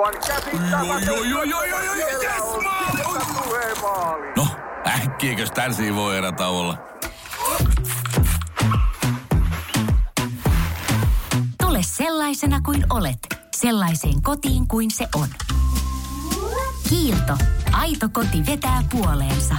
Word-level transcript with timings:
Aivan 0.00 0.14
yes, 2.22 2.62
maali! 3.82 4.32
No, 4.36 4.46
äkkiäkös 4.86 5.50
tän 5.50 5.72
voi 5.94 6.16
erä 6.16 6.32
olla? 6.48 6.78
Tule 11.62 11.78
sellaisena 11.82 12.60
kuin 12.60 12.86
olet, 12.90 13.18
sellaiseen 13.56 14.22
kotiin 14.22 14.68
kuin 14.68 14.90
se 14.90 15.08
on. 15.14 15.28
Kiilto. 16.88 17.36
Aito 17.72 18.08
koti 18.12 18.46
vetää 18.46 18.82
puoleensa. 18.92 19.54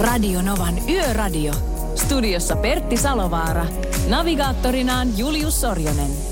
Radio 0.00 0.42
Novan 0.42 0.88
Yöradio. 0.88 1.52
Studiossa 1.94 2.56
Pertti 2.56 2.96
Salovaara. 2.96 3.66
Navigaattorinaan 4.08 5.18
Julius 5.18 5.60
Sorjonen. 5.60 6.31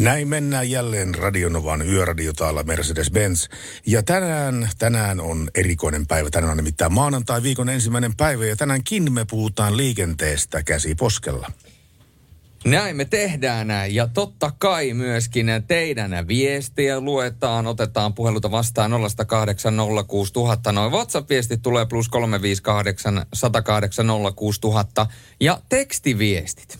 Näin 0.00 0.28
mennään 0.28 0.70
jälleen 0.70 1.14
Radionovan 1.14 1.88
yöradio 1.88 2.32
täällä 2.32 2.62
Mercedes-Benz. 2.62 3.48
Ja 3.86 4.02
tänään, 4.02 4.68
tänään 4.78 5.20
on 5.20 5.50
erikoinen 5.54 6.06
päivä. 6.06 6.30
Tänään 6.30 6.50
on 6.50 6.56
nimittäin 6.56 6.92
maanantai 6.92 7.42
viikon 7.42 7.68
ensimmäinen 7.68 8.16
päivä 8.16 8.46
ja 8.46 8.56
tänäänkin 8.56 9.12
me 9.12 9.24
puhutaan 9.30 9.76
liikenteestä 9.76 10.62
käsi 10.62 10.94
poskella. 10.94 11.52
Näin 12.64 12.96
me 12.96 13.04
tehdään 13.04 13.66
näin. 13.66 13.94
Ja 13.94 14.06
totta 14.06 14.52
kai 14.58 14.94
myöskin 14.94 15.46
teidän 15.68 16.28
viestiä 16.28 17.00
luetaan, 17.00 17.66
otetaan 17.66 18.14
puheluta 18.14 18.50
vastaan 18.50 18.92
0806000. 18.92 18.96
Noin 20.72 20.92
WhatsApp-viestit 20.92 21.62
tulee 21.62 21.86
plus 21.86 22.08
358 22.08 23.26
108 23.34 24.06
06000 24.36 25.06
ja 25.40 25.60
tekstiviestit. 25.68 26.78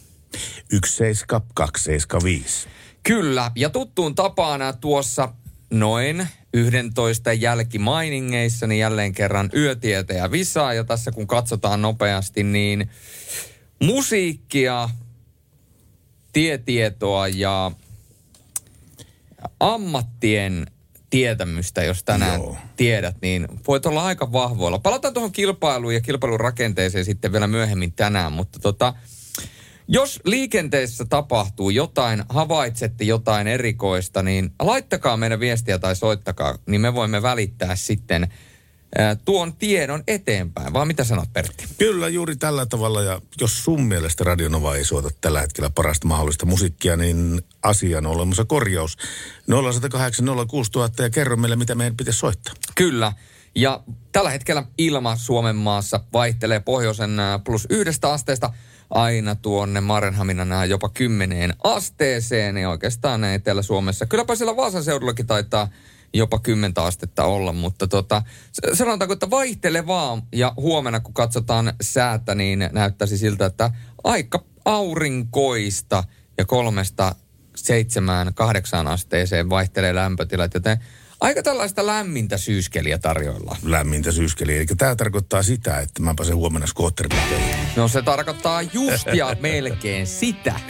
17275. 0.70 2.79
Kyllä, 3.02 3.50
ja 3.56 3.70
tuttuun 3.70 4.14
tapana 4.14 4.72
tuossa 4.72 5.28
noin 5.70 6.28
11 6.54 7.32
jälkimainingeissa, 7.32 8.66
niin 8.66 8.78
jälleen 8.78 9.12
kerran 9.12 9.50
yötietä 9.54 10.12
ja 10.14 10.30
visaa. 10.30 10.74
Ja 10.74 10.84
tässä 10.84 11.12
kun 11.12 11.26
katsotaan 11.26 11.82
nopeasti, 11.82 12.42
niin 12.42 12.90
musiikkia, 13.82 14.88
tietietoa 16.32 17.28
ja 17.28 17.70
ammattien 19.60 20.66
tietämystä, 21.10 21.82
jos 21.82 22.04
tänään 22.04 22.40
Joo. 22.40 22.56
tiedät, 22.76 23.16
niin 23.22 23.48
voit 23.68 23.86
olla 23.86 24.04
aika 24.04 24.32
vahvoilla. 24.32 24.78
Palataan 24.78 25.14
tuohon 25.14 25.32
kilpailuun 25.32 25.94
ja 25.94 26.00
kilpailun 26.00 26.40
rakenteeseen 26.40 27.04
sitten 27.04 27.32
vielä 27.32 27.46
myöhemmin 27.46 27.92
tänään, 27.92 28.32
mutta 28.32 28.58
tota, 28.58 28.94
jos 29.92 30.20
liikenteessä 30.24 31.04
tapahtuu 31.04 31.70
jotain, 31.70 32.22
havaitsette 32.28 33.04
jotain 33.04 33.46
erikoista, 33.46 34.22
niin 34.22 34.50
laittakaa 34.62 35.16
meidän 35.16 35.40
viestiä 35.40 35.78
tai 35.78 35.96
soittakaa, 35.96 36.58
niin 36.66 36.80
me 36.80 36.94
voimme 36.94 37.22
välittää 37.22 37.76
sitten 37.76 38.28
tuon 39.24 39.56
tiedon 39.56 40.02
eteenpäin. 40.06 40.72
Vaan 40.72 40.86
mitä 40.86 41.04
sanot 41.04 41.32
Pertti? 41.32 41.64
Kyllä, 41.78 42.08
juuri 42.08 42.36
tällä 42.36 42.66
tavalla. 42.66 43.02
Ja 43.02 43.20
jos 43.40 43.64
sun 43.64 43.82
mielestä 43.82 44.24
Radionova 44.24 44.76
ei 44.76 44.84
suota 44.84 45.10
tällä 45.20 45.40
hetkellä 45.40 45.70
parasta 45.70 46.08
mahdollista 46.08 46.46
musiikkia, 46.46 46.96
niin 46.96 47.40
asian 47.62 48.06
on 48.06 48.16
olemassa 48.16 48.44
korjaus. 48.44 48.96
0108 49.46 50.26
06000 50.48 51.02
ja 51.02 51.10
kerro 51.10 51.36
meille, 51.36 51.56
mitä 51.56 51.74
meidän 51.74 51.96
pitäisi 51.96 52.18
soittaa. 52.18 52.54
Kyllä. 52.74 53.12
Ja 53.54 53.82
tällä 54.12 54.30
hetkellä 54.30 54.64
ilma 54.78 55.16
Suomen 55.16 55.56
maassa 55.56 56.00
vaihtelee 56.12 56.60
pohjoisen 56.60 57.16
plus 57.44 57.66
yhdestä 57.70 58.12
asteesta 58.12 58.52
aina 58.90 59.34
tuonne 59.34 59.80
Marenhaminan 59.80 60.70
jopa 60.70 60.88
kymmeneen 60.88 61.54
asteeseen. 61.64 62.56
Ja 62.56 62.70
oikeastaan 62.70 63.24
Etelä-Suomessa. 63.24 64.06
Kylläpä 64.06 64.34
siellä 64.34 64.56
Vaasan 64.56 64.84
seudullakin 64.84 65.26
taitaa 65.26 65.68
jopa 66.14 66.38
10 66.38 66.72
astetta 66.76 67.24
olla, 67.24 67.52
mutta 67.52 67.88
tota, 67.88 68.22
sanotaanko, 68.72 69.12
että 69.12 69.30
vaihtelevaa 69.30 70.22
ja 70.32 70.54
huomenna 70.56 71.00
kun 71.00 71.14
katsotaan 71.14 71.72
säätä, 71.80 72.34
niin 72.34 72.68
näyttäisi 72.72 73.18
siltä, 73.18 73.46
että 73.46 73.70
aika 74.04 74.44
aurinkoista 74.64 76.04
ja 76.38 76.44
kolmesta 76.44 77.14
seitsemään, 77.56 78.34
kahdeksaan 78.34 78.86
asteeseen 78.86 79.50
vaihtelee 79.50 79.94
lämpötilat, 79.94 80.54
joten 80.54 80.78
aika 81.20 81.42
tällaista 81.42 81.86
lämmintä 81.86 82.38
syyskeliä 82.38 82.98
tarjoillaan. 82.98 83.56
Lämmintä 83.62 84.12
syyskeliä. 84.12 84.56
Eli 84.56 84.66
tämä 84.66 84.96
tarkoittaa 84.96 85.42
sitä, 85.42 85.78
että 85.78 86.02
mä 86.02 86.14
pääsen 86.16 86.36
huomenna 86.36 86.66
skootterilla. 86.66 87.22
No 87.76 87.88
se 87.88 88.02
tarkoittaa 88.02 88.62
just 88.62 89.06
ja 89.12 89.36
melkein 89.40 90.06
sitä. 90.06 90.60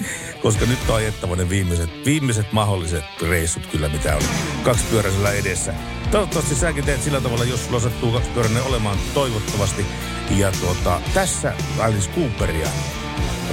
Koska 0.43 0.67
nyt 0.67 0.79
on 0.89 0.97
ajettava 0.97 1.37
ne 1.37 1.49
viimeiset, 1.49 1.91
viimeiset 2.05 2.53
mahdolliset 2.53 3.05
reissut 3.29 3.67
kyllä, 3.67 3.89
mitä 3.89 4.17
on 4.17 4.23
kaksipyöräisellä 4.63 5.33
edessä. 5.33 5.75
Toivottavasti 6.11 6.55
säkin 6.55 6.85
teet 6.85 7.03
sillä 7.03 7.21
tavalla, 7.21 7.45
jos 7.45 7.67
sulla 7.67 7.81
sattuu 7.81 8.13
kaksipyöräinen 8.13 8.63
olemaan 8.63 8.99
toivottavasti. 9.15 9.87
Ja 10.31 10.53
tuota, 10.53 11.01
tässä 11.15 11.55
Alice 11.79 12.11
Cooperia 12.11 12.69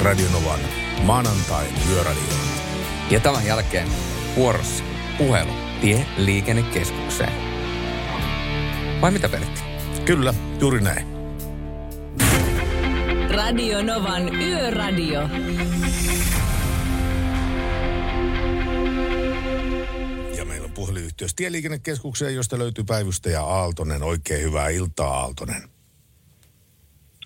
Radionovan 0.02 0.59
maanantain 1.03 1.68
yöradio. 1.90 2.22
Ja 3.12 3.19
tämän 3.19 3.46
jälkeen 3.46 3.88
vuorossa 4.36 4.84
puhelu 5.18 5.67
tie 5.82 6.06
liikennekeskukseen. 6.18 7.34
Vai 9.02 9.12
mitä 9.12 9.30
Pertti? 9.30 9.62
Kyllä, 10.06 10.34
juuri 10.60 10.82
näin. 10.82 11.08
Radio 13.30 13.84
Novan 13.84 14.36
Yöradio. 14.36 15.22
Ja 20.38 20.46
meillä 20.46 20.66
on 20.66 20.72
puhelinyhteys 20.72 21.36
Tieliikennekeskukseen, 21.36 22.36
josta 22.36 22.60
löytyy 22.60 22.84
päivystäjä 22.84 23.42
Aaltonen. 23.42 24.04
Oikein 24.04 24.42
hyvää 24.42 24.70
iltaa, 24.70 25.20
Aaltonen. 25.20 25.70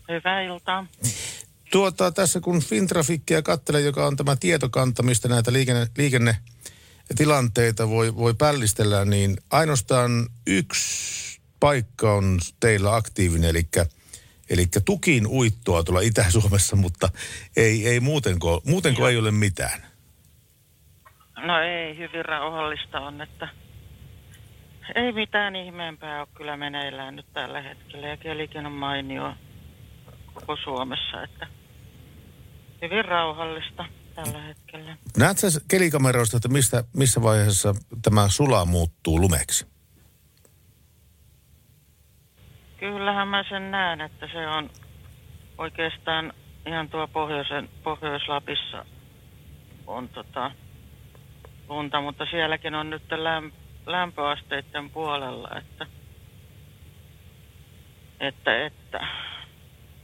Hyvää 0.10 0.42
iltaa. 0.42 0.88
Tuota, 1.72 2.12
tässä 2.12 2.40
kun 2.40 2.62
Fintrafikkia 2.62 3.42
katselee, 3.42 3.82
joka 3.82 4.08
on 4.08 4.16
tämä 4.16 4.36
tietokanta, 4.36 5.04
mistä 5.04 5.28
näitä 5.28 5.54
liikenne, 5.98 6.38
liikennetilanteita 7.10 7.90
voi, 7.90 8.16
voi 8.16 8.34
pällistellä, 8.34 9.06
niin 9.06 9.38
ainoastaan 9.52 10.12
yksi 10.48 11.42
paikka 11.60 12.14
on 12.14 12.40
teillä 12.60 12.96
aktiivinen, 12.96 13.50
eli, 13.50 13.64
eli 14.50 14.66
tukin 14.86 15.28
uittoa 15.28 15.84
tuolla 15.84 16.02
Itä-Suomessa, 16.02 16.76
mutta 16.76 17.10
ei, 17.58 17.88
ei 17.88 18.00
muutenko, 18.00 18.62
muutenko 18.66 19.08
ei 19.08 19.18
ole 19.18 19.32
mitään. 19.32 19.82
No 21.38 21.62
ei, 21.62 21.98
hyvin 21.98 22.26
rauhallista 22.26 23.00
on, 23.00 23.22
että 23.22 23.50
ei 24.96 25.12
mitään 25.12 25.56
ihmeempää 25.56 26.20
ole 26.20 26.28
kyllä 26.34 26.58
meneillään 26.58 27.16
nyt 27.16 27.34
tällä 27.34 27.62
hetkellä. 27.62 28.08
Ja 28.08 28.18
kelikin 28.18 28.66
on 28.66 28.72
mainio 28.72 29.34
koko 30.34 30.58
Suomessa, 30.64 31.24
että 31.24 31.48
hyvin 32.82 33.06
rauhallista 33.06 33.86
tällä 34.24 34.42
hetkellä. 34.42 34.98
Näetkö 35.18 35.50
sä 35.50 35.62
kelikameroista, 35.68 36.38
että 36.38 36.50
mistä, 36.50 36.84
missä 36.94 37.22
vaiheessa 37.22 37.74
tämä 38.02 38.30
sula 38.30 38.66
muuttuu 38.66 39.20
lumeksi? 39.20 39.68
Kyllähän 42.80 43.28
mä 43.28 43.44
sen 43.50 43.72
näen, 43.72 44.02
että 44.02 44.28
se 44.34 44.48
on 44.48 44.70
oikeastaan 45.58 46.34
ihan 46.66 46.90
tuo 46.90 47.08
pohjoisen, 47.08 47.70
Pohjois-Lapissa 47.84 48.86
on 49.88 50.10
tota 50.10 50.52
lunta, 51.70 52.02
mutta 52.02 52.26
sielläkin 52.32 52.76
on 52.76 52.90
nyt 52.90 53.04
läm, 53.12 53.52
lämpöasteiden 53.86 54.90
puolella, 54.90 55.50
että, 55.58 55.88
että, 58.20 58.66
että 58.66 59.08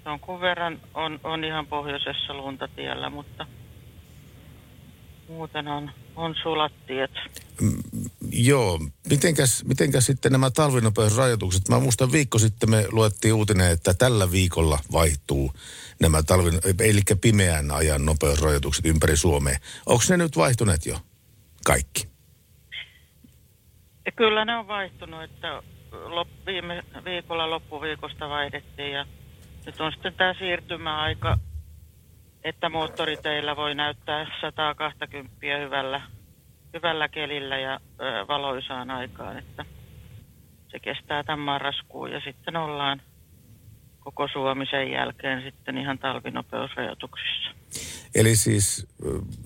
jonkun 0.06 0.42
verran 0.42 0.80
on, 0.94 1.20
on 1.24 1.44
ihan 1.44 1.68
pohjoisessa 1.68 2.34
lunta 2.34 2.68
tiellä, 2.68 3.10
mutta 3.10 3.46
muuten 5.28 5.68
on, 5.68 5.92
on 6.16 6.36
sulat 6.44 6.72
tiet. 6.88 7.12
Joo, 8.32 8.80
mitenkäs, 9.10 9.64
mitenkäs 9.66 10.06
sitten 10.06 10.32
nämä 10.32 10.52
talvinopeusrajoitukset? 10.52 11.70
Mä 11.70 11.80
muistan 11.80 12.12
viikko 12.12 12.40
sitten 12.40 12.70
me 12.70 12.86
luettiin 12.92 13.34
uutinen, 13.34 13.72
että 13.72 13.94
tällä 13.94 14.32
viikolla 14.32 14.80
vaihtuu 14.92 15.52
nämä 16.02 16.24
talvin, 16.24 16.60
eli 16.80 17.02
pimeän 17.22 17.72
ajan 17.72 18.06
nopeusrajoitukset 18.06 18.86
ympäri 18.86 19.18
Suomea. 19.18 19.58
Onko 19.86 20.04
ne 20.10 20.18
nyt 20.18 20.38
vaihtuneet 20.38 20.86
jo? 20.86 21.00
Kaikki. 21.66 22.08
Kyllä 24.16 24.46
ne 24.46 24.58
on 24.58 24.68
vaihtunut, 24.68 25.24
että 25.24 25.64
lop, 25.92 26.28
viime 26.46 26.84
viikolla 27.06 27.50
loppuviikosta 27.50 28.30
vaihdettiin 28.30 28.92
ja 28.92 29.06
nyt 29.66 29.82
on 29.82 29.92
sitten 29.92 30.14
tämä 30.14 30.34
siirtymäaika, 30.40 31.38
että 32.48 32.70
moottoriteillä 32.70 33.56
voi 33.56 33.76
näyttää 33.76 34.26
120 34.42 35.36
hyvällä, 35.60 36.02
hyvällä 36.74 37.10
kelillä 37.10 37.58
ja 37.58 37.74
ö, 37.74 38.28
valoisaan 38.28 38.92
aikaan, 38.92 39.38
että 39.38 39.66
se 40.68 40.80
kestää 40.80 41.24
tämän 41.24 41.40
marraskuun 41.40 42.12
ja 42.12 42.22
sitten 42.26 42.56
ollaan 42.56 43.02
koko 44.00 44.28
Suomi 44.34 44.66
sen 44.66 44.92
jälkeen 44.92 45.42
sitten 45.42 45.78
ihan 45.78 46.00
talvinopeusrajoituksissa. 46.00 47.52
Eli 48.16 48.36
siis 48.36 48.88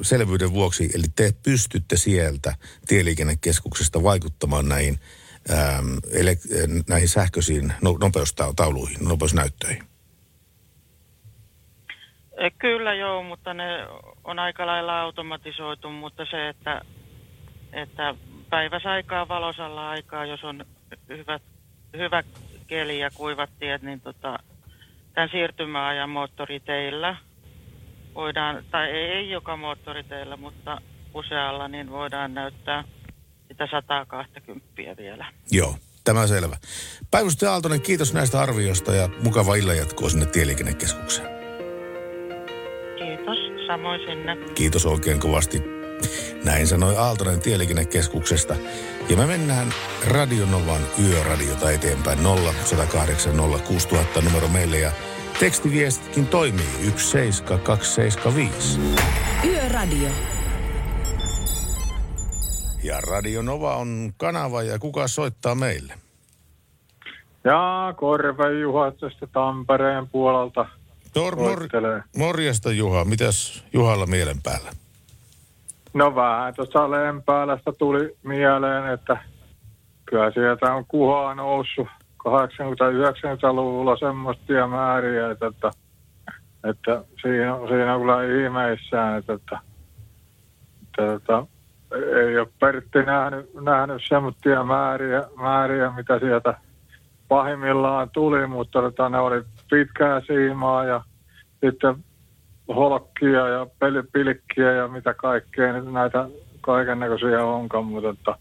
selvyyden 0.01 0.53
vuoksi, 0.53 0.89
eli 0.95 1.06
te 1.15 1.31
pystytte 1.44 1.98
sieltä 1.98 2.56
tieliikennekeskuksesta 2.88 4.03
vaikuttamaan 4.03 4.69
näihin, 4.69 5.00
äm, 5.50 5.98
ele, 6.12 6.38
näihin 6.89 7.09
sähköisiin 7.09 7.74
no, 7.81 7.98
nopeustauluihin, 8.00 8.98
nopeusnäyttöihin. 9.07 9.91
E, 12.42 12.50
Kyllä 12.52 12.94
joo, 12.94 13.24
mutta 13.24 13.54
ne 13.54 13.88
on 14.24 14.40
aika 14.40 14.66
lailla 14.66 15.02
automatisoitu, 15.02 15.90
mutta 15.90 16.26
se, 16.32 16.50
että, 16.50 16.82
että 17.74 18.16
päiväsaikaa, 18.50 19.28
valosalla 19.28 19.90
aikaa, 19.90 20.26
jos 20.26 20.44
on 20.44 20.66
hyvät, 21.10 21.42
hyvä 21.98 22.24
keli 22.68 23.00
ja 23.00 23.10
kuivat 23.14 23.50
tiet, 23.60 23.82
niin 23.82 24.02
tota, 24.02 24.40
tämän 25.14 25.30
siirtymäajan 25.32 26.10
moottoriteillä 26.10 27.16
voidaan, 28.16 28.64
tai 28.72 28.90
ei, 28.90 29.12
ei 29.12 29.30
joka 29.30 29.58
moottoriteillä, 29.58 30.38
mutta 30.38 30.82
usealla, 31.14 31.68
niin 31.68 31.92
voidaan 31.92 32.34
näyttää 32.34 32.84
sitä 33.48 33.68
120 33.72 34.68
vielä. 34.98 35.26
Joo, 35.52 35.76
tämä 36.04 36.28
selvä. 36.28 36.58
Päivystäjä 37.12 37.52
Aaltonen, 37.52 37.82
kiitos 37.82 38.14
näistä 38.14 38.42
arvioista 38.42 38.96
ja 38.96 39.10
mukava 39.24 39.56
illanjatkoa 39.56 40.10
sinne 40.10 40.26
tieliikennekeskukseen. 40.26 41.41
Kiitos, 43.72 43.82
samoin 43.82 44.00
sinne. 44.00 44.54
Kiitos 44.56 44.86
oikein 44.86 45.20
kovasti. 45.20 45.64
Näin 46.46 46.68
sanoi 46.68 46.98
Aaltonen 46.98 47.40
Tieliikennekeskuksesta. 47.40 48.56
Ja 49.10 49.18
me 49.18 49.26
mennään 49.26 49.68
Radionovan 50.08 50.82
yöradiota 51.04 51.72
eteenpäin 51.72 52.24
0 52.24 52.54
108 52.64 53.38
0 53.38 53.60
6000 53.60 54.22
numero 54.22 54.48
meille 54.48 54.80
ja 54.80 54.92
tekstiviestitkin 55.40 56.28
toimii 56.28 56.94
17275. 56.96 58.80
Yöradio. 59.46 60.10
Ja 62.84 63.02
Radionova 63.02 63.76
on 63.76 64.14
kanava 64.18 64.64
ja 64.64 64.80
kuka 64.80 65.08
soittaa 65.08 65.56
meille? 65.56 65.94
Ja 67.44 67.94
Korve 67.98 68.60
Juha 68.60 68.92
tästä 68.92 69.28
Tampereen 69.28 70.08
puolelta 70.08 70.66
Tor, 71.13 71.36
mor, 71.36 71.68
morjesta 72.18 72.72
Juha, 72.72 73.06
mitäs 73.06 73.63
Juhalla 73.74 74.06
mielen 74.06 74.42
päällä? 74.44 74.72
No 75.94 76.16
vähän 76.16 76.54
tuossa 76.54 76.92
Lempäälästä 76.92 77.72
tuli 77.72 78.18
mieleen, 78.24 78.94
että 78.94 79.18
kyllä 80.06 80.31
sieltä 80.31 80.74
on 80.74 80.86
kuhaa 80.88 81.36
noussut 81.36 81.88
80-90-luvulla 82.28 83.98
semmoisia 83.98 84.68
määriä, 84.68 85.31
että, 85.31 85.48
että, 85.48 85.72
että 86.69 87.04
siinä, 87.22 87.56
siinä 87.68 87.96
on 87.96 88.02
kyllä 88.02 88.24
ihmeissään, 88.24 89.18
että, 89.18 89.34
että, 89.34 89.60
että, 90.92 91.13
että 91.13 91.46
ei 92.19 92.38
ole 92.38 92.48
Pertti 92.60 93.04
nähnyt, 93.06 93.54
nähnyt 93.54 94.02
semmoisia 94.08 94.63
määriä, 94.63 95.24
määriä, 95.42 95.94
mitä 95.96 96.19
sieltä 96.19 96.58
pahimmillaan 97.28 98.10
tuli, 98.10 98.48
mutta 98.48 98.81
tota, 98.81 99.10
ne 99.10 99.19
oli 99.19 99.44
pitkää 99.72 100.22
siimaa 100.28 100.86
ja 100.86 101.04
sitten 101.66 101.96
holkkia 102.68 103.48
ja 103.48 103.68
pelipilkkiä 103.80 104.72
ja 104.72 104.88
mitä 104.88 105.14
kaikkea 105.14 105.74
nyt 105.74 105.92
näitä 105.92 106.28
kaiken 106.62 107.00
näköisiä 107.00 107.46
onkaan, 107.46 107.86
mutta 107.86 108.10
että 108.10 108.36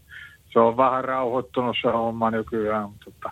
se 0.52 0.58
on 0.58 0.76
vähän 0.76 1.04
rauhoittunut 1.04 1.76
se 1.82 1.88
homma 1.88 2.30
nykyään, 2.30 2.90
mutta 2.90 3.04
että 3.08 3.30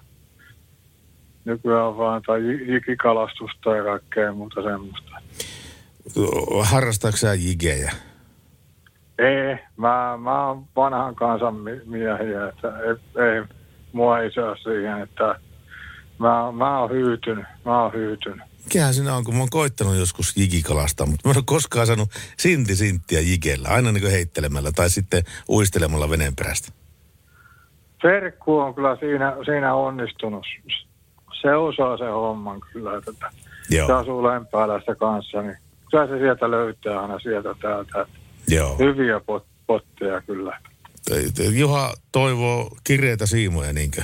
nykyään 1.44 1.84
on 1.84 1.98
vaan 1.98 2.22
tai 2.26 2.40
jikikalastusta 2.72 3.76
ja 3.76 3.84
kaikkea 3.84 4.32
muuta 4.32 4.62
semmoista. 4.62 5.10
Harrastaako 6.62 7.16
sä 7.16 7.34
jigejä? 7.34 7.92
Ei, 9.18 9.58
mä, 9.76 10.18
mä 10.22 10.46
oon 10.46 10.64
vanhan 10.76 11.14
kansan 11.14 11.54
mi- 11.54 11.80
miehiä, 11.86 12.48
että 12.48 12.78
ei, 12.78 13.24
ei 13.24 13.44
mua 13.92 14.18
ei 14.18 14.32
saa 14.32 14.56
siihen, 14.56 15.02
että 15.02 15.40
mä, 16.18 16.52
mä 16.52 16.78
oon 16.80 16.90
hyytynyt, 16.90 17.44
mä 17.64 17.82
oon 17.82 17.92
hyytynyt. 17.92 18.48
Mikähän 18.64 18.94
siinä 18.94 19.16
on, 19.16 19.24
kun 19.24 19.34
mä 19.34 19.40
oon 19.40 19.50
koittanut 19.50 19.96
joskus 19.96 20.36
jigikalastaa, 20.36 21.06
mutta 21.06 21.28
mä 21.28 21.30
en 21.30 21.38
ole 21.38 21.44
koskaan 21.46 21.86
saanut 21.86 22.08
sinti 22.38 22.76
sinttiä 22.76 23.20
jigellä, 23.20 23.68
aina 23.68 23.92
niin 23.92 24.10
heittelemällä 24.10 24.72
tai 24.72 24.90
sitten 24.90 25.22
uistelemalla 25.48 26.10
veneen 26.10 26.36
perästä. 26.36 26.72
Serkku 28.02 28.58
on 28.58 28.74
kyllä 28.74 28.96
siinä, 28.96 29.36
siinä 29.44 29.74
onnistunut. 29.74 30.46
Se 31.42 31.54
osaa 31.54 31.96
se 31.96 32.04
homman 32.04 32.60
kyllä. 32.72 32.98
Että 32.98 33.30
Joo. 33.70 33.86
se 33.86 33.92
asuu 33.92 34.24
Lempäälässä 34.24 34.94
kanssa, 34.94 35.42
niin 35.42 35.56
kyllä 35.90 36.06
se 36.06 36.18
sieltä 36.18 36.50
löytää 36.50 37.00
aina 37.00 37.18
sieltä 37.18 37.54
täältä. 37.60 38.06
Joo. 38.48 38.78
Hyviä 38.78 39.20
pot, 39.20 39.46
potteja 39.66 40.20
kyllä. 40.20 40.60
Juha 41.50 41.94
toivoo 42.12 42.76
kireitä 42.84 43.26
siimoja, 43.26 43.72
niinkö? 43.72 44.02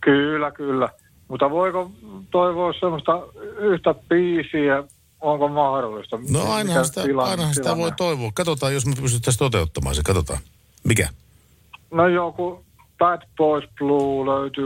Kyllä, 0.00 0.50
kyllä. 0.50 0.88
Mutta 1.28 1.50
voiko 1.50 1.90
toivoa 2.30 2.72
semmoista 2.80 3.12
yhtä 3.58 3.94
biisiä, 4.08 4.84
onko 5.20 5.48
mahdollista? 5.48 6.18
No 6.30 6.52
ainahan 6.52 6.84
sitä, 6.86 7.02
tilanne- 7.02 7.30
ainahan 7.30 7.54
sitä 7.54 7.76
voi 7.76 7.92
toivoa. 7.96 8.30
Katsotaan, 8.34 8.74
jos 8.74 8.86
me 8.86 8.94
pystyttäisiin 9.02 9.38
toteuttamaan 9.38 9.94
se. 9.94 10.02
Katsotaan. 10.04 10.38
Mikä? 10.84 11.08
No 11.90 12.08
joku 12.08 12.64
Bad 12.98 13.22
Boys 13.36 13.64
Blue 13.78 14.26
löytyy, 14.26 14.64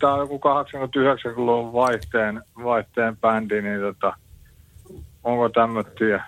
tämä 0.00 0.12
on 0.14 0.18
joku 0.20 0.38
89-luvun 0.38 1.72
vaihteen, 1.72 2.42
vaihteen 2.64 3.16
bändi, 3.16 3.62
niin 3.62 3.80
tota, 3.80 4.16
onko 5.24 5.48
tämmöisiä? 5.48 6.24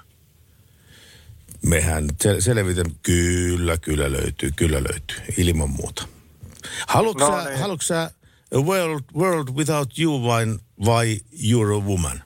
Mehän 1.67 2.05
sel- 2.25 2.41
selvitän. 2.41 2.87
Kyllä, 3.03 3.77
kyllä 3.77 4.13
löytyy, 4.13 4.51
kyllä 4.57 4.77
löytyy. 4.77 5.17
Ilman 5.37 5.71
muuta. 5.71 6.07
Haluatko, 6.89 7.31
No 7.31 7.43
sä, 7.43 7.49
niin. 7.49 7.61
haluatko 7.61 7.83
sä 7.83 8.11
a 8.55 8.61
world, 8.61 9.03
world 9.15 9.49
Without 9.57 9.99
You 9.99 10.23
vain 10.23 10.59
vai 10.85 11.17
You're 11.33 11.73
a 11.73 11.81
Woman? 11.81 12.23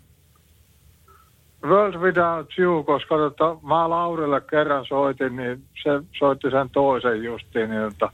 World 1.64 1.94
Without 1.94 2.58
You, 2.58 2.84
koska 2.84 3.16
tota, 3.16 3.56
mä 3.62 3.90
Laurille 3.90 4.40
kerran 4.40 4.86
soitin, 4.88 5.36
niin 5.36 5.64
se 5.82 5.90
soitti 6.18 6.50
sen 6.50 6.70
toisen 6.70 7.24
justiin, 7.24 7.70
niin 7.70 7.82
tota, 7.82 8.12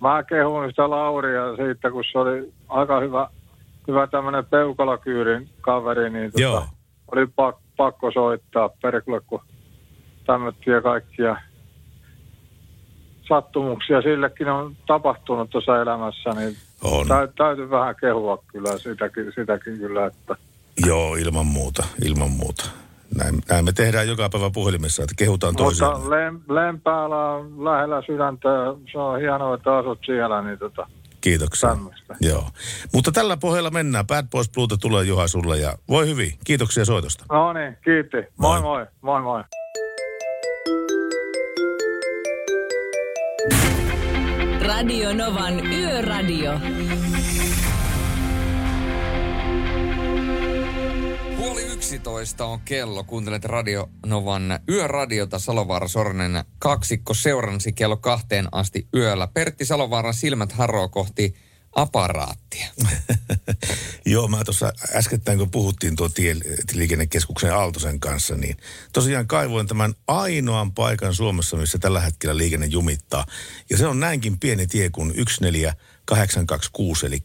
mä 0.00 0.22
kehun 0.22 0.68
sitä 0.68 0.90
Lauria 0.90 1.56
siitä, 1.56 1.90
kun 1.90 2.04
se 2.12 2.18
oli 2.18 2.52
aika 2.68 3.00
hyvä, 3.00 3.28
hyvä 3.88 4.06
tämmöinen 4.06 4.46
peukalakyyrin 4.46 5.48
kaveri, 5.60 6.10
niin 6.10 6.32
tota, 6.32 6.42
Joo. 6.42 6.64
oli 7.12 7.26
pak, 7.26 7.56
pakko 7.76 8.10
soittaa 8.10 8.68
perkele, 8.82 9.20
kun 9.20 9.40
tämmöisiä 10.26 10.80
kaikkia 10.80 11.36
sattumuksia 13.28 14.02
sillekin 14.02 14.48
on 14.48 14.76
tapahtunut 14.86 15.50
tuossa 15.50 15.82
elämässä, 15.82 16.30
niin 16.30 16.56
On. 16.84 17.08
tä, 17.08 17.28
täytyy 17.36 17.70
vähän 17.70 17.94
kehua 18.00 18.42
kyllä 18.52 18.78
sitäkin, 18.78 19.32
sitäkin 19.34 19.78
kyllä, 19.78 20.06
että 20.06 20.36
Joo, 20.86 21.14
ilman 21.16 21.46
muuta, 21.46 21.84
ilman 22.04 22.30
muuta. 22.30 22.64
Näin, 23.16 23.34
näin 23.48 23.64
me 23.64 23.72
tehdään 23.72 24.08
joka 24.08 24.28
päivä 24.28 24.50
puhelimessa, 24.50 25.02
että 25.02 25.14
kehutaan 25.18 25.56
toisiaan. 25.56 25.96
Mutta 25.96 26.10
Lem, 26.10 26.40
Lempäällä 26.48 27.30
on 27.30 27.64
lähellä 27.64 28.02
sydäntä 28.06 28.48
se 28.92 28.98
on 28.98 29.20
hienoa, 29.20 29.54
että 29.54 29.76
asut 29.76 29.98
siellä, 30.06 30.42
niin 30.42 30.58
tota, 30.58 30.86
Kiitoksia. 31.20 31.68
tämmöistä. 31.68 32.14
Joo. 32.20 32.44
Mutta 32.94 33.12
tällä 33.12 33.36
pohjalla 33.36 33.70
mennään. 33.70 34.06
Bad 34.06 34.26
Boys 34.30 34.50
Blueta 34.50 34.76
tulee 34.76 35.04
Juha 35.04 35.28
sulle 35.28 35.58
ja 35.58 35.72
voi 35.88 36.06
hyvin. 36.08 36.32
Kiitoksia 36.44 36.84
soitosta. 36.84 37.24
No 37.32 37.52
niin, 37.52 37.76
kiitti. 37.84 38.16
Moi 38.38 38.60
Moi. 38.60 38.62
moi, 38.62 38.86
moi 39.02 39.22
moi. 39.22 39.42
Radio 44.68 45.14
Novan 45.14 45.72
Yöradio. 45.72 46.52
Puoli 51.36 51.62
yksitoista 51.72 52.44
on 52.44 52.60
kello. 52.64 53.04
Kuuntelet 53.04 53.44
Radio 53.44 53.88
Novan 54.06 54.60
yöradiota 54.70 55.38
Salovaara 55.38 55.88
Sornen 55.88 56.44
kaksikko 56.58 57.14
seuransi 57.14 57.72
kello 57.72 57.96
kahteen 57.96 58.48
asti 58.52 58.88
yöllä. 58.94 59.28
Pertti 59.34 59.64
Salovaaran 59.64 60.14
silmät 60.14 60.52
haroo 60.52 60.88
kohti 60.88 61.34
aparaattia. 61.80 62.66
Joo, 64.06 64.28
mä 64.28 64.44
tuossa 64.44 64.72
äskettäin 64.94 65.38
kun 65.38 65.50
puhuttiin 65.50 65.96
tuo 65.96 66.08
tieliikennekeskuksen 66.08 67.54
Aaltosen 67.54 68.00
kanssa, 68.00 68.34
niin 68.34 68.56
tosiaan 68.92 69.26
kaivoin 69.26 69.66
tämän 69.66 69.94
ainoan 70.06 70.72
paikan 70.72 71.14
Suomessa, 71.14 71.56
missä 71.56 71.78
tällä 71.78 72.00
hetkellä 72.00 72.36
liikenne 72.36 72.66
jumittaa. 72.66 73.26
Ja 73.70 73.76
se 73.76 73.86
on 73.86 74.00
näinkin 74.00 74.38
pieni 74.38 74.66
tie 74.66 74.90
kuin 74.90 75.12
14826, 75.16 77.06
eli 77.06 77.22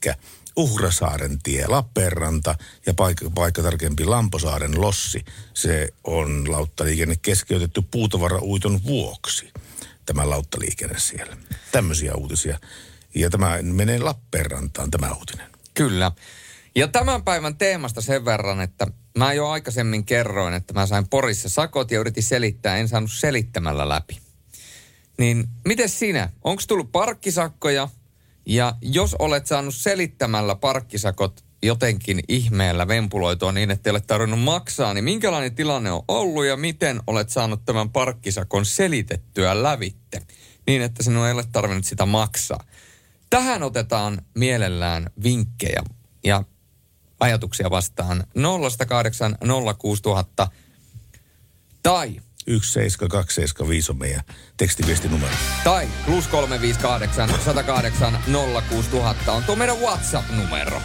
Uhrasaaren 0.56 1.40
tie, 1.44 1.68
Lappeenranta 1.68 2.56
ja 2.86 2.94
paikka, 2.94 3.30
paikka 3.30 3.62
tarkempi 3.62 4.06
Lamposaaren 4.06 4.82
Lossi. 4.82 5.26
Se 5.54 5.94
on 6.04 6.52
lauttaliikenne 6.52 7.16
keskeytetty 7.22 7.84
puutavarauiton 7.92 8.84
vuoksi, 8.84 9.52
tämä 10.06 10.30
lauttaliikenne 10.30 11.00
siellä. 11.00 11.38
Tämmöisiä 11.72 12.14
uutisia. 12.16 12.60
Ja 13.16 13.30
tämä 13.30 13.60
menee 13.62 14.00
Lappeenrantaan 14.00 14.92
tämä 14.92 15.12
uutinen. 15.12 15.48
Kyllä. 15.74 16.12
Ja 16.76 16.88
tämän 16.88 17.24
päivän 17.24 17.58
teemasta 17.58 18.02
sen 18.02 18.26
verran, 18.26 18.62
että 18.62 18.88
mä 19.18 19.34
jo 19.34 19.50
aikaisemmin 19.50 20.06
kerroin, 20.06 20.54
että 20.54 20.74
mä 20.74 20.86
sain 20.86 21.08
Porissa 21.10 21.50
sakot 21.50 21.92
ja 21.92 22.00
yritin 22.00 22.24
selittää, 22.24 22.78
en 22.78 22.88
saanut 22.88 23.12
selittämällä 23.12 23.90
läpi. 23.90 24.20
Niin 25.18 25.48
miten 25.66 25.90
sinä? 25.90 26.30
Onko 26.44 26.64
tullut 26.68 26.92
parkkisakkoja? 26.92 27.90
Ja 28.46 28.76
jos 28.82 29.16
olet 29.20 29.48
saanut 29.48 29.76
selittämällä 29.76 30.56
parkkisakot 30.56 31.44
jotenkin 31.64 32.24
ihmeellä 32.28 32.88
vempuloitua 32.88 33.52
niin, 33.52 33.72
että 33.72 33.90
ei 33.90 33.92
ole 33.92 34.02
tarvinnut 34.02 34.42
maksaa, 34.42 34.94
niin 34.94 35.04
minkälainen 35.04 35.56
tilanne 35.56 35.92
on 35.92 36.04
ollut 36.08 36.46
ja 36.46 36.58
miten 36.58 37.02
olet 37.08 37.30
saanut 37.30 37.66
tämän 37.66 37.90
parkkisakon 37.90 38.66
selitettyä 38.66 39.64
lävitte 39.64 40.22
niin, 40.68 40.82
että 40.82 41.04
sinun 41.04 41.26
ei 41.26 41.32
ole 41.32 41.44
tarvinnut 41.52 41.86
sitä 41.86 42.06
maksaa. 42.06 42.64
Tähän 43.34 43.64
otetaan 43.64 44.22
mielellään 44.36 45.10
vinkkejä 45.24 45.84
ja 46.24 46.44
ajatuksia 47.20 47.70
vastaan 47.70 48.24
0108 48.60 49.38
06000 49.78 50.48
tai 51.84 52.22
17275 52.48 53.92
on 53.92 53.98
meidän 53.98 54.22
tekstiviestinumero. 54.58 55.34
tai 55.64 55.88
plus 56.06 56.28
358 56.28 57.30
108 57.46 58.20
06000 58.70 59.32
on 59.32 59.44
tuo 59.44 59.56
meidän 59.56 59.78
WhatsApp-numero. 59.78 60.82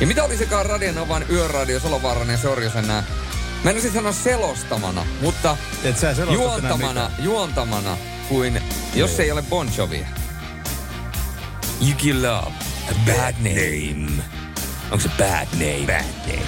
Ja 0.00 0.06
mitä 0.06 0.24
olisikaan 0.24 0.66
Radionovan 0.66 1.24
yöradio 1.30 1.80
Solovaaranen 1.80 2.32
ja 2.32 2.38
Sorjosen 2.38 2.88
nää? 2.88 3.04
Mä 3.64 3.70
en 3.70 3.80
siis 3.80 3.94
sanoa 3.94 4.12
selostamana, 4.12 5.06
mutta 5.20 5.56
Et 5.84 5.98
sä 5.98 6.14
juontamana, 6.32 7.10
juontamana 7.18 7.96
kuin 8.28 8.62
jos 8.94 9.20
ei 9.20 9.32
ole 9.32 9.42
Bon 9.42 9.68
Jovia. 9.76 10.21
You 11.82 11.94
give 11.94 12.22
love 12.22 12.52
a 12.90 12.94
bad 13.06 13.34
name. 13.42 14.22
Onko 14.90 15.00
se 15.02 15.08
bad 15.18 15.48
name? 15.58 15.86
Bad 15.86 16.04
name. 16.26 16.46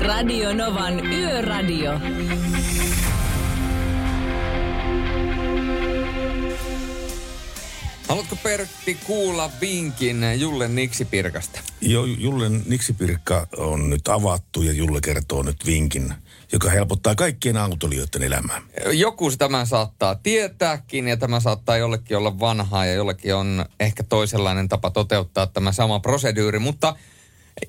Radio 0.00 0.52
Novan 0.52 1.12
Yöradio. 1.12 1.92
Haluatko 8.08 8.36
Pertti 8.36 8.94
kuulla 9.04 9.50
vinkin 9.60 10.40
Julle 10.40 10.68
Niksipirkasta? 10.68 11.60
Jo, 11.80 12.04
Jullen 12.04 12.62
Niksipirkka 12.66 13.46
on 13.56 13.90
nyt 13.90 14.08
avattu 14.08 14.62
ja 14.62 14.72
Julle 14.72 15.00
kertoo 15.00 15.42
nyt 15.42 15.66
vinkin, 15.66 16.14
joka 16.52 16.70
helpottaa 16.70 17.14
kaikkien 17.14 17.56
autolijoiden 17.56 18.22
elämää. 18.22 18.62
Joku 18.92 19.30
tämän 19.30 19.66
saattaa 19.66 20.14
tietääkin 20.14 21.08
ja 21.08 21.16
tämä 21.16 21.40
saattaa 21.40 21.76
jollekin 21.76 22.16
olla 22.16 22.40
vanhaa 22.40 22.86
ja 22.86 22.94
jollekin 22.94 23.34
on 23.34 23.64
ehkä 23.80 24.02
toisenlainen 24.02 24.68
tapa 24.68 24.90
toteuttaa 24.90 25.46
tämä 25.46 25.72
sama 25.72 26.00
proseduuri, 26.00 26.58
mutta 26.58 26.96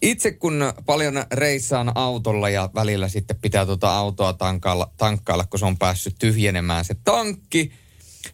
itse 0.02 0.32
kun 0.32 0.74
paljon 0.86 1.24
reissaan 1.32 1.92
autolla 1.96 2.50
ja 2.50 2.70
välillä 2.76 3.08
sitten 3.08 3.40
pitää 3.42 3.66
tuota 3.66 3.98
autoa 3.98 4.34
tankkailla, 4.34 4.92
tankkailla, 4.98 5.46
kun 5.46 5.60
se 5.60 5.66
on 5.66 5.78
päässyt 5.78 6.16
tyhjenemään 6.20 6.86
se 6.86 6.96
tankki, 7.04 7.72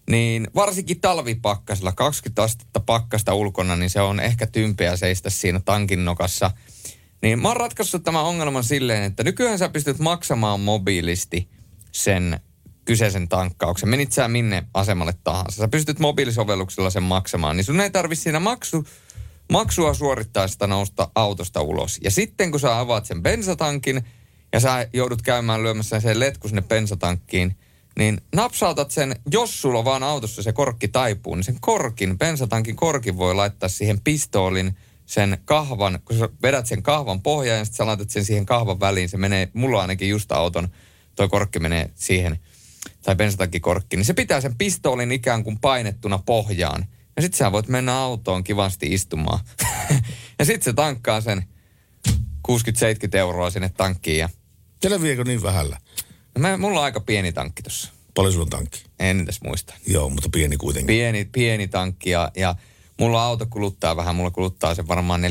niin 0.09 0.47
varsinkin 0.55 1.01
talvipakkasella, 1.01 1.91
20 1.91 2.43
astetta 2.43 2.79
pakkasta 2.79 3.33
ulkona, 3.33 3.75
niin 3.75 3.89
se 3.89 4.01
on 4.01 4.19
ehkä 4.19 4.47
tympeä 4.47 4.97
seistä 4.97 5.29
siinä 5.29 5.59
tankin 5.65 6.05
nokassa. 6.05 6.51
Niin 7.21 7.41
mä 7.41 7.47
oon 7.47 7.57
ratkaissut 7.57 8.03
tämän 8.03 8.23
ongelman 8.23 8.63
silleen, 8.63 9.03
että 9.03 9.23
nykyään 9.23 9.59
sä 9.59 9.69
pystyt 9.69 9.99
maksamaan 9.99 10.59
mobiilisti 10.59 11.49
sen 11.91 12.39
kyseisen 12.85 13.27
tankkauksen. 13.27 13.89
Menit 13.89 14.11
sä 14.11 14.27
minne 14.27 14.63
asemalle 14.73 15.13
tahansa. 15.23 15.57
Sä 15.57 15.67
pystyt 15.67 15.99
mobiilisovelluksella 15.99 16.89
sen 16.89 17.03
maksamaan, 17.03 17.57
niin 17.57 17.65
sun 17.65 17.79
ei 17.79 17.89
tarvi 17.89 18.15
siinä 18.15 18.39
maksu, 18.39 18.87
maksua 19.51 19.93
suorittaessa 19.93 20.67
nousta 20.67 21.09
autosta 21.15 21.61
ulos. 21.61 21.99
Ja 22.03 22.11
sitten 22.11 22.51
kun 22.51 22.59
sä 22.59 22.79
avaat 22.79 23.05
sen 23.05 23.23
bensatankin 23.23 24.01
ja 24.53 24.59
sä 24.59 24.87
joudut 24.93 25.21
käymään 25.21 25.63
lyömässä 25.63 25.99
sen 25.99 26.19
letku 26.19 26.47
sinne 26.47 26.61
bensatankkiin, 26.61 27.55
niin 27.97 28.21
napsautat 28.35 28.91
sen, 28.91 29.15
jos 29.31 29.61
sulla 29.61 29.85
vaan 29.85 30.03
autossa 30.03 30.43
se 30.43 30.53
korkki 30.53 30.87
taipuu, 30.87 31.35
niin 31.35 31.43
sen 31.43 31.57
korkin, 31.61 32.17
bensatankin 32.17 32.75
korkin 32.75 33.17
voi 33.17 33.35
laittaa 33.35 33.69
siihen 33.69 34.01
pistoolin 34.03 34.77
sen 35.09 35.37
kahvan, 35.45 35.99
kun 36.05 36.17
sä 36.17 36.29
vedät 36.41 36.65
sen 36.65 36.83
kahvan 36.83 37.21
pohjaan 37.21 37.59
ja 37.59 37.65
sitten 37.65 37.77
sä 37.77 37.85
laitat 37.85 38.09
sen 38.09 38.25
siihen 38.25 38.45
kahvan 38.45 38.79
väliin, 38.79 39.09
se 39.09 39.17
menee, 39.17 39.49
mulla 39.53 39.81
ainakin 39.81 40.09
just 40.09 40.31
auton, 40.31 40.69
toi 41.15 41.29
korkki 41.29 41.59
menee 41.59 41.89
siihen, 41.95 42.39
tai 43.03 43.15
bensatankikorkki, 43.15 43.95
niin 43.95 44.05
se 44.05 44.13
pitää 44.13 44.41
sen 44.41 44.55
pistoolin 44.55 45.11
ikään 45.11 45.43
kuin 45.43 45.59
painettuna 45.59 46.19
pohjaan. 46.25 46.85
Ja 47.15 47.21
sitten 47.21 47.37
sä 47.37 47.51
voit 47.51 47.67
mennä 47.67 47.97
autoon 47.97 48.43
kivasti 48.43 48.93
istumaan. 48.93 49.39
ja 50.39 50.45
sitten 50.45 50.63
se 50.63 50.73
tankkaa 50.73 51.21
sen 51.21 51.43
60-70 52.09 52.11
euroa 53.13 53.49
sinne 53.49 53.69
tankkiin 53.69 54.19
ja 54.19 54.29
Selviääkö 54.81 55.23
niin 55.23 55.43
vähällä? 55.43 55.77
no 56.35 56.41
mä, 56.41 56.57
mulla 56.57 56.79
on 56.79 56.85
aika 56.85 56.99
pieni 56.99 57.33
tankki 57.33 57.63
tossa. 57.63 57.91
Paljon 58.15 58.33
sulla 58.33 58.43
on 58.43 58.49
tankki? 58.49 58.83
En 58.99 59.19
edes 59.19 59.41
muista. 59.41 59.73
Joo, 59.87 60.09
mutta 60.09 60.29
pieni 60.29 60.57
kuitenkin. 60.57 60.87
Pieni, 60.87 61.25
pieni 61.25 61.67
tankki 61.67 62.09
ja, 62.09 62.31
ja 62.35 62.55
mulla 62.99 63.23
auto 63.23 63.45
kuluttaa 63.49 63.95
vähän. 63.95 64.15
Mulla 64.15 64.31
kuluttaa 64.31 64.75
se 64.75 64.87
varmaan 64.87 65.21
4-6 65.21 65.25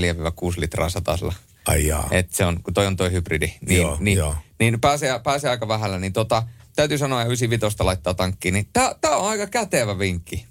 litraa 0.56 0.88
satasella. 0.88 1.34
Ai 1.66 1.86
jaa. 1.86 2.08
Et 2.10 2.32
se 2.34 2.44
on, 2.44 2.62
kun 2.62 2.74
toi 2.74 2.86
on 2.86 2.96
toi 2.96 3.12
hybridi. 3.12 3.52
Niin, 3.66 3.80
Joo, 3.80 3.96
niin, 4.00 4.18
joo. 4.18 4.36
niin 4.60 4.80
pääsee, 4.80 5.18
pääsee 5.18 5.50
aika 5.50 5.68
vähällä. 5.68 5.98
Niin 5.98 6.12
tota, 6.12 6.42
täytyy 6.76 6.98
sanoa, 6.98 7.22
että 7.22 7.32
95 7.32 7.76
laittaa 7.84 8.14
tankkiin. 8.14 8.54
Niin 8.54 8.68
tää, 8.72 8.94
tää 9.00 9.16
on 9.16 9.28
aika 9.30 9.46
kätevä 9.46 9.98
vinkki. 9.98 10.46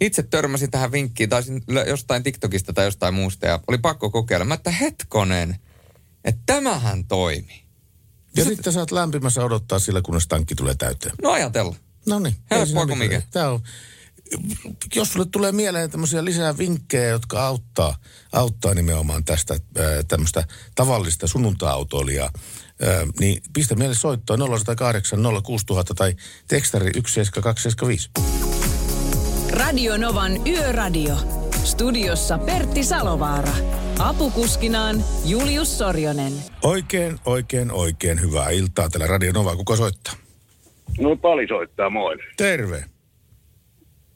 Itse 0.00 0.22
törmäsin 0.22 0.70
tähän 0.70 0.92
vinkkiin, 0.92 1.28
taisin 1.28 1.62
lö- 1.70 1.88
jostain 1.88 2.22
TikTokista 2.22 2.72
tai 2.72 2.84
jostain 2.84 3.14
muusta 3.14 3.46
ja 3.46 3.60
oli 3.66 3.78
pakko 3.78 4.10
kokeilla. 4.10 4.44
Mä 4.44 4.54
että 4.54 4.70
hetkonen, 4.70 5.56
että 6.24 6.42
tämähän 6.46 7.04
toimi. 7.04 7.62
Ja 8.36 8.44
sitten 8.44 8.72
saat 8.72 8.90
lämpimässä 8.90 9.44
odottaa 9.44 9.78
sillä, 9.78 10.02
kunnes 10.02 10.28
tankki 10.28 10.54
tulee 10.54 10.74
täyteen. 10.74 11.14
No 11.22 11.30
ajatella. 11.30 11.76
No 12.06 12.18
niin. 12.18 12.36
Helppoa 12.50 12.86
kuin 12.86 12.98
mikä. 12.98 13.22
Tämä 13.30 13.48
on, 13.48 13.60
jos 14.94 15.12
sulle 15.12 15.26
tulee 15.32 15.52
mieleen 15.52 15.90
tämmöisiä 15.90 16.24
lisää 16.24 16.58
vinkkejä, 16.58 17.08
jotka 17.08 17.46
auttaa, 17.46 17.96
auttaa 18.32 18.74
nimenomaan 18.74 19.24
tästä 19.24 19.56
tämmöistä 20.08 20.44
tavallista 20.74 21.26
sunnunta-autoilijaa, 21.26 22.30
niin 23.20 23.42
pistä 23.52 23.74
meille 23.74 23.94
soittoa 23.94 24.36
0108 24.36 25.18
06000 25.42 25.94
tai 25.94 26.14
tekstari 26.48 26.90
17275. 26.90 28.10
Radio 29.50 29.96
Novan 29.96 30.46
Yöradio. 30.46 31.14
Studiossa 31.64 32.38
Pertti 32.38 32.84
Salovaara. 32.84 33.52
Apukuskinaan 33.98 35.04
Julius 35.24 35.78
Sorjonen. 35.78 36.32
Oikein, 36.62 37.18
oikein, 37.24 37.72
oikein 37.72 38.20
hyvää 38.20 38.50
iltaa 38.50 38.88
täällä 38.88 39.06
Radio 39.06 39.32
Nova. 39.32 39.56
Kuka 39.56 39.76
soittaa? 39.76 40.14
No 41.00 41.16
Pali 41.16 41.48
soittaa, 41.48 41.90
moi. 41.90 42.16
Terve. 42.36 42.91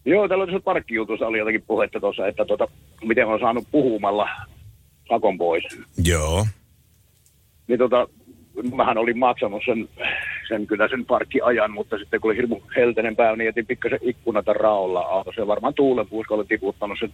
Joo, 0.06 0.28
täällä 0.28 0.46
tuossa 0.46 0.64
parkkijutussa 0.64 1.26
oli 1.26 1.38
jotakin 1.38 1.62
puhetta 1.66 2.00
tuossa, 2.00 2.26
että 2.26 2.44
tota, 2.44 2.68
miten 3.04 3.26
on 3.26 3.40
saanut 3.40 3.64
puhumalla 3.70 4.28
sakon 5.08 5.38
pois. 5.38 5.64
Joo. 6.04 6.46
Niin 7.68 7.78
tota, 7.78 8.08
mähän 8.74 8.98
olin 8.98 9.18
maksanut 9.18 9.62
sen, 9.66 9.88
sen 10.48 10.66
kyllä 10.66 10.88
sen 10.88 11.04
parkkiajan, 11.04 11.70
mutta 11.70 11.98
sitten 11.98 12.20
kun 12.20 12.30
oli 12.30 12.36
hirmu 12.36 12.60
helteinen 12.76 13.16
päivä, 13.16 13.36
niin 13.36 13.46
jätin 13.46 13.66
pikkasen 13.66 13.98
ikkunata 14.02 14.52
raolla 14.52 15.00
autossa. 15.00 15.40
Ja 15.40 15.46
varmaan 15.46 15.74
tuulenpuuska 15.74 16.34
oli 16.34 16.44
tiputtanut 16.44 16.98
sen 17.00 17.12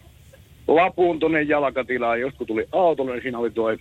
lapun 0.67 1.19
tuonne 1.19 1.41
jalkatilaan. 1.41 2.21
Jos 2.21 2.33
kun 2.33 2.47
tuli 2.47 2.67
autolle, 2.71 3.11
niin 3.11 3.21
siinä 3.21 3.37
oli 3.37 3.51
toi, 3.51 3.77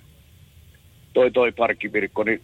toi, 1.12 1.30
toi 1.30 1.52
parkkipirkko, 1.52 2.24
niin 2.24 2.40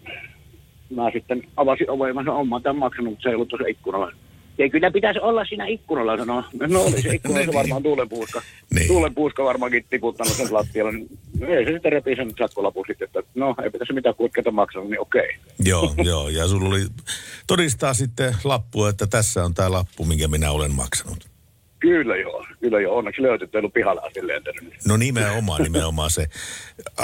mä 0.97 1.11
sitten 1.11 1.43
avasin 1.57 1.91
oven 1.91 2.15
mä 2.15 2.25
sanoin, 2.25 2.63
tämän 2.63 2.79
maksanut, 2.79 3.13
mutta 3.13 3.23
se 3.23 3.29
ei 3.29 3.35
ollut 3.35 3.49
tuossa 3.49 3.69
ikkunalla. 3.69 4.13
Ja 4.59 4.71
kyllä 4.71 4.91
pitäisi 4.91 5.21
olla 5.21 5.45
siinä 5.45 5.67
ikkunalla, 5.67 6.17
sanoo. 6.17 6.45
No 6.69 6.83
oli 6.83 7.03
se 7.03 7.15
ikkuna, 7.15 7.41
se 7.45 7.53
varmaan 7.53 7.83
tuulenpuuska. 7.83 8.43
Niin. 8.75 8.89
Tuulenpuuska 8.89 9.45
varmaankin 9.45 9.85
tiputtanut 9.91 10.33
sen 10.33 10.55
lattialle. 10.55 10.93
Niin 10.93 11.09
ei 11.49 11.65
se 11.65 11.73
sitten 11.73 11.93
repi 11.93 12.17
sen 12.17 12.31
sakkolapun 12.39 12.85
sitten, 12.89 13.07
että 13.07 13.23
no 13.35 13.55
ei 13.63 13.71
pitäisi 13.71 13.93
mitään 13.93 14.15
kuitenkaan 14.15 14.55
maksanut, 14.55 14.91
niin 14.91 15.01
okei. 15.01 15.29
Joo, 15.71 15.95
joo. 16.05 16.29
Ja 16.29 16.49
sulla 16.49 16.69
oli 16.69 16.87
todistaa 17.47 17.95
sitten 17.95 18.35
lappu, 18.45 18.85
että 18.85 19.07
tässä 19.07 19.45
on 19.45 19.55
tämä 19.55 19.73
lappu, 19.73 20.05
minkä 20.05 20.29
minä 20.29 20.51
olen 20.51 20.75
maksanut. 20.75 21.38
Kyllä 21.79 22.17
joo, 22.17 22.47
kyllä 22.61 22.81
joo. 22.81 22.97
Onneksi 22.97 23.23
löytyy, 23.23 23.45
että 23.45 23.59
ei 23.59 23.61
ollut 23.61 23.73
pihalla 23.73 24.01
asti 24.01 24.27
lentänyt. 24.27 24.75
No 24.89 24.97
nimenomaan, 24.97 25.63
nimenomaan 25.63 26.11
se. 26.11 26.27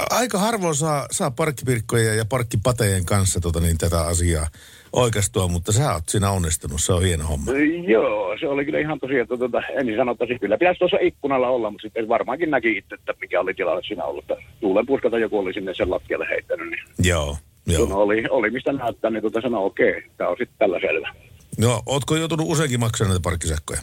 Aika 0.09 0.37
harvoin 0.37 0.75
saa, 0.75 1.05
saa 1.11 1.31
parkkipirkkojen 1.31 2.17
ja 2.17 2.25
parkkipatejen 2.25 3.05
kanssa 3.05 3.39
tota, 3.39 3.59
niin, 3.59 3.77
tätä 3.77 4.01
asiaa 4.01 4.47
oikeastua, 4.93 5.47
mutta 5.47 5.71
sä 5.71 5.93
oot 5.93 6.09
siinä 6.09 6.31
onnistunut. 6.31 6.81
Se 6.81 6.93
on 6.93 7.03
hieno 7.03 7.23
homma. 7.23 7.51
Joo, 7.87 8.37
se 8.39 8.47
oli 8.47 8.65
kyllä 8.65 8.79
ihan 8.79 8.99
tosiaan, 8.99 9.21
että 9.21 9.37
tuota, 9.37 9.61
ensin 9.67 9.95
sanottaisiin, 9.95 10.39
kyllä 10.39 10.57
pitäisi 10.57 10.79
tuossa 10.79 10.97
ikkunalla 11.01 11.47
olla, 11.49 11.71
mutta 11.71 11.85
sitten 11.85 12.07
varmaankin 12.07 12.51
näki 12.51 12.77
itse, 12.77 12.95
että 12.95 13.13
mikä 13.21 13.39
oli 13.39 13.53
tilanne 13.53 13.81
siinä 13.87 14.03
ollut. 14.03 14.31
Että 14.31 14.43
Tuulenpuuska 14.59 15.09
tai 15.09 15.21
joku 15.21 15.39
oli 15.39 15.53
sinne 15.53 15.73
sen 15.73 15.91
lattialle 15.91 16.27
heittänyt, 16.29 16.69
niin 16.69 16.83
Joo, 17.03 17.37
kun 17.65 17.89
joo. 17.89 18.01
oli, 18.01 18.23
oli 18.29 18.49
mistä 18.51 18.73
näyttää, 18.73 19.11
niin 19.11 19.21
tuota 19.21 19.41
sanoi, 19.41 19.65
okei, 19.65 20.03
tämä 20.17 20.29
on 20.29 20.35
sitten 20.37 20.57
tällä 20.59 20.79
selvä. 20.79 21.13
No, 21.57 21.81
ootko 21.85 22.15
joutunut 22.15 22.47
useinkin 22.49 22.79
maksamaan 22.79 23.09
näitä 23.09 23.23
parkkisäkkoja? 23.23 23.79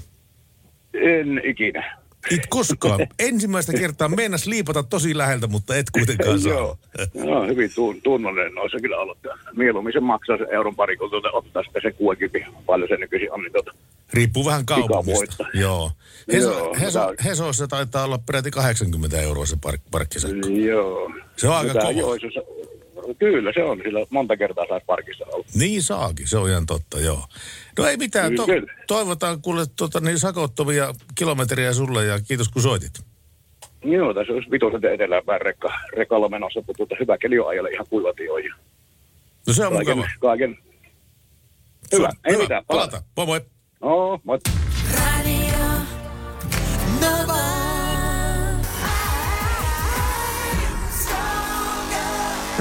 En 0.95 1.41
ikinä. 1.45 1.99
it 2.31 2.47
koskaan. 2.49 3.01
Ensimmäistä 3.19 3.73
kertaa 3.73 4.09
meinas 4.09 4.47
liipata 4.47 4.83
tosi 4.83 5.19
läheltä, 5.19 5.47
mutta 5.47 5.77
et 5.77 5.87
kuitenkaan 5.91 6.41
saa. 6.41 6.53
Joo. 6.53 6.79
No, 7.15 7.47
hyvin 7.47 7.71
tun- 7.71 8.01
tunnollinen 8.03 8.55
noissa 8.55 8.79
kyllä 8.83 8.97
ollut. 8.97 9.19
Mieluummin 9.57 9.93
se 9.93 10.01
maksaa 10.01 10.37
se 10.37 10.47
euron 10.51 10.77
pari, 10.77 10.97
kun 10.97 11.11
tuota, 11.11 11.31
ottaa 11.33 11.63
sitten 11.63 11.83
se 11.83 11.93
kuokipi. 11.93 12.45
Paljon 12.67 12.89
se 12.89 12.97
nykyisin 12.97 13.33
on, 13.33 13.41
niin 13.41 13.53
tuota, 13.53 13.73
Riippuu 14.13 14.45
vähän 14.45 14.67
kaupungista. 14.67 15.45
Joo. 15.55 15.91
Heso, 16.33 16.51
Joo, 16.53 16.75
Heso, 16.81 17.07
mutta- 17.07 17.23
Hesossa 17.23 17.69
taitaa 17.69 18.05
olla 18.05 18.19
peräti 18.19 18.51
80 18.51 19.21
euroa 19.21 19.47
se 19.47 19.57
park, 19.63 19.81
parkkisakko. 19.91 20.49
Joo. 20.49 21.11
Se 21.37 21.49
on 21.49 21.57
aika 21.57 21.73
Tää 21.73 21.83
kova. 21.83 22.17
Kyllä 23.19 23.53
se 23.55 23.63
on, 23.65 23.81
sillä 23.85 24.07
monta 24.11 24.37
kertaa 24.37 24.65
saisi 24.69 24.87
parkissa 24.87 25.25
olla. 25.33 25.47
Niin 25.55 25.83
saakin, 25.83 26.29
se 26.29 26.39
on 26.39 26.51
ihan 26.51 26.67
totta, 26.67 27.01
joo. 27.01 27.25
No 27.79 27.87
ei 27.87 27.97
mitään, 27.97 28.35
to, 28.37 28.47
Kyllä. 28.47 28.73
toivotaan 28.87 29.43
kuule 29.43 29.65
tota, 29.77 30.01
niin 30.01 30.19
sakottomia 30.19 30.95
kilometriä 31.15 31.73
sulle 31.73 32.05
ja 32.05 32.21
kiitos 32.21 32.49
kun 32.49 32.63
soitit. 32.63 32.93
Joo, 33.85 34.15
tässä 34.15 34.33
olisi 34.33 34.51
vitoset 34.51 34.85
eteläänpäin 34.85 35.41
rekka, 35.41 35.69
rekalla 35.97 36.29
menossa, 36.29 36.59
mutta 36.61 36.73
tuota, 36.77 36.95
hyvä 37.01 37.19
keli 37.19 37.39
on 37.39 37.49
ajalle 37.49 37.71
ihan 37.71 37.87
kuivatio. 37.91 38.39
Ja 38.39 38.55
No 39.47 39.53
se 39.53 39.67
on 39.67 39.73
kaiken, 39.73 39.97
mukava. 39.97 40.15
kaiken. 40.21 40.59
Hyvä, 41.93 42.09
Se 42.11 42.29
on- 42.29 42.33
ei 42.35 42.43
mitään, 42.43 42.65
palataan. 42.67 43.03
Palata. 43.15 43.27
Moi 43.27 43.27
moi. 43.27 43.41
No, 43.81 44.21
moi. 44.25 44.39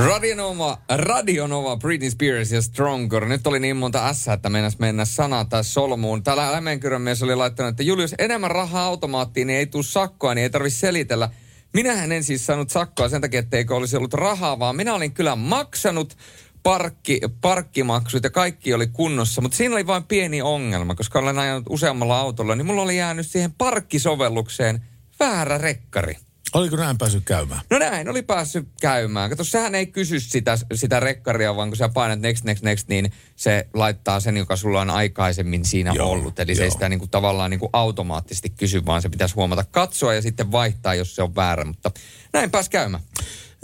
Radionova, 0.05 0.77
Radionova, 0.89 1.77
Britney 1.77 2.12
Spears 2.12 2.51
ja 2.51 2.62
Stronger. 2.62 3.25
Nyt 3.25 3.48
oli 3.48 3.60
niin 3.60 3.77
monta 3.77 4.13
S, 4.13 4.27
että 4.27 4.50
meinas 4.50 4.79
mennä 4.79 5.05
sana 5.05 5.46
tai 5.46 5.63
solmuun. 5.63 6.24
Täällä 6.24 6.46
Hämeenkyrön 6.46 7.01
mies 7.01 7.24
oli 7.24 7.36
laittanut, 7.36 7.70
että 7.70 7.84
Julius, 7.84 8.15
enemmän 8.17 8.51
rahaa 8.51 8.86
automaattiin, 8.86 9.48
niin 9.48 9.60
ei 9.60 9.65
tuu 9.65 9.84
sakkoa, 9.84 10.36
niin 10.36 10.43
ei 10.43 10.50
tarvi 10.50 10.70
selitellä. 10.70 11.29
Minähän 11.74 12.12
en 12.12 12.24
siis 12.24 12.46
saanut 12.46 12.70
sakkoa 12.70 13.10
sen 13.10 13.22
takia, 13.22 13.39
etteikö 13.39 13.75
olisi 13.75 13.98
ollut 13.98 14.13
rahaa, 14.13 14.60
vaan 14.60 14.75
minä 14.75 14.93
olin 14.93 15.12
kyllä 15.12 15.36
maksanut 15.36 16.17
parkki, 16.63 17.22
parkkimaksut 17.41 18.24
ja 18.24 18.29
kaikki 18.29 18.74
oli 18.74 18.88
kunnossa, 18.88 19.41
mutta 19.41 19.58
siinä 19.58 19.75
oli 19.75 19.88
vain 19.88 20.03
pieni 20.03 20.41
ongelma, 20.41 20.96
koska 20.96 21.20
olen 21.20 21.39
ajanut 21.39 21.65
useammalla 21.70 22.20
autolla, 22.20 22.55
niin 22.55 22.65
mulla 22.65 22.81
oli 22.81 22.98
jäänyt 22.98 23.27
siihen 23.27 23.53
parkkisovellukseen 23.58 24.81
väärä 25.20 25.58
rekkari. 25.58 26.15
Oliko 26.53 26.75
näin 26.75 26.98
päässyt 26.98 27.25
käymään? 27.25 27.62
No 27.70 27.79
näin, 27.79 28.10
oli 28.10 28.22
päässyt 28.22 28.67
käymään. 28.81 29.29
Kato, 29.29 29.43
sehän 29.43 29.75
ei 29.75 29.88
kysy 29.88 30.20
sitä, 30.20 30.58
sitä 30.74 31.00
rekkaria, 31.00 31.55
vaan 31.55 31.70
kun 31.70 31.77
sä 31.77 31.89
painat 31.89 32.20
next, 32.20 32.43
next, 32.43 32.63
next, 32.63 32.88
niin 32.88 33.12
se 33.36 33.67
laittaa 33.74 34.20
sen, 34.20 34.38
joka 34.38 34.55
sulla 34.55 34.81
on 34.81 34.89
aikaisemmin 34.89 35.65
siinä 35.65 35.93
Joo, 35.96 36.10
ollut. 36.10 36.39
Eli 36.39 36.55
se 36.55 36.62
ei 36.62 36.67
joo. 36.67 36.74
sitä 36.74 36.89
niin 36.89 37.00
kuin, 37.00 37.12
tavallaan 37.12 37.51
niin 37.51 37.60
kuin 37.60 37.70
automaattisesti 37.74 38.50
kysy, 38.50 38.86
vaan 38.86 39.01
se 39.01 39.10
pitäisi 39.10 39.36
huomata 39.36 39.63
katsoa 39.72 40.13
ja 40.13 40.22
sitten 40.22 40.51
vaihtaa, 40.51 40.96
jos 40.96 41.15
se 41.15 41.24
on 41.24 41.36
väärä. 41.36 41.65
Mutta 41.65 41.91
näin 42.34 42.51
pääs 42.51 42.70
käymään. 42.70 43.03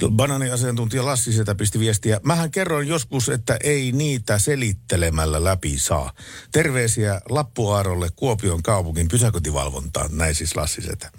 Bananiasiantuntija 0.10 1.06
Lassi 1.06 1.34
sieltä 1.34 1.56
pisti 1.56 1.80
viestiä. 1.80 2.20
Mähän 2.24 2.52
kerroin 2.52 2.88
joskus, 2.88 3.30
että 3.30 3.58
ei 3.64 3.92
niitä 3.92 4.40
selittelemällä 4.40 5.44
läpi 5.44 5.80
saa. 5.80 6.14
Terveisiä 6.52 7.22
Lappuaarolle 7.30 8.08
Kuopion 8.16 8.64
kaupungin 8.64 9.08
pysäköintivalvontaan, 9.08 10.18
näin 10.18 10.36
siis 10.36 10.56
Lassi 10.56 10.82
Setä. 10.82 11.12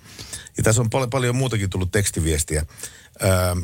Ja 0.58 0.64
tässä 0.64 0.82
on 0.82 0.90
paljon, 0.90 1.10
paljon 1.10 1.36
muutakin 1.36 1.70
tullut 1.70 1.92
tekstiviestiä. 1.92 2.66
Öö, 3.22 3.54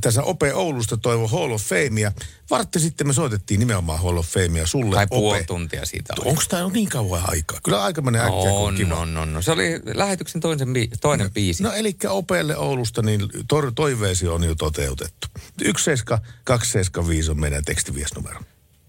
tässä 0.00 0.22
Ope 0.22 0.54
Oulusta 0.54 0.96
toivo 0.96 1.28
Hall 1.28 1.52
of 1.52 1.62
Famea. 1.62 2.12
Vartti 2.50 2.80
sitten 2.80 3.06
me 3.06 3.12
soitettiin 3.12 3.60
nimenomaan 3.60 4.02
Hall 4.02 4.16
of 4.16 4.26
Famea 4.26 4.66
sulle, 4.66 4.94
Tai 4.96 5.06
puoli 5.06 5.38
Ope. 5.38 5.46
tuntia 5.46 5.86
siitä. 5.86 6.14
Onko 6.24 6.42
tämä 6.48 6.68
niin 6.68 6.88
kauan 6.88 7.22
aikaa? 7.26 7.60
Kyllä 7.64 7.82
aika 7.84 8.02
menee 8.02 8.20
äkkiä, 8.20 8.50
kun 8.50 8.50
On, 8.68 8.74
kiva. 8.74 8.94
on, 8.94 9.16
on, 9.16 9.36
on. 9.36 9.42
Se 9.42 9.50
oli 9.52 9.80
lähetyksen 9.94 10.40
toisen 10.40 10.68
bi- 10.68 10.90
toinen 11.00 11.30
biisi. 11.32 11.62
No 11.62 11.72
eli 11.72 11.96
Opeelle 12.08 12.56
Oulusta, 12.56 13.02
niin 13.02 13.20
tor- 13.22 13.72
toiveesi 13.74 14.28
on 14.28 14.44
jo 14.44 14.54
toteutettu. 14.54 15.26
17275 15.58 17.30
on 17.30 17.40
meidän 17.40 17.64
tekstiviesnumero. 17.64 18.40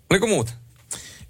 Oliko 0.10 0.28
muuta? 0.28 0.52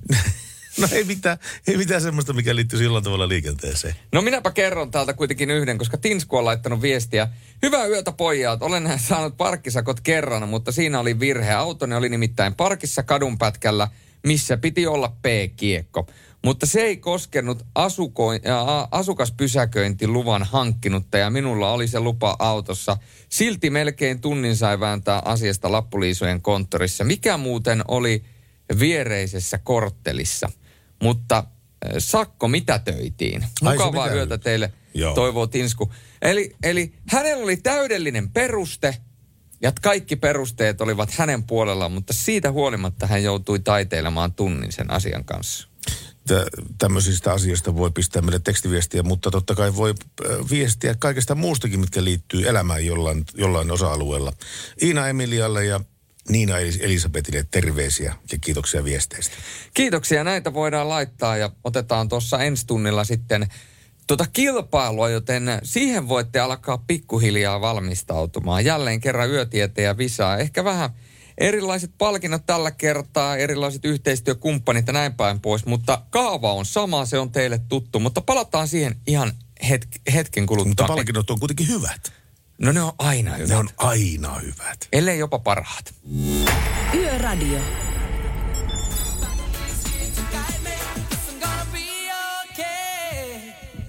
No 0.79 0.87
ei 0.91 1.03
mitään, 1.03 1.37
ei 1.67 1.77
mitään 1.77 2.01
semmoista, 2.01 2.33
mikä 2.33 2.55
liittyy 2.55 2.79
sillä 2.79 3.01
tavalla 3.01 3.27
liikenteeseen. 3.27 3.95
No 4.11 4.21
minäpä 4.21 4.51
kerron 4.51 4.91
täältä 4.91 5.13
kuitenkin 5.13 5.51
yhden, 5.51 5.77
koska 5.77 5.97
Tinsku 5.97 6.37
on 6.37 6.45
laittanut 6.45 6.81
viestiä. 6.81 7.27
Hyvää 7.61 7.85
yötä 7.85 8.11
pojat, 8.11 8.61
olen 8.63 8.99
saanut 9.07 9.37
parkkisakot 9.37 9.99
kerran, 9.99 10.49
mutta 10.49 10.71
siinä 10.71 10.99
oli 10.99 11.19
virhe. 11.19 11.53
Autoni 11.53 11.95
oli 11.95 12.09
nimittäin 12.09 12.55
parkissa 12.55 13.03
kadunpätkällä, 13.03 13.87
missä 14.27 14.57
piti 14.57 14.87
olla 14.87 15.15
P-kiekko. 15.21 16.07
Mutta 16.43 16.65
se 16.65 16.81
ei 16.81 16.97
koskenut 16.97 17.65
asuko- 17.75 18.31
asukaspysäköintiluvan 18.91 20.43
hankkinutta 20.43 21.17
ja 21.17 21.29
minulla 21.29 21.71
oli 21.71 21.87
se 21.87 21.99
lupa 21.99 22.35
autossa. 22.39 22.97
Silti 23.29 23.69
melkein 23.69 24.21
tunnin 24.21 24.55
sai 24.55 24.79
vääntää 24.79 25.21
asiasta 25.25 25.71
lappuliisojen 25.71 26.41
konttorissa. 26.41 27.03
Mikä 27.03 27.37
muuten 27.37 27.83
oli 27.87 28.23
viereisessä 28.79 29.57
korttelissa? 29.57 30.49
Mutta 31.03 31.37
äh, 31.37 31.91
sakko 31.97 32.47
mitätöitiin. 32.47 33.45
Ai 33.61 33.73
Mukavaa 33.75 34.03
mitätöi. 34.03 34.17
yötä 34.17 34.37
teille, 34.37 34.73
Joo. 34.93 35.15
toivoo 35.15 35.47
Tinsku. 35.47 35.93
Eli, 36.21 36.55
eli 36.63 36.93
hänellä 37.07 37.43
oli 37.43 37.57
täydellinen 37.57 38.29
peruste, 38.29 38.97
ja 39.61 39.71
kaikki 39.81 40.15
perusteet 40.15 40.81
olivat 40.81 41.11
hänen 41.11 41.43
puolellaan, 41.43 41.91
mutta 41.91 42.13
siitä 42.13 42.51
huolimatta 42.51 43.07
hän 43.07 43.23
joutui 43.23 43.59
taiteilemaan 43.59 44.33
tunnin 44.33 44.71
sen 44.71 44.91
asian 44.91 45.25
kanssa. 45.25 45.67
Tä- 46.27 46.45
Tämmöisistä 46.77 47.31
asioista 47.33 47.75
voi 47.75 47.91
pistää 47.91 48.21
meille 48.21 48.39
tekstiviestiä, 48.39 49.03
mutta 49.03 49.31
totta 49.31 49.55
kai 49.55 49.75
voi 49.75 49.93
äh, 50.25 50.49
viestiä 50.49 50.95
kaikesta 50.99 51.35
muustakin, 51.35 51.79
mitkä 51.79 52.03
liittyy 52.03 52.47
elämään 52.49 52.85
jollain, 52.85 53.23
jollain 53.35 53.71
osa-alueella. 53.71 54.33
Iina 54.81 55.07
Emilialle 55.07 55.65
ja 55.65 55.79
Niina 56.29 56.53
Elis- 56.59 56.79
Elisabetille 56.81 57.45
terveisiä 57.51 58.15
ja 58.31 58.37
kiitoksia 58.41 58.83
viesteistä. 58.83 59.35
Kiitoksia, 59.73 60.23
näitä 60.23 60.53
voidaan 60.53 60.89
laittaa 60.89 61.37
ja 61.37 61.51
otetaan 61.63 62.09
tuossa 62.09 62.43
ensi 62.43 62.67
tunnilla 62.67 63.03
sitten 63.03 63.47
tuota 64.07 64.25
kilpailua, 64.33 65.09
joten 65.09 65.43
siihen 65.63 66.07
voitte 66.07 66.39
alkaa 66.39 66.77
pikkuhiljaa 66.77 67.61
valmistautumaan. 67.61 68.65
Jälleen 68.65 69.01
kerran 69.01 69.29
yötieteen 69.29 69.85
ja 69.85 69.97
visaa. 69.97 70.37
Ehkä 70.37 70.63
vähän 70.63 70.89
erilaiset 71.37 71.91
palkinnot 71.97 72.45
tällä 72.45 72.71
kertaa, 72.71 73.37
erilaiset 73.37 73.85
yhteistyökumppanit 73.85 74.87
ja 74.87 74.93
näin 74.93 75.13
päin 75.13 75.39
pois, 75.39 75.65
mutta 75.65 76.01
kaava 76.09 76.53
on 76.53 76.65
sama, 76.65 77.05
se 77.05 77.19
on 77.19 77.31
teille 77.31 77.59
tuttu. 77.69 77.99
Mutta 77.99 78.21
palataan 78.21 78.67
siihen 78.67 78.95
ihan 79.07 79.31
hetk- 79.63 80.13
hetken 80.13 80.43
Mutta 80.43 80.55
kuluttua. 80.55 80.87
palkinnot 80.87 81.29
on 81.29 81.39
kuitenkin 81.39 81.67
hyvät. 81.67 82.18
No 82.59 82.71
ne 82.71 82.81
on 82.81 82.91
aina 82.97 83.33
hyvät. 83.33 83.49
Ne 83.49 83.55
on 83.55 83.69
aina 83.77 84.39
hyvät. 84.39 84.87
Ellei 84.93 85.19
jopa 85.19 85.39
parhaat. 85.39 85.93
Yöradio. 86.93 87.59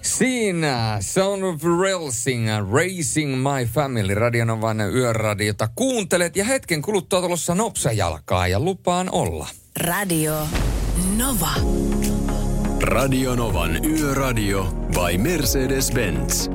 Siinä 0.02 0.96
Sound 1.00 1.42
of 1.42 1.62
Racing, 1.62 2.48
Racing 2.72 3.36
My 3.36 3.66
Family, 3.66 4.14
Radionovan 4.14 4.80
yöradiota 4.80 5.68
kuuntelet 5.74 6.36
ja 6.36 6.44
hetken 6.44 6.82
kuluttua 6.82 7.20
tulossa 7.20 7.54
nopsajalkaa 7.54 8.48
ja 8.48 8.60
lupaan 8.60 9.08
olla. 9.12 9.48
Radio 9.80 10.46
Nova. 11.16 11.50
Radionovan 12.82 13.84
Yöradio 13.84 14.64
by 14.64 15.18
Mercedes-Benz. 15.18 16.50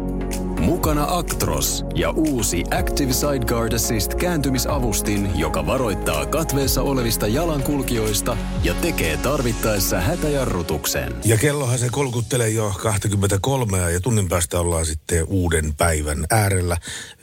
Mukana 0.66 1.06
Actros 1.10 1.86
ja 1.96 2.10
uusi 2.10 2.64
Active 2.80 3.14
Sideguard 3.14 3.74
Assist 3.74 4.14
kääntymisavustin, 4.14 5.40
joka 5.40 5.66
varoittaa 5.66 6.26
katveessa 6.26 6.82
olevista 6.82 7.28
jalankulkijoista 7.28 8.38
ja 8.64 8.74
tekee 8.74 9.18
tarvittaessa 9.18 10.02
hätäjarrutuksen. 10.02 11.16
Ja 11.26 11.38
kellohan 11.38 11.80
se 11.80 11.88
kolkuttelee 11.92 12.50
jo 12.50 12.74
23 12.82 13.92
ja 13.92 14.00
tunnin 14.00 14.30
päästä 14.30 14.60
ollaan 14.60 14.86
sitten 14.86 15.26
uuden 15.28 15.74
päivän 15.74 16.26
äärellä. 16.30 16.78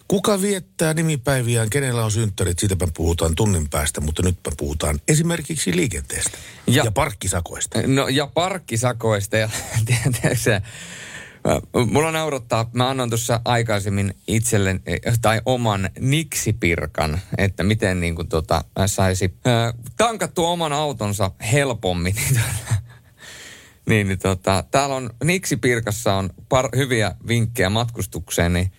Kuka 0.09 0.43
viettää 0.43 0.95
nimipäiviään, 0.95 1.71
kenellä 1.71 2.05
on 2.05 2.11
synttärit, 2.11 2.59
siitäpä 2.59 2.89
puhutaan 2.97 3.35
tunnin 3.35 3.69
päästä, 3.69 4.01
mutta 4.01 4.23
nytpä 4.23 4.51
puhutaan 4.57 5.01
esimerkiksi 5.09 5.77
liikenteestä 5.77 6.39
ja, 6.67 6.85
Ja- 6.85 6.93
parkkisakoista. 6.93 7.79
No 7.87 8.09
ja 8.09 8.27
parkkisakoista 8.27 9.37
ja 9.37 9.49
Mä- 10.25 10.61
Mulla 11.91 12.13
naurattaa, 12.13 12.71
mä 12.73 12.91
annoin 12.91 13.11
tuossa 13.11 13.41
aikaisemmin 13.45 14.15
itselle 14.29 14.81
tai 15.23 15.41
oman 15.47 15.91
niksipirkan, 16.01 17.21
että 17.39 17.63
miten 17.63 18.01
niin 18.01 18.15
kuin 18.15 18.29
tota, 18.29 18.65
saisi 18.87 19.35
tankattua 19.97 20.49
oman 20.49 20.73
autonsa 20.73 21.31
helpommin. 21.53 22.15
Niin, 23.87 24.09
niin 24.09 24.19
tota, 24.19 24.65
täällä 24.71 24.95
on 24.95 25.11
niksipirkassa 25.25 26.15
on 26.15 26.31
par, 26.49 26.69
hyviä 26.77 27.15
vinkkejä 27.29 27.71
matkustukseen, 27.71 28.53
niin 28.53 28.73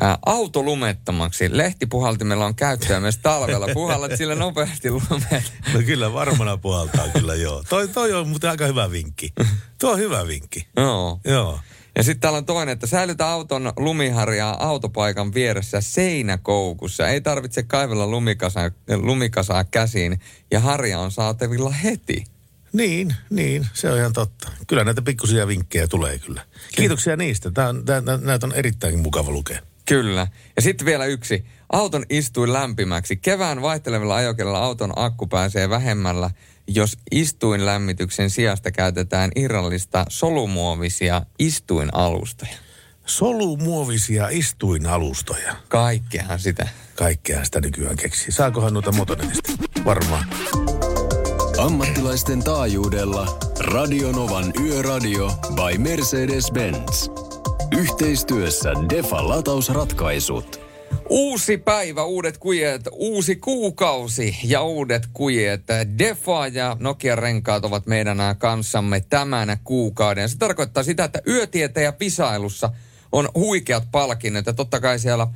ää, 0.00 0.18
auto 0.26 0.62
lumettomaksi. 0.62 1.56
Lehtipuhaltimella 1.56 2.46
on 2.46 2.54
käyttöä 2.54 3.00
myös 3.00 3.18
talvella. 3.18 3.68
Puhallat 3.74 4.12
sillä 4.16 4.34
nopeasti 4.34 4.90
lumet. 4.90 5.52
No 5.74 5.82
kyllä 5.86 6.12
varmana 6.12 6.56
puhaltaa 6.56 7.08
kyllä 7.08 7.34
joo. 7.34 7.64
Toi, 7.68 7.88
toi 7.88 8.12
on 8.12 8.28
muuten 8.28 8.50
aika 8.50 8.66
hyvä 8.66 8.90
vinkki. 8.90 9.32
Tuo 9.78 9.92
on 9.92 9.98
hyvä 9.98 10.26
vinkki. 10.26 10.66
Joo. 10.76 11.20
Joo. 11.24 11.60
Ja 11.96 12.02
sitten 12.02 12.20
täällä 12.20 12.36
on 12.36 12.44
toinen, 12.44 12.72
että 12.72 12.86
säilytä 12.86 13.26
auton 13.28 13.72
lumiharjaa 13.76 14.66
autopaikan 14.68 15.34
vieressä 15.34 15.80
seinäkoukussa. 15.80 17.08
Ei 17.08 17.20
tarvitse 17.20 17.62
kaivella 17.62 18.06
lumikasaa, 18.06 18.70
lumikasaa 18.96 19.64
käsiin 19.64 20.20
ja 20.50 20.60
harja 20.60 20.98
on 20.98 21.10
saatavilla 21.10 21.70
heti. 21.70 22.24
Niin, 22.72 23.14
niin, 23.30 23.66
se 23.72 23.90
on 23.90 23.98
ihan 23.98 24.12
totta. 24.12 24.50
Kyllä 24.66 24.84
näitä 24.84 25.02
pikkusia 25.02 25.46
vinkkejä 25.46 25.88
tulee 25.88 26.18
kyllä. 26.18 26.42
Kiitoksia 26.74 27.16
niistä. 27.16 27.50
Tämä 27.50 27.68
on, 27.68 27.84
näitä 28.20 28.46
on 28.46 28.52
erittäin 28.54 28.98
mukava 28.98 29.30
lukea. 29.30 29.60
Kyllä. 29.86 30.26
Ja 30.56 30.62
sitten 30.62 30.84
vielä 30.84 31.04
yksi. 31.04 31.46
Auton 31.72 32.04
istuin 32.10 32.52
lämpimäksi. 32.52 33.16
Kevään 33.16 33.62
vaihtelevilla 33.62 34.16
ajokelilla 34.16 34.58
auton 34.58 34.92
akku 34.96 35.26
pääsee 35.26 35.70
vähemmällä, 35.70 36.30
jos 36.74 36.96
istuinlämmityksen 37.10 38.30
sijasta 38.30 38.70
käytetään 38.70 39.30
irrallista 39.36 40.04
solumuovisia 40.08 41.22
istuinalustoja. 41.38 42.56
Solumuovisia 43.06 44.28
istuinalustoja. 44.28 45.56
Kaikkeahan 45.68 46.38
sitä. 46.38 46.68
Kaikkea 46.94 47.44
sitä 47.44 47.60
nykyään 47.60 47.96
keksii. 47.96 48.32
Saakohan 48.32 48.74
noita 48.74 48.92
motonetista? 48.92 49.52
Varmaan. 49.84 50.24
Ammattilaisten 51.58 52.44
taajuudella 52.44 53.38
Radionovan 53.58 54.52
Yöradio 54.64 55.30
by 55.54 55.78
Mercedes-Benz. 55.78 57.10
Yhteistyössä 57.78 58.70
Defa 58.90 59.28
latausratkaisut. 59.28 60.71
Uusi 61.08 61.56
päivä, 61.58 62.04
uudet 62.04 62.38
kujet, 62.38 62.88
uusi 62.92 63.36
kuukausi 63.36 64.38
ja 64.44 64.62
uudet 64.62 65.08
kujet. 65.12 65.62
Defa 65.98 66.46
ja 66.46 66.76
Nokia 66.80 67.16
renkaat 67.16 67.64
ovat 67.64 67.86
meidän 67.86 68.18
kanssamme 68.38 69.00
tämän 69.00 69.56
kuukauden. 69.64 70.28
Se 70.28 70.38
tarkoittaa 70.38 70.82
sitä, 70.82 71.04
että 71.04 71.22
yötieteen 71.28 71.92
visailussa 72.00 72.70
on 73.12 73.28
huikeat 73.34 73.88
palkinnot 73.92 74.46
ja 74.46 74.52
totta 74.52 74.80
kai 74.80 74.98
siellä 74.98 75.26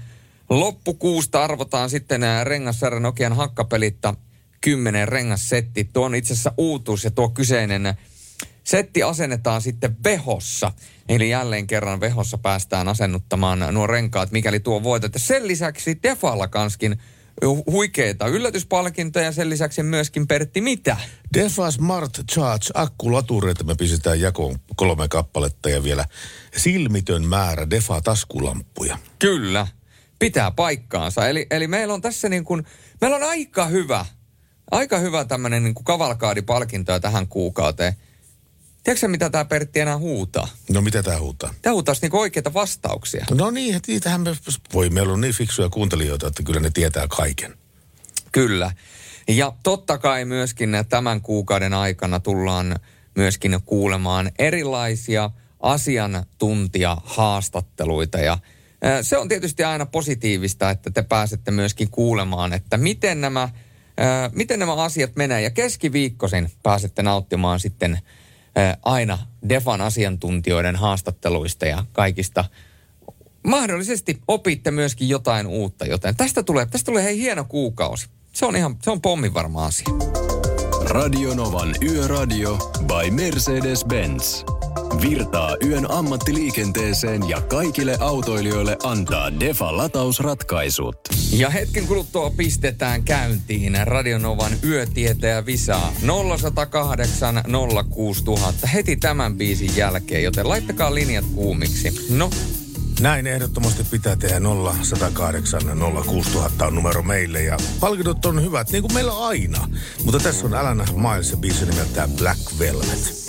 loppukuusta 0.50 1.44
arvotaan 1.44 1.90
sitten 1.90 2.22
rengassarja 2.42 3.00
Nokian 3.00 3.36
hakkapelitta 3.36 4.14
10 4.60 5.08
rengassetti. 5.08 5.88
Tuo 5.92 6.04
on 6.04 6.14
itse 6.14 6.32
asiassa 6.32 6.52
uutuus 6.58 7.04
ja 7.04 7.10
tuo 7.10 7.28
kyseinen 7.28 7.94
setti 8.66 9.02
asennetaan 9.02 9.62
sitten 9.62 9.96
vehossa. 10.04 10.72
Eli 11.08 11.30
jälleen 11.30 11.66
kerran 11.66 12.00
vehossa 12.00 12.38
päästään 12.38 12.88
asennuttamaan 12.88 13.58
nuo 13.72 13.86
renkaat, 13.86 14.30
mikäli 14.30 14.60
tuo 14.60 14.82
voitat. 14.82 15.14
Ja 15.14 15.20
sen 15.20 15.48
lisäksi 15.48 15.98
Defalla 16.02 16.48
kanskin 16.48 16.96
hu- 17.44 17.72
huikeita 17.72 18.26
yllätyspalkintoja 18.26 19.24
ja 19.24 19.32
sen 19.32 19.50
lisäksi 19.50 19.82
myöskin 19.82 20.26
Pertti 20.26 20.60
mitä? 20.60 20.96
Defa 21.34 21.70
Smart 21.70 22.12
Charge 22.32 22.66
akkulatureita 22.74 23.64
me 23.64 23.74
pistetään 23.74 24.20
jakoon 24.20 24.58
kolme 24.76 25.08
kappaletta 25.08 25.70
ja 25.70 25.82
vielä 25.82 26.04
silmitön 26.56 27.26
määrä 27.26 27.70
Defa 27.70 28.00
taskulamppuja. 28.00 28.98
Kyllä, 29.18 29.66
pitää 30.18 30.50
paikkaansa. 30.50 31.28
Eli, 31.28 31.46
eli 31.50 31.66
meillä 31.66 31.94
on 31.94 32.00
tässä 32.00 32.28
niin 32.28 32.44
kuin, 32.44 32.64
meillä 33.00 33.16
on 33.16 33.22
aika 33.22 33.66
hyvä, 33.66 34.06
aika 34.70 34.98
hyvä 34.98 35.24
tämmöinen 35.24 35.64
niin 35.64 35.74
kuin 35.74 35.84
kavalkaadipalkintoja 35.84 37.00
tähän 37.00 37.28
kuukauteen. 37.28 37.96
Tiedätkö 38.86 39.08
mitä 39.08 39.30
tämä 39.30 39.44
Pertti 39.44 39.80
enää 39.80 39.98
huutaa? 39.98 40.48
No 40.70 40.80
mitä 40.80 41.02
tää 41.02 41.20
huutaa? 41.20 41.54
Tämä 41.62 41.72
huutaisi 41.72 42.02
niin 42.02 42.16
oikeita 42.16 42.54
vastauksia. 42.54 43.26
No 43.30 43.50
niin, 43.50 43.80
niitähän 43.86 44.20
me, 44.20 44.36
voi, 44.74 44.90
meillä 44.90 45.12
on 45.12 45.20
niin 45.20 45.34
fiksuja 45.34 45.68
kuuntelijoita, 45.68 46.26
että 46.26 46.42
kyllä 46.42 46.60
ne 46.60 46.70
tietää 46.70 47.06
kaiken. 47.08 47.54
Kyllä. 48.32 48.72
Ja 49.28 49.52
totta 49.62 49.98
kai 49.98 50.24
myöskin 50.24 50.70
tämän 50.88 51.20
kuukauden 51.20 51.74
aikana 51.74 52.20
tullaan 52.20 52.76
myöskin 53.16 53.58
kuulemaan 53.64 54.30
erilaisia 54.38 55.30
asiantuntijahaastatteluita. 55.60 58.18
Ja 58.18 58.38
se 59.02 59.18
on 59.18 59.28
tietysti 59.28 59.64
aina 59.64 59.86
positiivista, 59.86 60.70
että 60.70 60.90
te 60.90 61.02
pääsette 61.02 61.50
myöskin 61.50 61.90
kuulemaan, 61.90 62.52
että 62.52 62.76
miten 62.76 63.20
nämä, 63.20 63.48
miten 64.32 64.58
nämä 64.58 64.74
asiat 64.74 65.16
menee. 65.16 65.42
Ja 65.42 65.50
keskiviikkoisin 65.50 66.50
pääsette 66.62 67.02
nauttimaan 67.02 67.60
sitten 67.60 67.98
aina 68.82 69.18
Defan 69.48 69.80
asiantuntijoiden 69.80 70.76
haastatteluista 70.76 71.66
ja 71.66 71.84
kaikista 71.92 72.44
mahdollisesti 73.46 74.18
opitte 74.28 74.70
myöskin 74.70 75.08
jotain 75.08 75.46
uutta, 75.46 75.86
joten 75.86 76.16
tästä 76.16 76.42
tulee, 76.42 76.66
tästä 76.66 76.86
tulee 76.86 77.04
hei 77.04 77.18
hieno 77.18 77.44
kuukausi. 77.44 78.08
Se 78.32 78.46
on 78.46 78.56
ihan, 78.56 78.76
se 78.82 78.90
on 78.90 79.00
pommin 79.00 79.34
varma 79.34 79.66
asia. 79.66 79.88
Radionovan 80.84 81.74
Yöradio 81.82 82.56
by 82.86 83.10
Mercedes-Benz. 83.10 84.65
Virtaa 85.02 85.56
yön 85.64 85.90
ammattiliikenteeseen 85.90 87.28
ja 87.28 87.40
kaikille 87.40 87.96
autoilijoille 88.00 88.76
antaa 88.82 89.40
Defa 89.40 89.76
latausratkaisut. 89.76 90.96
Ja 91.32 91.50
hetken 91.50 91.86
kuluttua 91.86 92.30
pistetään 92.30 93.02
käyntiin 93.02 93.76
Radionovan 93.84 94.52
yötietäjä 94.64 95.46
Visaa 95.46 95.92
0108 96.32 97.42
06000 97.90 98.66
heti 98.66 98.96
tämän 98.96 99.36
biisin 99.36 99.76
jälkeen, 99.76 100.22
joten 100.22 100.48
laittakaa 100.48 100.94
linjat 100.94 101.24
kuumiksi. 101.34 102.06
No, 102.10 102.30
Näin 103.00 103.26
ehdottomasti 103.26 103.84
pitää 103.84 104.16
tehdä 104.16 104.40
0108 104.82 105.60
06000 106.06 106.66
on 106.66 106.74
numero 106.74 107.02
meille 107.02 107.42
ja 107.42 107.56
palkinnot 107.80 108.26
on 108.26 108.42
hyvät, 108.42 108.70
niin 108.70 108.82
kuin 108.82 108.94
meillä 108.94 109.26
aina. 109.26 109.68
Mutta 110.04 110.20
tässä 110.20 110.46
on 110.46 110.54
Alan 110.54 110.86
Miles 110.94 111.30
ja 111.30 111.36
biisi 111.36 111.66
nimeltään 111.66 112.10
Black 112.10 112.40
Velvet. 112.58 113.26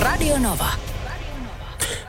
Radio 0.00 0.38
Nova. 0.38 0.68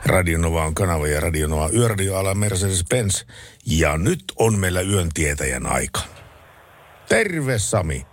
Radio 0.06 0.38
Nova 0.38 0.64
on 0.64 0.74
kanava 0.74 1.06
ja 1.06 1.20
Radio 1.20 1.48
Nova 1.48 1.68
yöradio 1.68 2.16
ala 2.16 2.34
Mercedes-Benz. 2.34 3.26
Ja 3.66 3.98
nyt 3.98 4.24
on 4.38 4.58
meillä 4.58 4.80
yön 4.80 5.08
tietäjän 5.14 5.66
aika. 5.66 6.00
Terve 7.08 7.58
Sami. 7.58 8.06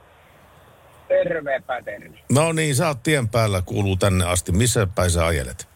Tervepä 1.08 1.82
terve. 1.82 2.20
No 2.32 2.52
niin, 2.52 2.76
sä 2.76 2.88
oot 2.88 3.04
tien 3.04 3.30
päällä, 3.30 3.62
kuuluu 3.66 3.96
tänne 3.96 4.26
asti. 4.26 4.52
Missä 4.52 4.88
päin 4.96 5.12
sä 5.12 5.26
ajelet? 5.26 5.68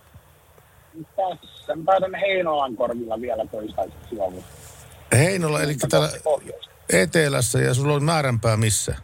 Tässä 1.16 1.76
mä 1.76 1.84
päätän 1.86 2.16
Heinolan 2.16 2.76
korvilla 2.76 3.22
vielä 3.22 3.46
toistaiseksi 3.46 4.20
ollut. 4.20 4.44
Heinola, 5.12 5.62
eli 5.62 5.76
täällä 5.90 6.10
etelässä 6.90 7.60
ja 7.60 7.74
sulla 7.74 7.94
on 7.94 8.04
määränpää 8.04 8.58
missä? 8.58 8.96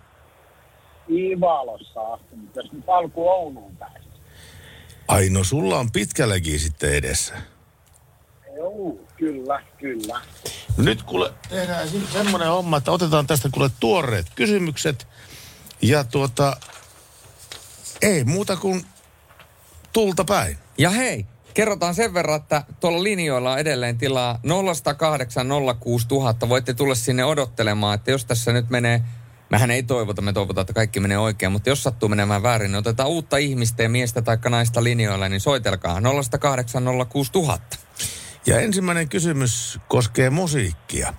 Ivalossa 1.09 2.01
asti, 2.01 2.35
mutta 2.35 2.59
jos 2.59 2.71
nyt 2.71 2.83
alku 2.87 3.29
Ouluun 3.29 3.77
pääsi. 3.77 3.98
Ai 5.09 5.29
no, 5.29 5.43
sulla 5.43 5.79
on 5.79 5.91
pitkälläkin 5.91 6.59
sitten 6.59 6.93
edessä. 6.93 7.33
Joo, 8.55 8.99
kyllä, 9.17 9.63
kyllä. 9.77 10.21
No 10.77 10.83
nyt 10.83 11.03
kuule, 11.03 11.33
tehdään 11.49 11.89
se- 11.89 12.11
semmoinen 12.13 12.47
homma, 12.49 12.77
että 12.77 12.91
otetaan 12.91 13.27
tästä 13.27 13.49
kuule 13.53 13.69
tuoreet 13.79 14.27
kysymykset. 14.35 15.07
Ja 15.81 16.03
tuota, 16.03 16.57
ei 18.01 18.23
muuta 18.23 18.55
kuin 18.55 18.85
tulta 19.93 20.23
päin. 20.23 20.57
ja 20.77 20.89
hei, 20.89 21.25
kerrotaan 21.53 21.95
sen 21.95 22.13
verran, 22.13 22.41
että 22.41 22.63
tuolla 22.79 23.03
linjoilla 23.03 23.51
on 23.51 23.59
edelleen 23.59 23.97
tilaa 23.97 24.39
0108 24.43 25.47
06000. 25.79 26.49
Voitte 26.49 26.73
tulla 26.73 26.95
sinne 26.95 27.25
odottelemaan, 27.25 27.95
että 27.95 28.11
jos 28.11 28.25
tässä 28.25 28.51
nyt 28.53 28.69
menee 28.69 29.01
Mehän 29.49 29.71
ei 29.71 29.83
toivota, 29.83 30.21
me 30.21 30.33
toivotaan, 30.33 30.61
että 30.61 30.73
kaikki 30.73 30.99
menee 30.99 31.17
oikein, 31.17 31.51
mutta 31.51 31.69
jos 31.69 31.83
sattuu 31.83 32.09
menemään 32.09 32.43
väärin, 32.43 32.71
niin 32.71 32.79
otetaan 32.79 33.09
uutta 33.09 33.37
ihmistä 33.37 33.83
ja 33.83 33.89
miestä 33.89 34.21
tai 34.21 34.37
naista 34.49 34.83
linjoilla, 34.83 35.29
niin 35.29 35.41
soitelkaa 35.41 36.01
0108 36.01 36.83
06000. 37.09 37.77
Ja 38.45 38.59
ensimmäinen 38.59 39.09
kysymys 39.09 39.79
koskee 39.87 40.29
musiikkia. 40.29 41.13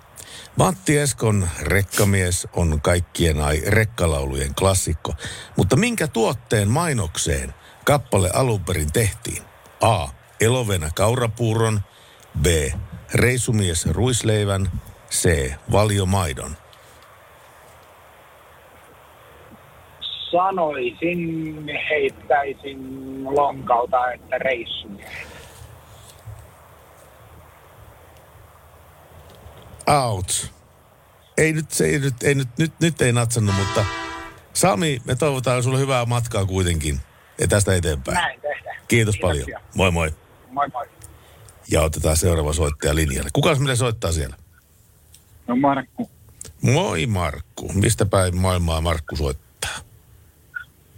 Matti 0.56 0.98
Eskon 0.98 1.48
Rekkamies 1.60 2.48
on 2.52 2.80
kaikkien 2.80 3.40
ai 3.40 3.62
rekkalaulujen 3.66 4.54
klassikko. 4.54 5.14
Mutta 5.56 5.76
minkä 5.76 6.08
tuotteen 6.08 6.68
mainokseen 6.68 7.54
kappale 7.84 8.30
alun 8.34 8.64
perin 8.64 8.92
tehtiin? 8.92 9.42
A. 9.80 10.08
Elovena 10.40 10.90
kaurapuuron. 10.94 11.80
B. 12.42 12.46
Reisumies 13.14 13.86
ruisleivän. 13.86 14.70
C. 15.10 15.52
Valiomaidon. 15.72 16.56
Sanoisin, 20.30 21.56
heittäisin 21.90 22.78
lonkalta, 23.24 24.12
että 24.12 24.38
reissumiehet. 24.38 25.28
Out. 29.88 30.52
Ei 31.38 31.52
nyt, 31.52 31.70
se 31.70 31.84
ei 31.84 31.98
nyt, 31.98 32.22
ei 32.22 32.34
nyt, 32.34 32.48
nyt, 32.58 32.72
nyt 32.80 33.02
ei 33.02 33.12
natsannut, 33.12 33.54
mutta 33.58 33.84
Sami, 34.52 35.00
me 35.04 35.14
toivotaan 35.14 35.62
sulle 35.62 35.78
hyvää 35.78 36.06
matkaa 36.06 36.46
kuitenkin. 36.46 37.00
Ja 37.40 37.48
tästä 37.48 37.74
eteenpäin. 37.74 38.14
Näin 38.14 38.40
tehdään. 38.40 38.76
Kiitos 38.88 39.14
Kiitoksia. 39.14 39.44
paljon. 39.44 39.60
Moi 39.74 39.90
moi. 39.90 40.10
Moi 40.50 40.68
moi. 40.72 40.86
Ja 41.70 41.82
otetaan 41.82 42.16
seuraava 42.16 42.52
soittaja 42.52 42.94
linjalle. 42.94 43.30
Kuka 43.32 43.54
meille 43.54 43.76
soittaa 43.76 44.12
siellä? 44.12 44.36
No 45.46 45.56
Markku, 45.56 46.10
Moi 46.62 47.06
Markku. 47.06 47.72
Mistä 47.74 48.06
päin 48.06 48.36
maailmaa 48.36 48.80
Markku 48.80 49.16
soittaa? 49.16 49.49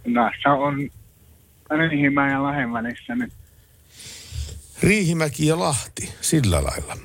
Näissä 0.05 0.49
on 0.49 0.89
Riihimäen 1.69 2.31
ja 2.31 2.43
Lahden 2.43 2.73
välissä 2.73 3.15
nyt. 3.15 3.33
Riihimäki 4.83 5.47
ja 5.47 5.59
Lahti, 5.59 6.13
sillä 6.21 6.63
lailla. 6.63 6.97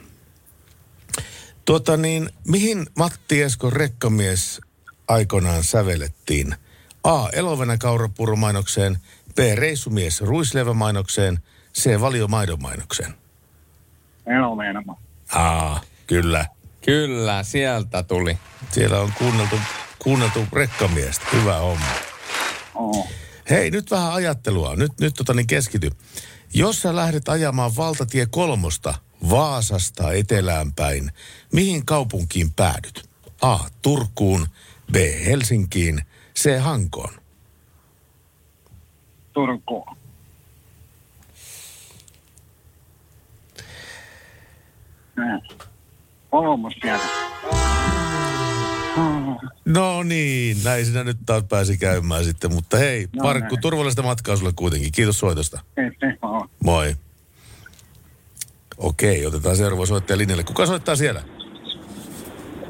Tuota 1.65 1.97
niin, 1.97 2.31
mihin 2.49 2.87
Matti 2.97 3.43
Esko 3.43 3.71
rekkamies 3.71 4.61
aikoinaan 5.09 5.65
sävelettiin? 5.65 6.55
A. 7.05 7.29
Elovena 7.33 7.79
kaurapuuromainokseen, 7.79 8.99
B. 9.35 9.39
Reissumies 9.55 10.21
ruisleivämainokseen, 10.21 11.39
C. 11.75 12.01
Valio 12.01 12.29
maidonmainokseen. 12.29 13.15
Eloveenama. 14.27 14.97
A. 15.33 15.77
Kyllä. 16.07 16.47
Kyllä, 16.85 17.43
sieltä 17.43 18.03
tuli. 18.03 18.39
Siellä 18.71 19.01
on 19.01 19.13
kuunneltu, 19.19 19.57
kuunneltu 19.99 20.47
rekkamiestä. 20.53 21.27
Hyvä 21.33 21.57
homma. 21.59 22.08
Oo. 22.79 23.07
Hei, 23.51 23.71
nyt 23.71 23.91
vähän 23.91 24.13
ajattelua. 24.13 24.77
Nyt, 24.77 24.93
nyt 25.01 25.15
tota 25.15 25.35
niin 25.35 25.47
keskity. 25.47 25.91
Jos 26.55 26.83
sä 26.83 26.97
lähdet 26.97 27.29
ajamaan 27.29 27.77
valtatie 27.77 28.27
kolmosta 28.27 28.95
Vaasasta 29.31 30.13
etelään 30.13 30.73
päin, 30.73 31.13
mihin 31.53 31.87
kaupunkiin 31.87 32.53
päädyt? 32.57 33.09
A. 33.41 33.59
Turkuun, 33.83 34.47
B. 34.93 34.97
Helsinkiin, 35.27 36.03
C. 36.39 36.61
Hankoon. 36.61 37.15
Turkuun. 39.33 39.97
Kolmos 46.31 46.75
sieltä. 46.83 47.88
No 49.65 50.03
niin, 50.03 50.57
näin 50.65 50.87
sinä 50.87 51.05
nyt 51.05 51.17
taas 51.27 51.45
pääsi 51.49 51.77
käymään 51.79 52.25
sitten. 52.25 52.55
Mutta 52.55 52.77
hei, 52.77 53.09
No 53.17 53.23
Markku, 53.25 53.55
näin. 53.55 53.63
turvallista 53.63 54.03
matkaa 54.03 54.37
sulle 54.37 54.53
kuitenkin. 54.57 54.93
Kiitos 54.93 55.19
soitosta. 55.19 55.61
Ei. 55.77 55.91
Moi. 56.65 56.97
Okei, 58.79 59.27
otetaan 59.27 59.57
seuraava 59.57 59.87
soittaja 59.87 60.19
linjalle. 60.19 60.45
Kuka 60.45 60.67
soittaa 60.67 60.97
siellä? 60.97 61.23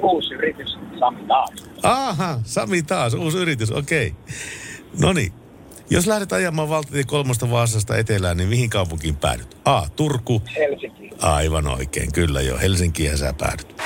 Uusi 0.03 0.35
yritys. 0.35 0.79
Sami 0.99 1.25
taas. 1.29 1.51
Aha, 1.83 2.41
Sami 2.45 2.83
taas, 2.83 3.15
uusi 3.15 3.39
yritys, 3.39 3.71
okei. 3.71 4.15
No 5.01 5.13
niin, 5.13 5.33
jos 5.91 6.07
lähdet 6.07 6.33
ajamaan 6.33 6.69
valtatie 6.69 7.05
kolmosta 7.05 7.51
Vaasasta 7.51 7.97
etelään, 7.97 8.37
niin 8.37 8.49
mihin 8.49 8.71
kaupunkiin 8.71 9.17
päädyt? 9.17 9.57
A, 9.65 9.89
Turku. 9.97 10.43
Helsinki. 10.57 11.11
Aivan 11.21 11.67
oikein, 11.67 12.13
kyllä 12.13 12.41
jo. 12.41 12.59
Helsinkiin 12.59 13.19
sä 13.19 13.35
päädyt. 13.39 13.77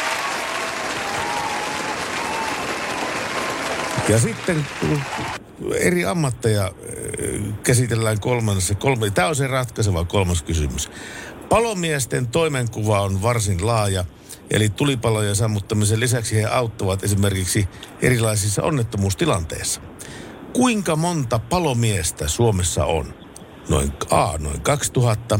Ja 4.08 4.18
sitten 4.18 4.66
kun 4.80 5.00
eri 5.74 6.04
ammatteja 6.04 6.64
äh, 6.64 6.72
käsitellään 7.62 8.20
kolmannessa. 8.20 8.74
Kolme, 8.74 9.10
tämä 9.10 9.28
on 9.28 9.36
se 9.36 9.46
ratkaiseva 9.46 10.04
kolmas 10.04 10.42
kysymys. 10.42 10.90
Palomiesten 11.48 12.26
toimenkuva 12.26 13.00
on 13.00 13.22
varsin 13.22 13.66
laaja, 13.66 14.04
eli 14.50 14.68
tulipalojen 14.68 15.36
sammuttamisen 15.36 16.00
lisäksi 16.00 16.36
he 16.36 16.44
auttavat 16.44 17.04
esimerkiksi 17.04 17.68
erilaisissa 18.02 18.62
onnettomuustilanteissa. 18.62 19.80
Kuinka 20.52 20.96
monta 20.96 21.38
palomiestä 21.38 22.28
Suomessa 22.28 22.84
on? 22.84 23.14
Noin 23.68 23.92
A, 24.10 24.38
noin 24.38 24.60
2000, 24.60 25.38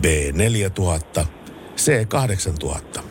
B, 0.00 0.04
4000, 0.32 1.26
C, 1.76 2.08
8000. 2.08 3.02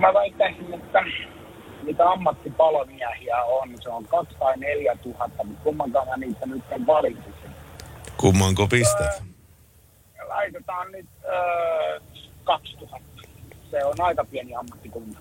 Mä 0.00 0.14
väittäisin, 0.14 0.74
että 0.74 0.98
mitä 1.84 2.10
ammattipalomiehiä 2.10 3.42
on, 3.42 3.68
se 3.82 3.88
on 3.88 4.04
2 4.06 4.36
tai 4.38 4.56
4 4.56 4.96
tuhatta, 5.02 5.44
mutta 5.44 5.64
kummankaan 5.64 6.08
mä 6.08 6.16
niitä 6.16 6.46
nyt 6.46 6.62
en 6.70 6.86
valitsisin. 6.86 7.50
Kummanko 8.16 8.66
pistät? 8.68 9.22
Laitetaan 10.28 10.92
nyt 10.92 11.06
öö, 11.24 12.00
2000. 12.44 13.04
Se 13.70 13.84
on 13.84 14.00
aika 14.00 14.24
pieni 14.24 14.54
ammattikunta. 14.54 15.18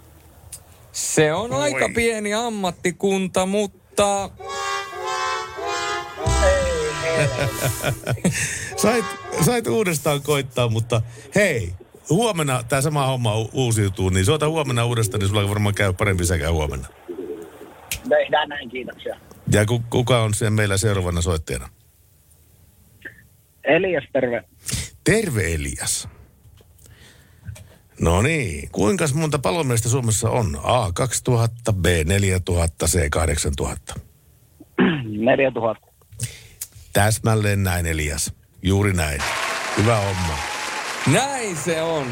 Se 0.92 1.34
on 1.34 1.54
Oi. 1.54 1.62
aika 1.62 1.90
pieni 1.96 2.34
ammattikunta, 2.34 3.46
mutta 3.46 4.30
Ei, 6.44 7.20
ei. 7.20 7.28
Sait, 8.76 9.06
sait 9.46 9.68
uudestaan 9.68 10.22
koittaa, 10.22 10.70
mutta 10.70 11.02
hei, 11.36 11.74
huomenna 12.10 12.64
tämä 12.64 12.82
sama 12.82 13.06
homma 13.08 13.38
u- 13.38 13.50
uusiutuu, 13.54 14.10
niin 14.10 14.26
soita 14.26 14.50
huomenna 14.50 14.86
uudestaan, 14.86 15.20
niin 15.20 15.30
sulla 15.30 15.50
varmaan 15.50 15.76
käy 15.76 15.94
parempi 15.94 16.26
sekä 16.26 16.52
huomenna. 16.52 16.88
Tehdään 18.10 18.50
näin, 18.50 18.70
kiitoksia. 18.70 19.20
Ja 19.52 19.66
ku, 19.66 19.84
kuka 19.90 20.24
on 20.24 20.34
siellä 20.34 20.56
meillä 20.56 20.78
seuraavana 20.78 21.22
soittajana? 21.22 21.70
Elias, 23.64 24.04
terve. 24.14 24.44
Terve 25.04 25.54
Elias. 25.54 26.08
No 28.02 28.22
niin, 28.22 28.70
kuinka 28.72 29.06
monta 29.14 29.40
palomiestä 29.40 29.90
Suomessa 29.90 30.30
on? 30.30 30.60
A 30.64 30.92
2000, 30.94 31.74
B 31.74 31.86
4000, 32.06 32.86
C 32.88 33.10
8000. 33.10 33.94
4000. 35.04 35.88
Täsmälleen 36.94 37.64
näin 37.64 37.86
Elias. 37.86 38.34
Juuri 38.62 38.94
näin. 38.94 39.22
Hyvä 39.78 39.98
homma. 39.98 40.53
Näin 41.08 41.58
se 41.58 41.82
on. 41.82 42.08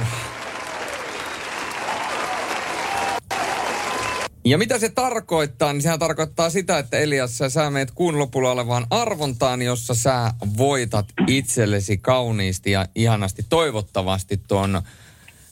Ja 4.46 4.58
mitä 4.58 4.80
se 4.80 4.90
tarkoittaa, 4.90 5.74
niin 5.74 5.82
sehän 5.82 6.00
tarkoittaa 6.00 6.50
sitä, 6.50 6.80
että 6.80 6.98
Elias, 6.98 7.38
sä, 7.38 7.50
sä 7.50 7.70
meet 7.70 7.92
kuun 7.92 8.20
lopulla 8.20 8.52
olevaan 8.52 8.88
arvontaan, 8.90 9.62
jossa 9.62 9.96
sä 9.96 10.34
voitat 10.58 11.06
itsellesi 11.28 11.98
kauniisti 11.98 12.72
ja 12.72 12.86
ihanasti 12.96 13.46
toivottavasti 13.50 14.42
tuon 14.48 14.82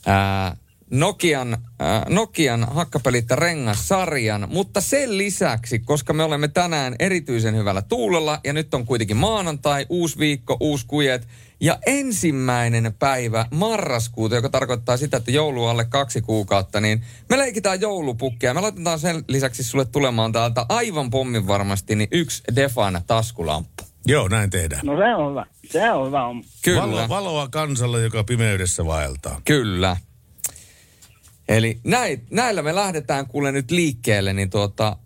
ää, 0.06 0.56
Nokian, 0.90 1.58
ää, 1.78 2.06
Nokian 2.08 2.68
hakkapelit 2.70 3.30
rengassarjan, 3.30 4.48
mutta 4.50 4.80
sen 4.80 5.18
lisäksi, 5.18 5.78
koska 5.78 6.12
me 6.12 6.22
olemme 6.22 6.48
tänään 6.48 6.96
erityisen 6.98 7.56
hyvällä 7.56 7.82
tuulella 7.82 8.40
ja 8.44 8.52
nyt 8.52 8.74
on 8.74 8.86
kuitenkin 8.86 9.16
maanantai, 9.16 9.86
uusi 9.88 10.18
viikko, 10.18 10.56
uusi 10.60 10.84
kujet 10.88 11.28
ja 11.60 11.78
ensimmäinen 11.86 12.94
päivä 12.98 13.46
marraskuuta, 13.50 14.34
joka 14.34 14.48
tarkoittaa 14.48 14.96
sitä, 14.96 15.16
että 15.16 15.30
joulu 15.30 15.66
alle 15.66 15.84
kaksi 15.84 16.20
kuukautta, 16.20 16.80
niin 16.80 17.04
me 17.28 17.38
leikitään 17.38 17.80
joulupukkia. 17.80 18.54
Me 18.54 18.60
laitetaan 18.60 18.98
sen 18.98 19.24
lisäksi 19.28 19.64
sulle 19.64 19.84
tulemaan 19.84 20.32
täältä 20.32 20.66
aivan 20.68 21.10
pommin 21.10 21.46
varmasti 21.46 21.96
niin 21.96 22.08
yksi 22.12 22.42
Defan 22.56 23.02
taskulamppu. 23.06 23.84
Joo, 24.06 24.28
näin 24.28 24.50
tehdään. 24.50 24.86
No 24.86 24.96
se 24.96 25.14
on 25.14 25.30
hyvä. 25.30 25.46
Se 25.70 25.90
on 25.90 26.06
hyvä. 26.06 26.20
Kyllä. 26.62 26.82
Valo, 26.82 27.08
valoa 27.08 27.48
kansalle, 27.48 28.02
joka 28.02 28.24
pimeydessä 28.24 28.86
vaeltaa. 28.86 29.40
Kyllä. 29.44 29.96
Eli 31.48 31.80
näin, 31.84 32.26
näillä 32.30 32.62
me 32.62 32.74
lähdetään 32.74 33.26
kuule 33.26 33.52
nyt 33.52 33.70
liikkeelle, 33.70 34.32
niin 34.32 34.50
tuota, 34.50 34.96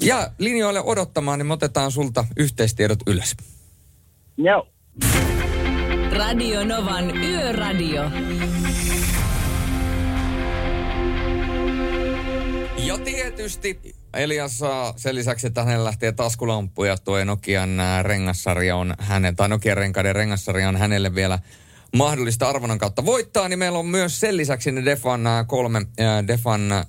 ja 0.00 0.30
linjoille 0.38 0.80
odottamaan, 0.80 1.38
niin 1.38 1.46
me 1.46 1.52
otetaan 1.52 1.90
sulta 1.90 2.24
yhteistiedot 2.36 2.98
ylös. 3.06 3.36
Joo. 4.36 4.68
Radio 6.12 6.64
Novan 6.64 7.16
Yöradio. 7.16 8.02
Ja 12.76 12.98
tietysti 12.98 13.80
Elias 14.14 14.60
sen 14.96 15.14
lisäksi, 15.14 15.46
että 15.46 15.64
hänellä 15.64 15.84
lähtee 15.84 16.12
taskulamppu 16.12 16.84
ja 16.84 16.96
tuo 16.98 17.24
Nokian 17.24 17.78
rengassarja 18.02 18.76
on 18.76 18.94
hänen, 18.98 19.36
tai 19.36 19.48
Nokian 19.48 19.76
renkaiden 19.76 20.14
rengassarja 20.14 20.68
on 20.68 20.76
hänelle 20.76 21.14
vielä 21.14 21.38
mahdollista 21.96 22.48
arvonnan 22.48 22.78
kautta 22.78 23.04
voittaa, 23.04 23.48
niin 23.48 23.58
meillä 23.58 23.78
on 23.78 23.86
myös 23.86 24.20
sen 24.20 24.36
lisäksi 24.36 24.72
ne 24.72 24.84
Defan 24.84 25.26
ää, 25.26 25.44
kolme, 25.44 25.86
ää, 25.98 26.26
Defan 26.26 26.72
ää, 26.72 26.84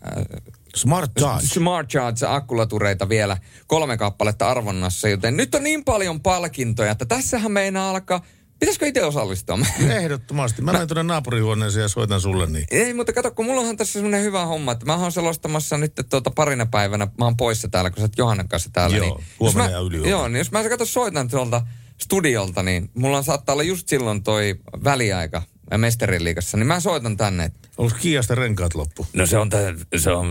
Smart 0.75 1.11
Charge. 1.19 1.47
Smart 1.47 1.89
Charge 1.89 2.25
akkulatureita 2.27 3.09
vielä 3.09 3.37
kolme 3.67 3.97
kappaletta 3.97 4.49
arvonnassa, 4.49 5.09
joten 5.09 5.37
nyt 5.37 5.55
on 5.55 5.63
niin 5.63 5.83
paljon 5.83 6.21
palkintoja, 6.21 6.91
että 6.91 7.05
tässähän 7.05 7.51
meinaa 7.51 7.89
alkaa, 7.89 8.25
pitäisikö 8.59 8.87
itse 8.87 9.03
osallistua? 9.03 9.59
Ehdottomasti. 10.01 10.61
Mä 10.61 10.71
menen 10.71 10.87
tuonne 10.87 11.03
naapurihuoneeseen 11.03 11.81
ja 11.81 11.87
soitan 11.87 12.21
sulle 12.21 12.47
niin. 12.47 12.65
Ei, 12.71 12.93
mutta 12.93 13.13
kato, 13.13 13.31
kun 13.31 13.45
mulla 13.45 13.61
on 13.61 13.77
tässä 13.77 13.93
semmoinen 13.93 14.23
hyvä 14.23 14.45
homma, 14.45 14.71
että 14.71 14.85
mä 14.85 14.95
oon 14.95 15.11
selostamassa 15.11 15.77
nyt 15.77 15.93
tuota 16.09 16.31
parina 16.31 16.65
päivänä, 16.65 17.07
mä 17.17 17.25
oon 17.25 17.37
poissa 17.37 17.67
täällä, 17.67 17.89
kun 17.89 17.97
sä 17.97 18.03
oot 18.03 18.17
Johannan 18.17 18.47
kanssa 18.47 18.69
täällä. 18.73 18.97
Joo, 18.97 19.05
niin, 19.05 19.25
huomenna 19.39 19.63
mä, 19.63 19.69
ja 19.69 19.79
ylihuomenna. 19.79 20.09
Joo, 20.09 20.27
niin 20.27 20.37
jos 20.37 20.51
mä 20.51 20.69
kato 20.69 20.85
soitan 20.85 21.27
tuolta 21.27 21.61
studiolta, 22.03 22.63
niin 22.63 22.89
mulla 22.93 23.23
saattaa 23.23 23.53
olla 23.53 23.63
just 23.63 23.87
silloin 23.87 24.23
toi 24.23 24.55
väliaika 24.83 25.41
Mesterin 25.77 26.23
liigassa, 26.23 26.57
niin 26.57 26.67
mä 26.67 26.79
soitan 26.79 27.17
tänne. 27.17 27.43
että 27.43 27.69
Onko 27.77 27.95
Kiasta 28.01 28.35
renkaat 28.35 28.75
loppu? 28.75 29.07
No 29.13 29.25
se 29.25 29.37
on, 29.37 29.49
tä, 29.49 29.57
se 29.97 30.11
on, 30.11 30.27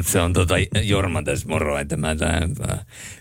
se 0.00 0.20
on 0.20 0.32
tota 0.32 0.54
Jorma 0.82 1.22
tässä 1.22 1.48
moro, 1.48 1.78
että 1.78 1.96
mä 1.96 2.16
tämän, 2.16 2.54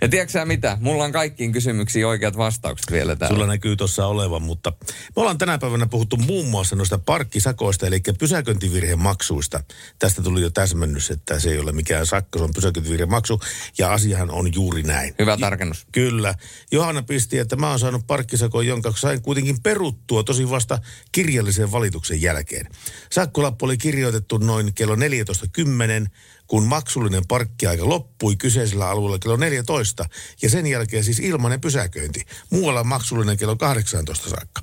Ja 0.01 0.07
tiedätkö 0.07 0.31
sä 0.31 0.45
mitä? 0.45 0.77
Mulla 0.81 1.03
on 1.03 1.11
kaikkiin 1.11 1.51
kysymyksiin 1.51 2.07
oikeat 2.07 2.37
vastaukset 2.37 2.91
vielä 2.91 3.15
täällä. 3.15 3.35
Sulla 3.35 3.47
näkyy 3.47 3.75
tuossa 3.75 4.07
olevan, 4.07 4.41
mutta 4.41 4.73
me 4.89 5.13
ollaan 5.15 5.37
tänä 5.37 5.57
päivänä 5.57 5.85
puhuttu 5.85 6.17
muun 6.17 6.47
muassa 6.47 6.75
noista 6.75 6.97
parkkisakoista, 6.97 7.87
eli 7.87 8.01
pysäköintivirhemaksuista. 8.19 9.63
Tästä 9.99 10.21
tuli 10.21 10.41
jo 10.41 10.49
täsmennys, 10.49 11.11
että 11.11 11.39
se 11.39 11.49
ei 11.49 11.59
ole 11.59 11.71
mikään 11.71 12.05
sakko, 12.05 12.39
se 12.39 12.43
on 12.43 12.53
pysäköintivirhemaksu, 12.55 13.41
ja 13.77 13.93
asiahan 13.93 14.31
on 14.31 14.53
juuri 14.53 14.83
näin. 14.83 15.15
Hyvä 15.19 15.37
tarkennus. 15.37 15.85
Kyllä. 15.91 16.35
Johanna 16.71 17.01
pisti, 17.01 17.37
että 17.37 17.55
mä 17.55 17.69
oon 17.69 17.79
saanut 17.79 18.07
parkkisakon, 18.07 18.67
jonka 18.67 18.93
sain 18.95 19.21
kuitenkin 19.21 19.61
peruttua 19.61 20.23
tosi 20.23 20.49
vasta 20.49 20.79
kirjallisen 21.11 21.60
valituksen 21.71 22.21
jälkeen. 22.21 22.67
Sakkolappu 23.11 23.65
oli 23.65 23.77
kirjoitettu 23.77 24.37
noin 24.37 24.73
kello 24.73 24.95
14.10, 24.95 25.01
kun 26.47 26.63
maksullinen 26.63 27.27
parkkiaika 27.27 27.89
loppui 27.89 28.35
kyseisellä 28.35 28.89
alueella 28.89 29.19
kello 29.19 29.37
14 29.37 30.05
ja 30.41 30.49
sen 30.49 30.67
jälkeen 30.67 31.03
siis 31.03 31.19
ilmainen 31.19 31.61
pysäköinti. 31.61 32.25
Muualla 32.49 32.83
maksullinen 32.83 33.37
kello 33.37 33.55
18 33.55 34.29
saakka. 34.29 34.61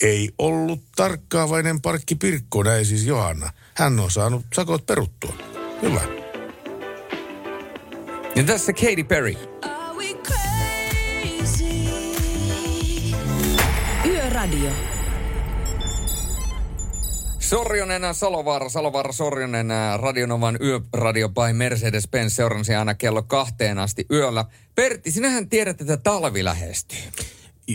Ei 0.00 0.30
ollut 0.38 0.82
tarkkaavainen 0.96 1.80
parkki 1.80 2.14
Pirkko, 2.14 2.62
näin 2.62 2.86
siis 2.86 3.06
Johanna. 3.06 3.52
Hän 3.74 4.00
on 4.00 4.10
saanut 4.10 4.46
sakot 4.54 4.86
peruttua. 4.86 5.34
Hyvä. 5.82 6.02
Ja 8.36 8.44
tässä 8.44 8.72
Katy 8.72 9.04
Perry. 9.04 9.34
Yöradio. 14.06 14.91
Sorjonen, 17.42 18.14
Salovaara, 18.14 18.68
Salovaara, 18.68 19.12
Sorjonen, 19.12 19.68
Radionovan 19.96 20.58
yöradio 20.60 21.28
by 21.28 21.52
Mercedes-Benz 21.52 22.28
seurasi 22.28 22.74
aina 22.74 22.94
kello 22.94 23.22
kahteen 23.22 23.78
asti 23.78 24.06
yöllä. 24.10 24.44
Pertti, 24.74 25.10
sinähän 25.10 25.48
tiedät, 25.48 25.80
että 25.80 25.96
talvi 25.96 26.44
lähestyy. 26.44 26.98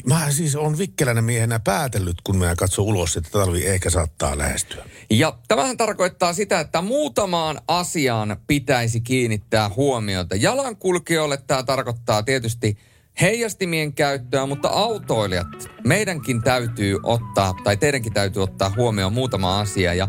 Mä 0.05 0.31
siis 0.31 0.55
on 0.55 0.77
vikkelänä 0.77 1.21
miehenä 1.21 1.59
päätellyt, 1.59 2.21
kun 2.23 2.37
mä 2.37 2.55
katson 2.55 2.85
ulos, 2.85 3.17
että 3.17 3.29
talvi 3.29 3.65
ehkä 3.65 3.89
saattaa 3.89 4.37
lähestyä. 4.37 4.85
Ja 5.09 5.37
tämähän 5.47 5.77
tarkoittaa 5.77 6.33
sitä, 6.33 6.59
että 6.59 6.81
muutamaan 6.81 7.61
asiaan 7.67 8.37
pitäisi 8.47 9.01
kiinnittää 9.01 9.69
huomiota. 9.75 10.35
Jalankulkijoille 10.35 11.37
tämä 11.47 11.63
tarkoittaa 11.63 12.23
tietysti 12.23 12.77
heijastimien 13.21 13.93
käyttöä, 13.93 14.45
mutta 14.45 14.69
autoilijat, 14.69 15.47
meidänkin 15.83 16.41
täytyy 16.41 16.97
ottaa, 17.03 17.53
tai 17.63 17.77
teidänkin 17.77 18.13
täytyy 18.13 18.43
ottaa 18.43 18.73
huomioon 18.77 19.13
muutama 19.13 19.59
asia. 19.59 19.93
Ja 19.93 20.07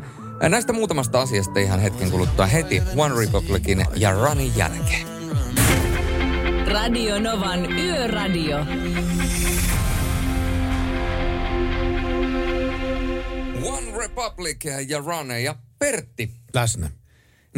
näistä 0.48 0.72
muutamasta 0.72 1.20
asiasta 1.20 1.60
ihan 1.60 1.80
hetken 1.80 2.10
kuluttua 2.10 2.46
heti 2.46 2.82
One 2.96 3.14
Republicin 3.20 3.84
ja 3.96 4.12
Runnin 4.12 4.56
jälkeen. 4.56 5.06
Radio 6.66 7.18
Novan 7.18 7.72
Yöradio. 7.72 8.58
One 13.62 13.98
Republic 13.98 14.64
ja 14.88 14.98
Run 14.98 15.30
ja 15.42 15.54
Pertti. 15.78 16.30
Läsnä. 16.54 16.90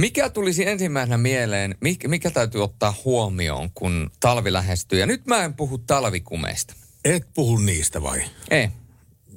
Mikä 0.00 0.30
tulisi 0.30 0.68
ensimmäisenä 0.68 1.18
mieleen, 1.18 1.74
mikä, 1.80 2.08
mikä 2.08 2.30
täytyy 2.30 2.64
ottaa 2.64 2.94
huomioon, 3.04 3.70
kun 3.70 4.10
talvi 4.20 4.52
lähestyy? 4.52 4.98
Ja 4.98 5.06
nyt 5.06 5.26
mä 5.26 5.44
en 5.44 5.54
puhu 5.54 5.78
talvikumeista. 5.78 6.74
Et 7.04 7.26
puhu 7.34 7.58
niistä 7.58 8.02
vai? 8.02 8.22
Ei. 8.50 8.68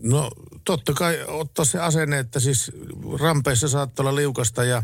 No 0.04 0.32
totta 0.66 0.94
kai 0.94 1.24
ottaa 1.28 1.66
se 1.66 1.80
asenne, 1.80 2.20
että 2.20 2.40
siis 2.40 2.72
rampeissa 3.20 3.68
saattaa 3.68 4.04
olla 4.04 4.16
liukasta 4.16 4.64
ja, 4.64 4.84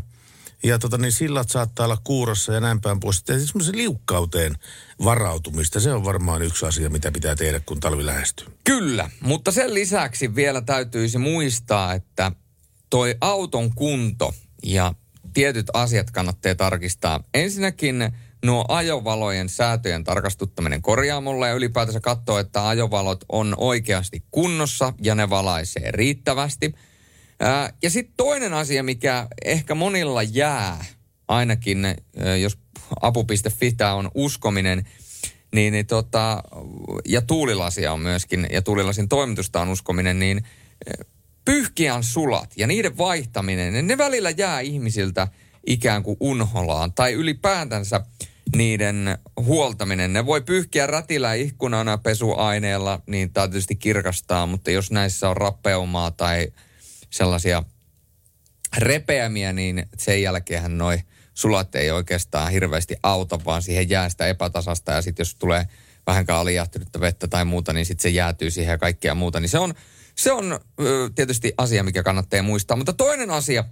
ja 0.62 0.78
tota, 0.78 0.98
niin 0.98 1.12
sillat 1.12 1.50
saattaa 1.50 1.86
olla 1.86 1.98
kuurossa 2.04 2.52
ja 2.52 2.60
näin 2.60 2.80
päin 2.80 3.00
pois. 3.00 3.24
Semmoisen 3.26 3.76
liukkauteen 3.76 4.56
varautumista, 5.04 5.80
se 5.80 5.92
on 5.92 6.04
varmaan 6.04 6.42
yksi 6.42 6.66
asia, 6.66 6.90
mitä 6.90 7.12
pitää 7.12 7.36
tehdä, 7.36 7.60
kun 7.60 7.80
talvi 7.80 8.06
lähestyy. 8.06 8.46
Kyllä, 8.64 9.10
mutta 9.20 9.52
sen 9.52 9.74
lisäksi 9.74 10.34
vielä 10.34 10.60
täytyisi 10.60 11.18
muistaa, 11.18 11.94
että 11.94 12.32
toi 12.90 13.14
auton 13.20 13.74
kunto 13.74 14.34
ja 14.62 14.94
tietyt 15.34 15.66
asiat 15.72 16.10
kannattaa 16.10 16.54
tarkistaa. 16.54 17.24
Ensinnäkin 17.34 18.12
nuo 18.44 18.64
ajovalojen 18.68 19.48
säätöjen 19.48 20.04
tarkastuttaminen 20.04 20.82
korjaamolla 20.82 21.48
ja 21.48 21.54
ylipäätänsä 21.54 22.00
katsoa, 22.00 22.40
että 22.40 22.68
ajovalot 22.68 23.24
on 23.28 23.54
oikeasti 23.56 24.22
kunnossa 24.30 24.92
ja 25.02 25.14
ne 25.14 25.30
valaisee 25.30 25.90
riittävästi. 25.90 26.74
Ja 27.82 27.90
sitten 27.90 28.14
toinen 28.16 28.54
asia, 28.54 28.82
mikä 28.82 29.26
ehkä 29.44 29.74
monilla 29.74 30.22
jää, 30.22 30.84
ainakin 31.28 31.84
jos 32.40 32.58
apu.fi 33.00 33.72
tämä 33.72 33.94
on 33.94 34.10
uskominen, 34.14 34.88
niin, 35.54 35.72
niin 35.72 35.86
tota, 35.86 36.42
ja 37.08 37.22
tuulilasia 37.22 37.92
on 37.92 38.00
myöskin, 38.00 38.46
ja 38.52 38.62
tuulilasin 38.62 39.08
toimitusta 39.08 39.60
on 39.60 39.68
uskominen, 39.68 40.18
niin 40.18 40.44
pyyhkiän 41.44 42.02
sulat 42.02 42.52
ja 42.56 42.66
niiden 42.66 42.98
vaihtaminen, 42.98 43.86
ne 43.86 43.98
välillä 43.98 44.30
jää 44.30 44.60
ihmisiltä 44.60 45.28
ikään 45.66 46.02
kuin 46.02 46.16
unholaan. 46.20 46.92
Tai 46.92 47.12
ylipäätänsä 47.12 48.00
niiden 48.56 49.18
huoltaminen. 49.36 50.12
Ne 50.12 50.26
voi 50.26 50.40
pyyhkiä 50.40 50.86
rätillä 50.86 51.34
ikkunana 51.34 51.98
pesuaineella, 51.98 53.02
niin 53.06 53.32
tämä 53.32 53.48
tietysti 53.48 53.76
kirkastaa, 53.76 54.46
mutta 54.46 54.70
jos 54.70 54.90
näissä 54.90 55.28
on 55.28 55.36
rappeumaa 55.36 56.10
tai 56.10 56.52
sellaisia 57.10 57.62
repeämiä, 58.76 59.52
niin 59.52 59.86
sen 59.98 60.22
jälkeen 60.22 60.78
noi 60.78 60.98
sulat 61.34 61.74
ei 61.74 61.90
oikeastaan 61.90 62.52
hirveästi 62.52 62.96
auta, 63.02 63.44
vaan 63.44 63.62
siihen 63.62 63.90
jää 63.90 64.08
sitä 64.08 64.26
epätasasta 64.26 64.92
ja 64.92 65.02
sitten 65.02 65.20
jos 65.20 65.34
tulee 65.34 65.66
vähänkään 66.06 66.38
alijahtunutta 66.38 67.00
vettä 67.00 67.28
tai 67.28 67.44
muuta, 67.44 67.72
niin 67.72 67.86
sitten 67.86 68.02
se 68.02 68.08
jäätyy 68.08 68.50
siihen 68.50 68.72
ja 68.72 68.78
kaikkea 68.78 69.14
muuta. 69.14 69.40
Niin 69.40 69.48
se 69.48 69.58
on, 69.58 69.74
se 70.20 70.32
on 70.32 70.60
ö, 70.80 71.10
tietysti 71.14 71.52
asia, 71.58 71.84
mikä 71.84 72.02
kannattaa 72.02 72.42
muistaa. 72.42 72.76
Mutta 72.76 72.92
toinen 72.92 73.30
asia, 73.30 73.64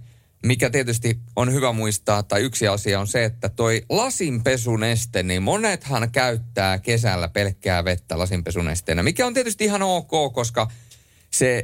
mikä 0.45 0.69
tietysti 0.69 1.19
on 1.35 1.53
hyvä 1.53 1.71
muistaa, 1.71 2.23
tai 2.23 2.41
yksi 2.41 2.67
asia 2.67 2.99
on 2.99 3.07
se, 3.07 3.23
että 3.23 3.49
toi 3.49 3.85
lasinpesuneste, 3.89 5.23
niin 5.23 5.43
monethan 5.43 6.11
käyttää 6.11 6.79
kesällä 6.79 7.27
pelkkää 7.27 7.83
vettä 7.83 8.19
lasinpesunesteenä, 8.19 9.03
mikä 9.03 9.25
on 9.25 9.33
tietysti 9.33 9.65
ihan 9.65 9.81
ok, 9.81 10.33
koska 10.33 10.71
se 11.31 11.63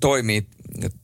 toimii 0.00 0.46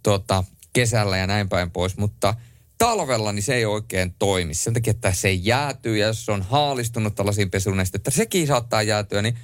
tota, 0.03 0.45
kesällä 0.73 1.17
ja 1.17 1.27
näin 1.27 1.49
päin 1.49 1.71
pois, 1.71 1.97
mutta 1.97 2.35
talvella 2.79 3.33
niin 3.33 3.43
se 3.43 3.55
ei 3.55 3.65
oikein 3.65 4.15
toimi. 4.19 4.55
Sen 4.55 4.75
takia, 4.75 4.91
että 4.91 5.13
se 5.13 5.33
jäätyy 5.33 5.97
ja 5.97 6.07
jos 6.07 6.29
on 6.29 6.43
haalistunutta 6.43 7.27
lasinpesunestettä, 7.27 8.11
sekin 8.11 8.47
saattaa 8.47 8.83
jäätyä, 8.83 9.23
niin 9.23 9.39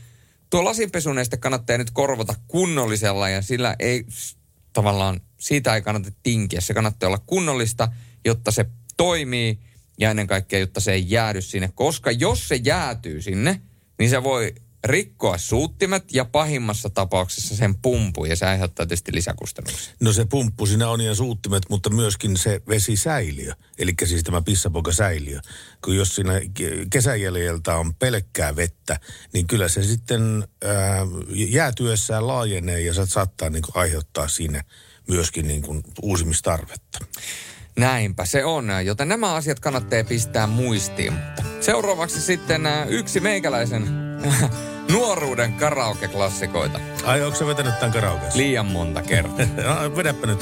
tuo 0.53 0.65
lasinpesuneste 0.65 1.37
kannattaa 1.37 1.79
nyt 1.79 1.91
korvata 1.91 2.35
kunnollisella 2.49 3.29
ja 3.29 3.43
sillä 3.43 3.77
ei 3.79 4.05
tavallaan, 4.73 5.21
siitä 5.39 5.75
ei 5.75 5.83
kannata 5.83 6.11
tinkiä. 6.23 6.61
Se 6.61 6.75
kannattaa 6.75 7.07
olla 7.07 7.23
kunnollista, 7.27 7.89
jotta 8.25 8.51
se 8.51 8.67
toimii 8.97 9.59
ja 10.01 10.11
ennen 10.11 10.27
kaikkea, 10.27 10.59
jotta 10.59 10.81
se 10.81 10.93
ei 10.93 11.05
jäädy 11.09 11.41
sinne. 11.41 11.71
Koska 11.75 12.11
jos 12.11 12.49
se 12.49 12.61
jäätyy 12.65 13.23
sinne, 13.23 13.61
niin 13.99 14.11
se 14.11 14.23
voi 14.23 14.55
rikkoa 14.85 15.39
suuttimet 15.39 16.05
ja 16.13 16.25
pahimmassa 16.25 16.91
tapauksessa 16.91 17.57
sen 17.57 17.75
pumpu 17.75 18.25
ja 18.25 18.37
se 18.37 18.47
aiheuttaa 18.47 18.87
tietysti 18.87 19.15
lisäkustannuksia. 19.15 19.95
No 20.01 20.13
se 20.13 20.25
pumppu 20.25 20.67
siinä 20.67 20.89
on 20.89 21.01
ja 21.01 21.15
suuttimet, 21.15 21.63
mutta 21.69 21.91
myöskin 21.91 22.37
se 22.37 22.63
vesisäiliö, 22.69 23.53
eli 23.79 23.95
siis 24.05 24.25
tämä 24.25 24.43
pissapokasäiliö. 24.43 25.41
Kun 25.85 25.97
jos 25.97 26.15
siinä 26.15 26.33
kesäjäljeltä 26.91 27.77
on 27.77 27.95
pelkkää 27.95 28.57
vettä, 28.57 29.01
niin 29.33 29.47
kyllä 29.47 29.69
se 29.69 29.83
sitten 29.83 30.49
ää, 30.65 31.07
jäätyessään 31.35 32.27
laajenee 32.27 32.81
ja 32.81 32.95
se 32.95 33.07
saattaa 33.07 33.51
niin 33.51 33.63
kuin 33.63 33.77
aiheuttaa 33.77 34.29
siinä 34.29 34.65
myöskin 35.09 35.49
niin 35.49 35.63
kuin 35.63 35.83
uusimistarvetta. 36.03 36.99
Näinpä 37.77 38.25
se 38.25 38.45
on, 38.45 38.69
joten 38.85 39.09
nämä 39.09 39.35
asiat 39.35 39.61
kannattaa 39.61 40.05
pistää 40.05 40.47
muistiin. 40.47 41.13
Seuraavaksi 41.61 42.21
sitten 42.21 42.67
ää, 42.67 42.85
yksi 42.85 43.21
meikäläisen 43.21 43.87
nuoruuden 44.93 45.53
karaoke-klassikoita. 45.53 46.81
Ai, 47.05 47.23
onko 47.23 47.39
sä 47.39 47.47
vetänyt 47.47 47.79
tämän 47.79 47.93
karaokeessa? 47.93 48.39
Liian 48.39 48.67
monta 48.67 49.03
kertaa. 49.03 49.47
no, 49.87 49.97
vedäpä 49.97 50.27
nyt 50.27 50.41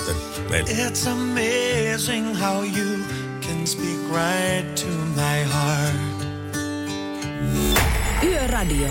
meille. 0.51 0.71
It's 0.71 1.09
amazing 1.09 2.41
how 2.41 2.65
you 2.65 2.99
can 3.41 3.67
speak 3.67 4.01
right 4.13 4.75
to 4.75 4.87
my 5.17 5.53
heart. 5.53 6.21
Yöradio. 8.23 8.89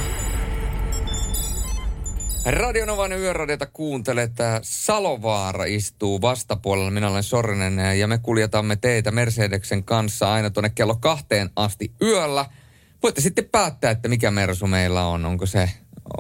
Radionovan 2.46 3.12
yöradiota 3.12 3.66
kuuntelet. 3.66 4.32
Salovaara 4.62 5.66
istuu 5.66 6.22
vastapuolella. 6.22 6.92
Minä 6.92 7.10
olen 7.10 7.24
Sorinen 7.24 8.00
ja 8.00 8.08
me 8.08 8.18
kuljetamme 8.18 8.76
teitä 8.76 9.12
Mercedeksen 9.12 9.84
kanssa 9.84 10.34
aina 10.34 10.50
tuonne 10.50 10.70
kello 10.70 10.96
kahteen 10.96 11.50
asti 11.56 11.92
yöllä. 12.02 12.46
Voitte 13.04 13.22
sitten 13.22 13.46
päättää, 13.46 13.92
että 13.92 14.10
mikä 14.10 14.32
Mersu 14.32 14.68
meillä 14.68 15.06
on. 15.06 15.26
Onko 15.26 15.46
se, 15.46 15.72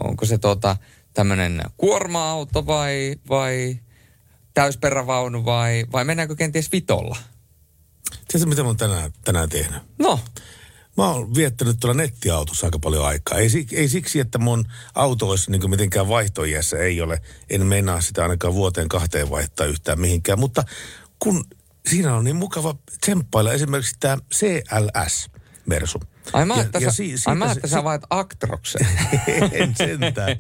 onko 0.04 0.26
se 0.26 0.38
tota, 0.38 0.78
tämmöinen 1.14 1.62
kuorma-auto 1.78 2.66
vai, 2.66 3.16
vai 3.30 3.80
täysperävaunu 4.54 5.46
vai, 5.46 5.86
vai 5.92 6.06
mennäänkö 6.06 6.36
kenties 6.36 6.72
vitolla? 6.72 7.18
Tiedätkö, 8.28 8.50
mitä 8.50 8.62
mä 8.62 8.68
oon 8.70 8.78
tänään, 8.78 9.12
tänään 9.26 9.50
tehnyt? 9.50 9.82
No. 10.00 10.20
Mä 10.98 11.10
oon 11.10 11.36
viettänyt 11.36 11.78
tuolla 11.80 11.94
nettiautossa 11.94 12.68
aika 12.68 12.80
paljon 12.80 13.06
aikaa. 13.06 13.38
Ei, 13.38 13.50
ei 13.72 13.90
siksi, 13.90 14.20
että 14.20 14.38
mun 14.38 14.66
auto 14.96 15.30
olisi 15.30 15.52
niin 15.52 15.70
mitenkään 15.70 16.08
vaihtoiässä, 16.08 16.78
ei 16.78 17.02
ole. 17.02 17.22
En 17.50 17.66
meinaa 17.66 18.02
sitä 18.02 18.24
ainakaan 18.24 18.54
vuoteen 18.54 18.90
kahteen 18.90 19.30
vaihtaa 19.30 19.66
yhtään 19.66 20.00
mihinkään. 20.00 20.40
Mutta 20.40 20.64
kun 21.20 21.46
siinä 21.90 22.16
on 22.16 22.24
niin 22.24 22.36
mukava 22.36 22.76
tsemppailla 23.02 23.54
esimerkiksi 23.54 23.96
tämä 24.00 24.18
CLS. 24.36 25.30
Ai 26.34 26.46
mä, 26.46 26.56
Ja- 26.56 26.62
että, 26.62 26.78
ja 26.80 26.90
sä, 26.92 26.96
si- 26.96 27.14
ai 27.26 27.56
se- 27.56 27.68
sä 27.68 27.84
vaat 27.84 28.02
Actroksen. 28.10 28.88
en 29.52 29.76
sentään. 29.78 30.38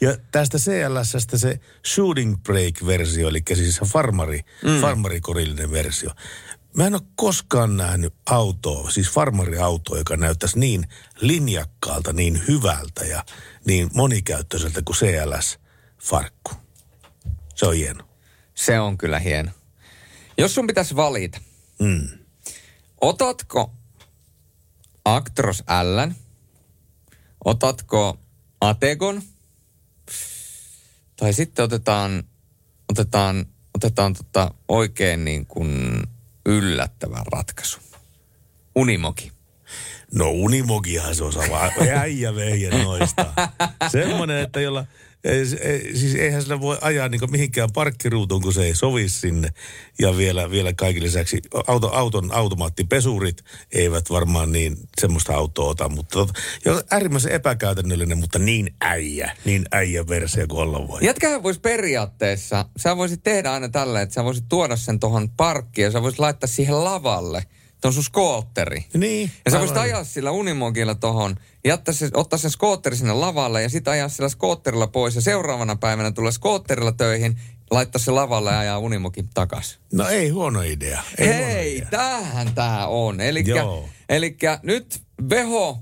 Ja 0.00 0.16
tästä 0.30 0.58
CLSstä 0.58 1.38
se 1.38 1.60
shooting 1.94 2.36
break-versio, 2.42 3.28
eli 3.28 3.42
siis 3.54 3.76
se 3.76 3.84
farmari, 3.84 4.40
mm. 4.64 4.80
farmarikorillinen 4.80 5.70
versio. 5.70 6.10
Mä 6.76 6.86
en 6.86 6.94
ole 6.94 7.02
koskaan 7.16 7.76
nähnyt 7.76 8.14
autoa, 8.26 8.90
siis 8.90 9.10
farmariautoa, 9.10 9.98
joka 9.98 10.16
näyttäisi 10.16 10.58
niin 10.58 10.84
linjakkaalta, 11.20 12.12
niin 12.12 12.42
hyvältä 12.48 13.04
ja 13.04 13.24
niin 13.66 13.90
monikäyttöiseltä 13.94 14.82
kuin 14.84 14.96
CLS-farkku. 14.96 16.52
Se 17.54 17.66
on 17.66 17.74
hieno. 17.74 18.04
Se 18.54 18.80
on 18.80 18.98
kyllä 18.98 19.18
hieno. 19.18 19.50
Jos 20.38 20.54
sun 20.54 20.66
pitäisi 20.66 20.96
valita, 20.96 21.40
Mm. 21.78 22.08
otatko 23.00 23.72
Actros 25.04 25.64
L, 25.82 26.10
otatko 27.44 28.18
Ategon, 28.60 29.22
tai 31.16 31.32
sitten 31.32 31.64
otetaan, 31.64 32.24
otetaan, 32.90 33.46
otetaan 33.74 34.14
tota 34.14 34.54
oikein 34.68 35.24
niin 35.24 35.46
kuin 35.46 36.02
yllättävä 36.46 37.22
ratkaisu. 37.32 37.80
Unimoki. 38.74 39.32
No 40.14 40.30
Unimogihan 40.30 41.14
se 41.14 41.24
on 41.24 41.32
sama. 41.32 41.60
Äijä 41.94 42.34
veiję 42.34 42.70
noista. 42.70 43.32
Semmoinen, 43.92 44.36
että 44.36 44.60
jolla... 44.60 44.86
Ei, 45.24 45.46
siis 45.96 46.14
eihän 46.14 46.42
sillä 46.42 46.60
voi 46.60 46.78
ajaa 46.80 47.08
niin 47.08 47.30
mihinkään 47.30 47.72
parkkiruutuun, 47.72 48.42
kun 48.42 48.52
se 48.52 48.64
ei 48.64 48.74
sovi 48.74 49.08
sinne. 49.08 49.48
Ja 49.98 50.16
vielä, 50.16 50.50
vielä 50.50 50.72
kaiken 50.72 51.02
lisäksi 51.02 51.42
auto, 51.66 51.88
auton 51.88 52.34
automaattipesurit 52.34 53.44
eivät 53.72 54.10
varmaan 54.10 54.52
niin 54.52 54.76
semmoista 55.00 55.34
autoa 55.34 55.68
ota. 55.68 55.88
Mutta 55.88 56.26
jo 56.64 56.82
äärimmäisen 56.90 57.32
epäkäytännöllinen, 57.32 58.18
mutta 58.18 58.38
niin 58.38 58.74
äijä. 58.80 59.36
Niin 59.44 59.64
äijä 59.72 60.08
versio 60.08 60.46
kuin 60.46 60.60
olla 60.60 60.88
voi. 60.88 61.04
Jätkähän 61.04 61.42
voisi 61.42 61.60
periaatteessa, 61.60 62.66
sä 62.76 62.96
voisit 62.96 63.22
tehdä 63.22 63.52
aina 63.52 63.68
tällä, 63.68 64.02
että 64.02 64.14
sä 64.14 64.24
voisit 64.24 64.44
tuoda 64.48 64.76
sen 64.76 65.00
tuohon 65.00 65.30
parkkiin 65.30 65.84
ja 65.84 65.90
sä 65.90 66.02
voisit 66.02 66.20
laittaa 66.20 66.48
siihen 66.48 66.84
lavalle 66.84 67.46
tuon 67.84 67.94
sun 67.94 68.04
skootteri. 68.04 68.84
Niin. 68.94 69.30
Ja 69.44 69.50
sä 69.50 69.58
voisit 69.58 69.76
ajaa 69.76 70.04
sillä 70.04 70.30
Unimogilla 70.30 70.94
tohon, 70.94 71.36
jättää 71.64 71.94
se, 71.94 72.10
ottaa 72.14 72.38
sen 72.38 72.50
skootteri 72.50 72.96
sinne 72.96 73.12
lavalle 73.12 73.62
ja 73.62 73.68
sitten 73.68 73.92
ajaa 73.92 74.08
sillä 74.08 74.28
skootterilla 74.28 74.86
pois 74.86 75.14
ja 75.14 75.20
seuraavana 75.20 75.76
päivänä 75.76 76.10
tulla 76.10 76.30
skootterilla 76.30 76.92
töihin, 76.92 77.40
laittaa 77.70 77.98
se 77.98 78.10
lavalle 78.10 78.50
ja 78.50 78.58
ajaa 78.58 78.78
Unimokin 78.78 79.28
takas. 79.34 79.78
No 79.92 80.08
ei 80.08 80.28
huono 80.28 80.62
idea. 80.62 81.02
Ei 81.18 81.26
huono 81.26 81.44
Hei, 81.44 81.76
idea. 81.76 81.88
tämähän 81.90 82.54
tää 82.54 82.86
on. 82.86 83.18
Joo. 83.44 83.88
Eli 84.08 84.36
nyt 84.62 85.02
Veho 85.30 85.78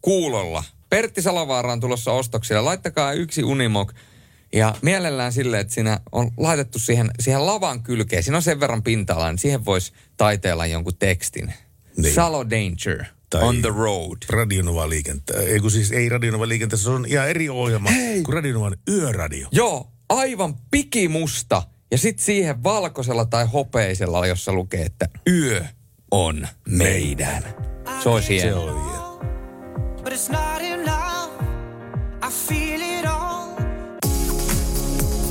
kuulolla. 0.00 0.64
Pertti 0.90 1.22
Salovaara 1.22 1.72
on 1.72 1.80
tulossa 1.80 2.12
ostoksille. 2.12 2.60
Laittakaa 2.60 3.12
yksi 3.12 3.44
Unimog. 3.44 3.92
Ja 4.52 4.74
mielellään 4.82 5.32
silleen, 5.32 5.60
että 5.60 5.74
siinä 5.74 6.00
on 6.12 6.30
laitettu 6.36 6.78
siihen, 6.78 7.10
siihen 7.20 7.46
lavan 7.46 7.82
kylkeen. 7.82 8.22
Siinä 8.22 8.36
on 8.36 8.42
sen 8.42 8.60
verran 8.60 8.82
pinta-alaa, 8.82 9.30
niin 9.32 9.38
siihen 9.38 9.64
voisi 9.64 9.92
taiteella 10.16 10.66
jonkun 10.66 10.96
tekstin. 10.98 11.52
Niin. 11.96 12.14
Salo 12.14 12.50
Danger 12.50 13.04
Tai- 13.30 13.42
on 13.42 13.60
the 13.62 13.68
road. 13.76 14.16
Radionova 14.30 14.88
liikenteessä. 14.88 15.46
Ei 15.46 15.60
kun 15.60 15.70
siis 15.70 15.92
ei 15.92 16.08
Radionova 16.08 16.48
liikenteessä, 16.48 16.84
se 16.84 16.90
on 16.90 17.06
ihan 17.08 17.28
eri 17.28 17.48
ohjelma 17.48 17.90
Hei. 17.90 18.22
kuin 18.22 18.34
Radionovan 18.34 18.76
yöradio. 18.88 19.48
Joo, 19.52 19.92
aivan 20.08 20.54
pikimusta. 20.70 21.62
Ja 21.90 21.98
sitten 21.98 22.24
siihen 22.24 22.62
valkoisella 22.62 23.24
tai 23.24 23.46
hopeisella, 23.46 24.26
jossa 24.26 24.52
lukee, 24.52 24.82
että 24.82 25.08
yö 25.28 25.64
on 26.10 26.48
meidän. 26.68 27.44
Se 28.02 28.08
olisi 28.08 28.26
Se 28.26 28.32
hieno. 28.34 28.62
on 28.64 28.84
hieno. 28.84 29.20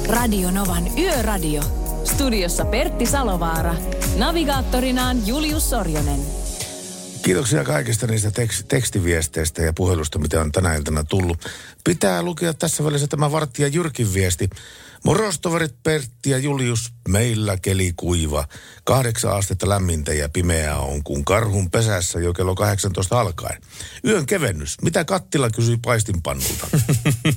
Radio 0.09 0.51
Novan 0.51 0.97
Yöradio. 0.97 1.61
Studiossa 2.03 2.65
Pertti 2.65 3.05
Salovaara. 3.05 3.75
Navigaattorinaan 4.17 5.27
Julius 5.27 5.69
Sorjonen. 5.69 6.19
Kiitoksia 7.21 7.63
kaikista 7.63 8.07
niistä 8.07 8.29
tekst- 8.29 8.65
tekstiviesteistä 8.67 9.61
ja 9.61 9.73
puhelusta, 9.73 10.19
mitä 10.19 10.41
on 10.41 10.51
tänä 10.51 10.75
iltana 10.75 11.03
tullut. 11.03 11.45
Pitää 11.83 12.23
lukea 12.23 12.53
tässä 12.53 12.83
välissä 12.83 13.07
tämä 13.07 13.31
Vartti 13.31 13.61
ja 13.61 13.67
Jyrkin 13.67 14.13
viesti. 14.13 14.49
Morostoverit 15.03 15.75
Pertti 15.83 16.29
ja 16.29 16.37
Julius, 16.37 16.93
meillä 17.07 17.57
keli 17.57 17.93
kuiva. 17.95 18.47
Kahdeksan 18.83 19.37
astetta 19.37 19.69
lämmintä 19.69 20.13
ja 20.13 20.29
pimeää 20.29 20.79
on, 20.79 21.03
kun 21.03 21.25
karhun 21.25 21.71
pesässä 21.71 22.19
jo 22.19 22.33
kello 22.33 22.55
18 22.55 23.19
alkaen. 23.19 23.61
Yön 24.05 24.25
kevennys. 24.25 24.81
Mitä 24.81 25.05
kattila 25.05 25.49
kysyi 25.49 25.77
paistinpannulta? 25.85 26.67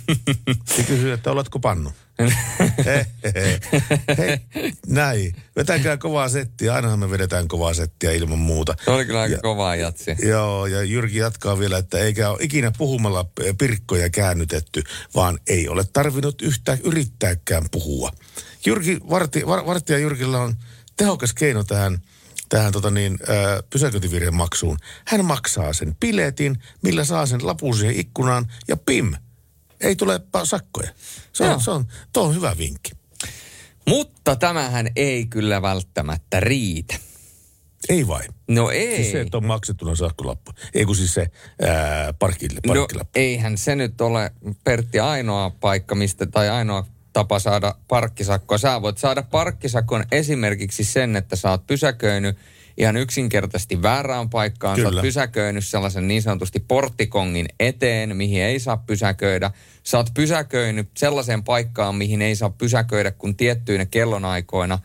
Se 0.77 0.83
kysyy, 0.83 1.13
että 1.13 1.31
oletko 1.31 1.59
pannu? 1.59 1.93
Hei, 2.85 3.05
hei, 3.35 3.59
hei, 4.19 4.39
näin. 4.87 5.35
Vetäkää 5.57 5.97
kovaa 5.97 6.29
settiä. 6.29 6.75
Ainahan 6.75 6.99
me 6.99 7.11
vedetään 7.11 7.49
kovaa 7.49 7.75
settiä 7.75 8.13
ilman 8.13 8.39
muuta. 8.39 8.75
Se 8.85 8.91
oli 8.91 9.05
kyllä 9.05 9.21
aika 9.21 9.39
kovaa 9.43 9.77
jatsi. 9.77 10.17
Joo, 10.23 10.67
ja 10.67 10.83
Jyrki 10.83 11.19
jatkaa 11.19 11.59
vielä, 11.59 11.79
että 11.79 11.99
eikä 11.99 12.31
ole 12.31 12.39
ikinä 12.41 12.73
puhumalla 12.79 13.27
pirkkoja 13.59 14.11
käännytetty, 14.11 14.83
vaan 15.15 15.39
ei 15.47 15.69
ole 15.69 15.85
tarvinnut 15.93 16.43
yhtään 16.43 16.79
yrittääkään 16.85 17.65
puhua. 17.71 18.11
Jyrki, 18.67 18.99
Varti, 19.11 19.47
var, 19.47 19.67
Vartti 19.67 19.93
ja 19.93 19.99
Jyrkillä 19.99 20.39
on 20.41 20.57
tehokas 20.97 21.35
keino 21.35 21.65
tähän, 21.65 21.99
tähän 22.49 22.73
tota 22.73 22.91
niin, 22.91 23.19
ää, 23.29 23.63
pysäköintivirheen 23.71 24.35
maksuun. 24.35 24.79
Hän 25.07 25.25
maksaa 25.25 25.73
sen 25.73 25.97
piletin, 26.01 26.63
millä 26.83 27.05
saa 27.05 27.27
sen 27.27 27.47
lapun 27.47 27.77
siihen 27.77 27.97
ikkunaan, 27.97 28.47
ja 28.69 28.77
pim, 28.77 29.15
ei 29.83 29.97
tule 29.97 30.21
sakkoja. 30.45 30.91
Se 31.33 31.45
Joo. 31.45 31.55
on, 31.55 31.61
se 31.61 31.71
on, 31.71 31.87
tuo 32.13 32.23
on 32.23 32.35
hyvä 32.35 32.55
vinkki. 32.59 32.93
Mutta 33.89 34.37
tämähän 34.37 34.89
ei 34.97 35.27
kyllä 35.27 35.63
välttämättä 35.63 36.41
riitä. 36.41 36.95
Ei 37.89 38.07
vai? 38.07 38.23
No 38.49 38.71
ei. 38.71 38.97
Siis 38.97 39.13
se, 39.13 39.21
että 39.21 39.37
on 39.37 39.47
maksettuna 39.47 39.95
sakkolappu. 39.95 40.53
Ei 40.75 40.85
kun 40.85 40.97
siis 40.97 41.15
se 41.15 41.31
ää, 41.63 42.13
parkille, 42.13 42.61
no, 42.67 42.75
parkkilappu. 42.75 43.11
eihän 43.15 43.59
se 43.59 43.77
nyt 43.77 44.01
ole, 44.01 44.33
Pertti, 44.65 45.01
ainoa 45.01 45.51
paikka, 45.51 45.95
mistä, 45.95 46.27
tai 46.27 46.49
ainoa 46.49 46.87
tapa 47.13 47.39
saada 47.39 47.75
parkkisakkoa. 47.89 48.59
Sä 48.59 48.83
voit 48.83 48.99
saada 48.99 49.23
parkkisakon 49.23 50.05
esimerkiksi 50.13 50.85
sen, 50.85 51.17
että 51.17 51.37
sä 51.37 51.51
oot 51.51 51.67
pysäköinyt 51.67 52.37
ihan 52.77 52.97
yksinkertaisesti 52.97 53.83
väärään 53.83 54.31
paikkaan. 54.31 54.77
Sä 54.77 54.83
Kyllä. 54.83 54.99
oot 54.99 55.03
pysäköinyt 55.03 55.65
sellaisen 55.65 56.09
niin 56.09 56.23
sanotusti 56.23 56.61
porttikongin 56.61 57.49
eteen, 57.61 58.17
mihin 58.17 58.43
ei 58.43 58.61
saa 58.61 58.77
pysäköidä. 58.77 59.51
Sä 59.83 59.97
oot 59.97 60.11
pysäköinyt 60.15 60.91
sellaiseen 60.97 61.45
paikkaan, 61.45 61.95
mihin 61.95 62.23
ei 62.23 62.37
saa 62.37 62.51
pysäköidä 62.51 63.11
kuin 63.11 63.37
tiettyinä 63.37 63.87
kellonaikoina. 63.87 64.79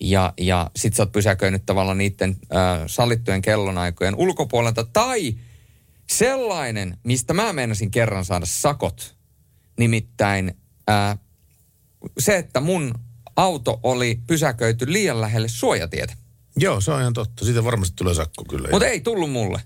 Ja, 0.00 0.32
ja 0.40 0.70
sit 0.76 0.94
sä 0.94 1.02
oot 1.02 1.12
pysäköinyt 1.12 1.66
tavallaan 1.66 1.98
niiden 1.98 2.30
äh, 2.30 2.82
sallittujen 2.86 3.42
kellonaikojen 3.42 4.14
ulkopuolelta. 4.16 4.84
Tai 4.84 5.34
sellainen, 6.10 6.98
mistä 7.04 7.34
mä 7.34 7.52
meinasin 7.52 7.90
kerran 7.90 8.24
saada 8.24 8.46
sakot. 8.46 9.16
Nimittäin 9.78 10.56
ää, 10.88 11.16
se, 12.18 12.36
että 12.36 12.60
mun 12.60 12.94
auto 13.36 13.80
oli 13.82 14.20
pysäköity 14.26 14.92
liian 14.92 15.20
lähelle 15.20 15.48
suojatietä. 15.48 16.14
Joo, 16.56 16.80
se 16.80 16.92
on 16.92 17.00
ihan 17.00 17.12
totta. 17.12 17.44
Siitä 17.44 17.64
varmasti 17.64 17.96
tulee 17.96 18.14
sakko 18.14 18.44
kyllä. 18.44 18.68
Mutta 18.70 18.86
ei 18.86 19.00
tullut 19.00 19.30
mulle. 19.30 19.60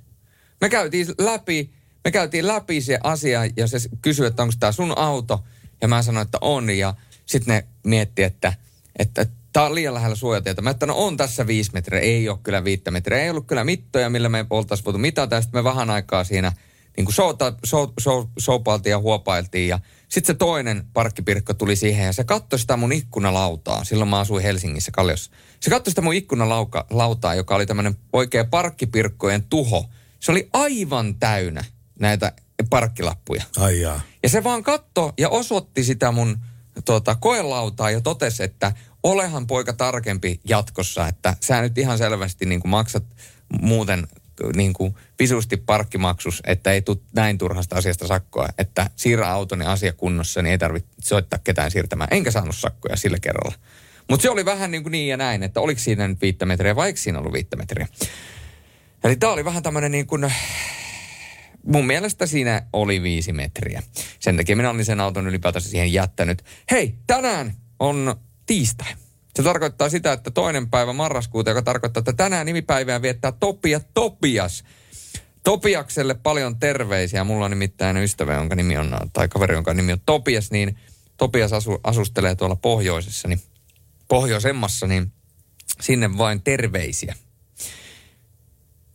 Me 0.61 0.68
käytiin 0.68 1.07
läpi, 1.18 1.70
me 2.07 2.11
käytiin 2.11 2.46
läpi 2.46 2.80
se 2.80 2.98
asia 3.02 3.40
ja 3.57 3.66
se 3.66 3.78
kysyi, 4.02 4.26
että 4.26 4.42
onko 4.42 4.54
tämä 4.61 4.72
sun 4.72 4.98
auto. 4.98 5.44
Ja 5.80 5.88
mä 5.88 6.02
sanoin, 6.02 6.24
että 6.24 6.38
on. 6.40 6.70
Ja 6.70 6.94
sitten 7.26 7.54
ne 7.54 7.64
mietti, 7.84 8.22
että, 8.22 8.52
että 8.98 9.26
tämä 9.52 9.66
on 9.66 9.74
liian 9.74 9.94
lähellä 9.94 10.16
suojatietä. 10.16 10.62
Mä 10.62 10.70
että 10.70 10.86
no 10.86 10.94
on 10.96 11.16
tässä 11.16 11.46
viisi 11.46 11.70
metriä, 11.72 12.00
ei 12.00 12.28
ole 12.28 12.38
kyllä 12.42 12.64
viittä 12.64 12.90
metriä. 12.90 13.22
Ei 13.22 13.30
ollut 13.30 13.46
kyllä 13.46 13.64
mittoja, 13.64 14.11
millä 14.11 14.28
me 14.28 14.46
oltaisiin 14.50 14.84
voitu 14.84 14.98
mitata. 14.98 15.40
Sitten 15.40 15.59
me 15.59 15.64
vähän 15.64 15.90
aikaa 15.90 16.24
siinä 16.24 16.52
niin 16.96 17.04
kuin 17.04 17.14
souta, 17.14 17.54
sou, 17.64 17.92
sou, 18.00 18.28
soupailtiin 18.38 18.90
ja 18.90 18.98
huopailtiin. 18.98 19.68
Ja 19.68 19.78
sitten 20.09 20.34
se 20.34 20.38
toinen 20.38 20.84
parkkipirkko 20.92 21.54
tuli 21.54 21.76
siihen 21.76 22.07
ja 22.07 22.12
se 22.12 22.24
katsoi 22.24 22.59
sitä 22.59 22.76
mun 22.76 22.92
ikkunalautaa. 22.92 23.84
Silloin 23.84 24.11
mä 24.11 24.18
asuin 24.18 24.42
Helsingissä 24.42 24.92
Kalliossa. 24.92 25.30
Se 25.61 25.70
katsoi 25.70 25.90
sitä 25.90 26.02
mun 26.02 26.14
ikkunalautaa, 26.14 27.34
joka 27.34 27.54
oli 27.54 27.66
tämmöinen 27.66 27.96
oikea 28.12 28.44
parkkipirkkojen 28.44 29.42
tuho. 29.42 29.90
Se 30.20 30.32
oli 30.32 30.48
aivan 30.52 31.14
täynnä 31.14 31.64
näitä 31.99 32.32
parkkilappuja. 32.70 33.42
Ai 33.57 33.80
jaa. 33.80 34.01
Ja 34.22 34.28
se 34.28 34.44
vaan 34.44 34.62
katsoi 34.62 35.12
ja 35.18 35.28
osoitti 35.28 35.84
sitä 35.84 36.12
mun 36.12 36.38
tuota, 36.84 37.14
koelautaa 37.14 37.90
ja 37.90 38.01
totesi, 38.01 38.44
että 38.44 38.72
olehan 39.03 39.47
poika 39.47 39.72
tarkempi 39.72 40.40
jatkossa, 40.49 41.09
että 41.09 41.36
sä 41.40 41.61
nyt 41.61 41.78
ihan 41.78 41.99
selvästi 41.99 42.47
niin 42.47 42.61
kuin 42.61 42.70
maksat 42.70 43.05
muuten 43.61 44.07
niin 44.57 44.72
kuin 44.72 44.94
visusti 45.18 45.57
parkkimaksus, 45.57 46.42
että 46.47 46.72
ei 46.72 46.82
tule 46.82 46.99
näin 47.14 47.38
turhasta 47.38 47.76
asiasta 47.76 48.07
sakkoa, 48.07 48.49
että 48.59 48.90
siirrä 48.97 49.28
autoni 49.28 49.64
asia 49.64 49.92
kunnossa, 49.92 50.42
niin 50.42 50.51
ei 50.51 50.59
tarvitse 50.59 50.88
soittaa 51.03 51.38
ketään 51.44 51.70
siirtämään. 51.70 52.09
Enkä 52.11 52.30
saanut 52.30 52.57
sakkoja 52.57 52.97
sillä 52.97 53.18
kerralla. 53.18 53.55
Mutta 54.11 54.22
se 54.22 54.30
oli 54.30 54.44
vähän 54.44 54.70
niin, 54.70 54.82
kuin 54.82 54.90
niin 54.90 55.09
ja 55.09 55.16
näin, 55.16 55.42
että 55.42 55.61
oliko 55.61 55.80
siinä 55.80 56.09
nyt 56.09 56.20
viittä 56.20 56.47
metriä 56.47 56.76
vai 56.76 56.86
eikö 56.86 57.01
siinä 57.01 57.18
ollut 57.18 57.32
viittä 57.32 57.57
metriä. 57.57 57.88
Eli 59.05 59.16
tämä 59.16 59.32
oli 59.32 59.44
vähän 59.44 59.62
tämmöinen 59.62 59.92
niin 59.92 60.07
kuin, 60.07 60.32
mun 61.66 61.86
mielestä 61.86 62.26
siinä 62.26 62.62
oli 62.72 63.02
viisi 63.02 63.32
metriä. 63.32 63.82
Sen 64.20 64.36
takia 64.36 64.56
minä 64.56 64.70
olin 64.70 64.84
sen 64.84 65.00
auton 65.00 65.26
ylipäätänsä 65.26 65.68
siihen 65.68 65.92
jättänyt. 65.92 66.44
Hei, 66.70 66.94
tänään 67.06 67.54
on 67.78 68.16
tiistai. 68.46 68.94
Se 69.36 69.42
tarkoittaa 69.42 69.88
sitä, 69.88 70.12
että 70.12 70.30
toinen 70.30 70.70
päivä 70.70 70.92
marraskuuta, 70.92 71.50
joka 71.50 71.62
tarkoittaa, 71.62 71.98
että 71.98 72.12
tänään 72.12 72.46
nimipäivää 72.46 73.02
viettää 73.02 73.32
Topia 73.32 73.80
Topias. 73.94 74.64
Topiakselle 75.44 76.14
paljon 76.14 76.58
terveisiä. 76.58 77.24
Mulla 77.24 77.44
on 77.44 77.50
nimittäin 77.50 77.96
ystävä, 77.96 78.34
jonka 78.34 78.54
nimi 78.54 78.76
on, 78.78 78.96
tai 79.12 79.28
kaveri, 79.28 79.54
jonka 79.54 79.74
nimi 79.74 79.92
on 79.92 80.00
Topias, 80.06 80.50
niin 80.50 80.78
Topias 81.16 81.52
asu, 81.52 81.80
asustelee 81.84 82.34
tuolla 82.34 82.56
pohjoisessa, 82.56 83.28
niin 83.28 83.40
pohjoisemmassa, 84.08 84.86
niin 84.86 85.12
sinne 85.80 86.18
vain 86.18 86.42
terveisiä. 86.42 87.14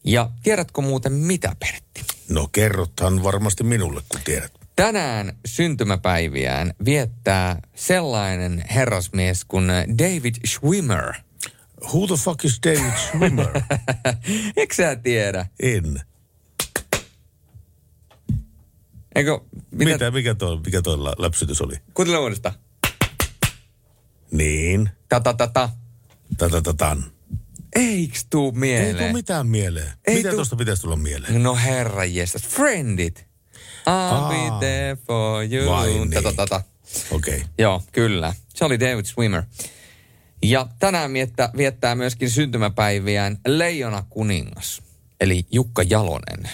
Ja 0.03 0.29
tiedätkö 0.43 0.81
muuten 0.81 1.13
mitä, 1.13 1.55
Pertti? 1.59 2.01
No 2.29 2.47
kerrothan 2.51 3.23
varmasti 3.23 3.63
minulle, 3.63 4.01
kun 4.09 4.21
tiedät. 4.23 4.51
Tänään 4.75 5.37
syntymäpäiviään 5.45 6.73
viettää 6.85 7.59
sellainen 7.75 8.63
herrasmies 8.75 9.45
kuin 9.45 9.67
David 9.97 10.35
Schwimmer. 10.47 11.13
Who 11.83 12.07
the 12.07 12.15
fuck 12.15 12.45
is 12.45 12.59
David 12.65 12.97
Schwimmer? 12.97 13.61
Eikö 14.57 14.75
sä 14.75 14.95
tiedä? 14.95 15.45
En. 15.59 16.01
Eikö, 19.15 19.39
mitä, 19.71 19.91
mitä 19.93 20.11
mikä 20.11 20.35
tuo 20.35 20.61
mikä 20.65 20.81
toi 20.81 21.03
lä- 21.03 21.15
läpsytys 21.17 21.61
oli? 21.61 21.75
Kuuntele 21.93 22.17
uudestaan. 22.17 22.55
Niin. 24.31 24.89
Ta-ta-ta-ta. 25.09 25.69
Ta-ta-ta-tan. 26.37 27.03
Eiks 27.75 28.25
tuu 28.29 28.51
mieleen? 28.51 28.97
Ei 28.97 29.03
tuu 29.03 29.13
mitään 29.13 29.47
mieleen. 29.47 29.91
Ei 30.07 30.15
Mitä 30.15 30.29
tuu- 30.29 30.37
tuosta 30.37 30.55
pitäisi 30.55 30.81
tulla 30.81 30.95
mieleen? 30.95 31.43
No 31.43 31.55
herra 31.55 32.05
jestas. 32.05 32.43
Friendit. 32.43 33.25
I'll 33.89 34.29
be 34.29 34.65
there 34.65 34.97
for 35.07 35.43
you. 35.53 35.69
Vai 35.69 35.87
niin. 35.87 36.09
Ta-ta-ta-ta. 36.09 36.61
Okei. 37.11 37.35
Okay. 37.35 37.47
Joo, 37.57 37.83
kyllä. 37.91 38.33
Se 38.55 38.65
oli 38.65 38.79
David 38.79 39.05
Swimmer. 39.05 39.43
Ja 40.43 40.67
tänään 40.79 41.11
miettä, 41.11 41.49
viettää 41.57 41.95
myöskin 41.95 42.29
syntymäpäiviään 42.29 43.37
Leijona 43.47 44.03
kuningas, 44.09 44.81
eli 45.19 45.45
Jukka 45.51 45.83
Jalonen. 45.83 46.49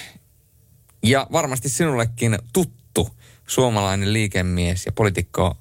Ja 1.03 1.27
varmasti 1.31 1.69
sinullekin 1.69 2.39
tuttu 2.53 3.09
suomalainen 3.47 4.13
liikemies 4.13 4.85
ja 4.85 4.91
poliitikko 4.91 5.57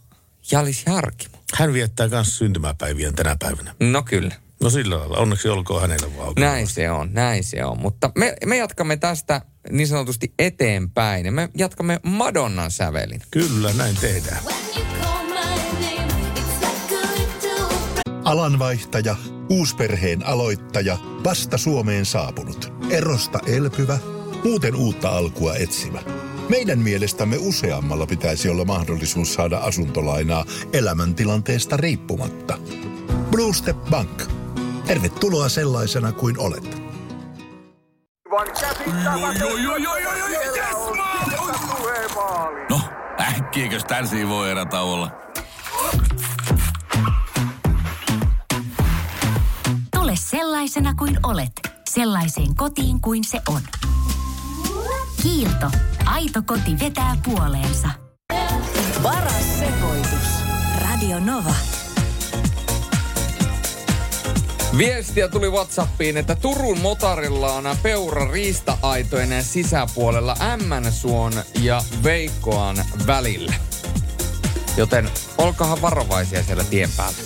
Jalis 0.53 0.85
Harkimo. 0.87 1.37
Hän 1.55 1.73
viettää 1.73 2.09
myös 2.09 2.39
syntymäpäiviään 2.39 3.15
tänä 3.15 3.37
päivänä. 3.39 3.75
No 3.81 4.03
kyllä. 4.03 4.35
No 4.63 4.71
sillä 4.71 4.99
lailla. 4.99 5.17
Onneksi 5.17 5.49
olkoon 5.49 5.81
hänelle 5.81 6.17
vaan. 6.17 6.33
Näin 6.39 6.67
se 6.67 6.91
on, 6.91 7.13
näin 7.13 7.45
se 7.45 7.65
on. 7.65 7.81
Mutta 7.81 8.11
me, 8.19 8.35
me 8.47 8.57
jatkamme 8.57 8.97
tästä 8.97 9.41
niin 9.71 9.89
sanotusti 9.89 10.35
eteenpäin 10.39 11.27
ja 11.27 11.33
me 11.33 11.49
jatkamme 11.57 12.01
Madonnan 12.03 12.71
sävelin. 12.71 13.23
Kyllä, 13.31 13.73
näin 13.73 13.97
tehdään. 14.01 14.43
Alanvaihtaja, 18.25 19.17
uusperheen 19.51 20.27
aloittaja, 20.27 20.99
vasta 21.25 21.59
Suomeen 21.59 22.07
saapunut, 22.07 22.73
erosta 22.91 23.39
elpyvä, 23.47 23.99
muuten 24.45 24.75
uutta 24.75 25.09
alkua 25.09 25.55
etsimä. 25.55 26.03
Meidän 26.49 26.79
mielestämme 26.79 27.37
useammalla 27.39 28.07
pitäisi 28.07 28.49
olla 28.49 28.65
mahdollisuus 28.65 29.35
saada 29.35 29.59
asuntolainaa 29.59 30.45
elämäntilanteesta 30.73 31.77
riippumatta. 31.77 32.59
Blue 33.31 33.55
Step 33.55 33.77
Bank. 33.91 34.23
Tervetuloa 34.87 35.49
sellaisena 35.49 36.13
kuin 36.13 36.39
olet. 36.39 36.83
No, 42.71 42.81
äkkiäkös 43.21 43.85
tän 43.85 44.09
voi 44.29 44.51
olla? 44.81 45.11
Tule 49.95 50.13
sellaisena 50.17 50.95
kuin 50.95 51.19
olet, 51.23 51.53
sellaiseen 51.91 52.55
kotiin 52.55 53.01
kuin 53.01 53.25
se 53.25 53.41
on. 53.49 53.61
Kiilto. 55.23 55.71
Aito 56.07 56.43
koti 56.47 56.79
vetää 56.81 57.17
puoleensa. 57.25 57.89
Paras 59.03 59.59
sekoitus. 59.59 60.29
Radio 60.81 61.21
Nova. 61.21 61.76
Viestiä 64.79 65.29
tuli 65.29 65.51
Whatsappiin, 65.51 66.17
että 66.17 66.37
Turun 66.43 66.81
motarilla 66.81 67.53
on 67.53 67.65
peura 67.83 68.33
riista-aitojen 68.33 69.43
sisäpuolella 69.43 70.35
Ämmänsuon 70.53 71.33
ja 71.63 71.81
Veikkoan 72.05 72.77
välillä. 73.07 73.55
Joten 74.77 75.09
olkahan 75.39 75.83
varovaisia 75.83 76.43
siellä 76.43 76.65
tien 76.65 76.89
päällä. 76.97 77.19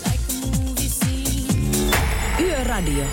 Yöradio. 2.40 3.05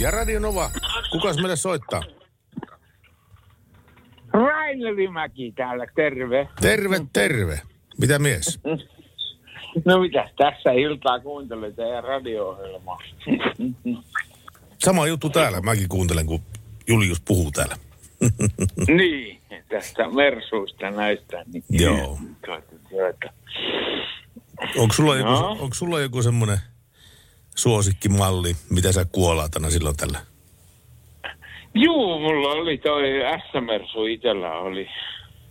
Ja 0.00 0.10
Radio 0.10 0.40
Nova, 0.40 0.70
kukas 1.12 1.36
meille 1.36 1.56
soittaa? 1.56 2.02
Raineri 4.32 5.08
Mäki 5.08 5.52
täällä, 5.56 5.86
terve. 5.94 6.48
Terve, 6.60 7.00
terve. 7.12 7.60
Mitä 7.98 8.18
mies? 8.18 8.60
No 9.84 9.98
mitäs, 10.00 10.30
tässä 10.36 10.72
iltaa 10.72 11.20
kuuntelee 11.20 11.70
teidän 11.72 12.04
radio-ohjelmaa. 12.04 12.98
Sama 14.84 15.06
juttu 15.06 15.30
täällä. 15.30 15.60
Mäkin 15.60 15.88
kuuntelen, 15.88 16.26
kun 16.26 16.40
Julius 16.88 17.20
puhuu 17.20 17.50
täällä. 17.50 17.76
niin, 18.96 19.40
tästä 19.68 20.08
Mersuista 20.08 20.90
näistä. 20.90 21.44
Niin, 21.52 21.64
Joo. 21.70 22.18
Tuota, 22.46 22.62
tuota. 22.90 23.32
Onko 24.78 24.94
sulla, 24.94 25.16
joku, 25.16 25.30
No. 25.30 25.48
onko 25.50 25.74
sulla 25.74 26.00
joku 26.00 26.22
semmoinen 26.22 26.58
suosikkimalli, 27.56 28.56
mitä 28.70 28.92
sä 28.92 29.04
kuolaatana 29.12 29.70
silloin 29.70 29.96
tällä? 29.96 30.18
Juu, 31.74 32.18
mulla 32.18 32.48
oli 32.48 32.78
toi 32.78 33.02
S-Mersu 33.50 34.06
itellä 34.06 34.52
oli 34.58 34.88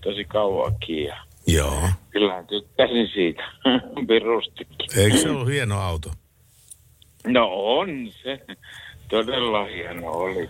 tosi 0.04 0.26
kauankin 0.26 1.04
ja 1.04 1.18
Joo. 1.48 1.82
kyllä 2.10 2.44
tykkäsin 2.50 3.08
siitä 3.14 3.44
pirustikin. 4.08 4.76
Eikö 4.98 5.18
se 5.18 5.30
ole 5.30 5.52
hieno 5.54 5.80
auto? 5.82 6.12
No 7.28 7.48
on 7.52 7.90
se. 8.24 8.40
Todella 9.10 9.66
hieno 9.66 10.12
oli. 10.12 10.50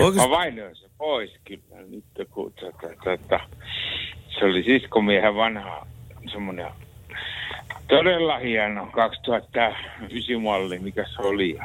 Oikeasti- 0.00 0.16
Mä 0.16 0.30
vainoin 0.30 0.76
se 0.76 0.86
pois 0.98 1.30
kyllä 1.44 1.76
nyt, 1.88 2.04
kun 2.30 2.52
tota, 2.52 2.88
tota, 3.04 3.40
se 4.38 4.44
oli 4.44 4.62
siskomiehen 4.62 5.34
vanha 5.34 5.86
semmoinen 6.32 6.66
todella 7.88 8.38
hieno 8.38 8.86
2009 8.86 10.42
malli, 10.42 10.78
mikä 10.78 11.04
se 11.16 11.22
oli. 11.22 11.58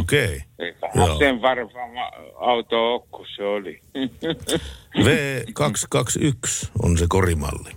Okei. 0.00 0.40
Eikä 0.58 0.90
Joo. 0.94 1.18
sen 1.18 1.42
varmaan 1.42 2.12
auto 2.40 2.94
ole, 2.94 3.02
kun 3.10 3.26
se 3.36 3.44
oli. 3.44 3.80
V221 5.04 6.68
on 6.82 6.98
se 6.98 7.06
korimalli. 7.08 7.70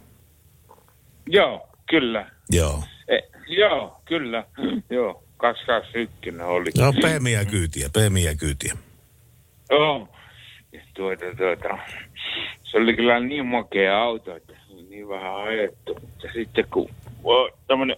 Joo, 1.31 1.67
kyllä. 1.89 2.25
Joo. 2.49 2.83
E, 3.07 3.17
joo, 3.47 4.01
kyllä. 4.05 4.43
joo, 4.89 5.23
221 5.37 6.43
oli. 6.43 6.69
No 6.77 6.93
pehmiä 7.01 7.45
kyytiä, 7.45 7.89
pehmiä 7.93 8.35
kyytiä. 8.35 8.73
Joo. 9.69 10.07
Tuota, 10.93 11.25
tuota, 11.37 11.77
se 12.63 12.77
oli 12.77 12.93
kyllä 12.93 13.19
niin 13.19 13.45
makea 13.45 14.03
auto, 14.03 14.35
että 14.35 14.53
niin 14.89 15.09
vähän 15.09 15.35
ajettu. 15.35 15.93
Mutta 16.01 16.27
sitten 16.33 16.65
kun 16.71 16.89
tämmöinen 17.67 17.97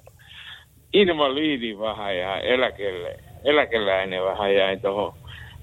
invaliidi 0.94 1.80
vähän 1.80 2.18
ja 2.18 2.40
eläkelle, 2.40 3.20
eläkeläinen 3.44 4.24
vähän 4.24 4.56
jäi 4.56 4.78
tuohon, 4.78 5.14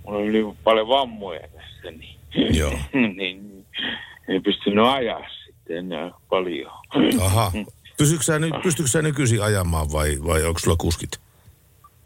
mulla 0.04 0.18
oli 0.18 0.32
niin 0.32 0.56
paljon 0.64 0.88
vammoja 0.88 1.40
tässä, 1.40 1.90
niin, 1.90 2.16
Joo. 2.58 2.72
niin 3.16 3.66
ei 4.28 4.40
pystynyt 4.40 4.84
ajaa 4.86 5.39
sitten 5.70 5.92
enää 5.92 6.10
paljon. 6.28 6.72
Aha. 7.20 7.52
Pystytkö 7.98 8.24
sä, 8.24 8.38
nyt, 8.38 8.54
pystytkö 8.62 8.90
sä 8.90 9.02
nykyisin 9.02 9.42
ajamaan 9.42 9.86
vai, 9.92 10.16
vai 10.26 10.44
onko 10.44 10.58
sulla 10.58 10.76
kuskit? 10.76 11.10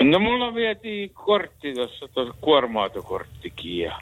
No 0.02 0.18
mulla 0.18 0.54
vietiin 0.54 1.10
kortti 1.10 1.74
tuossa, 1.74 2.08
tuossa 2.08 2.34
kuorma-autokorttikin 2.40 3.78
ja 3.78 4.00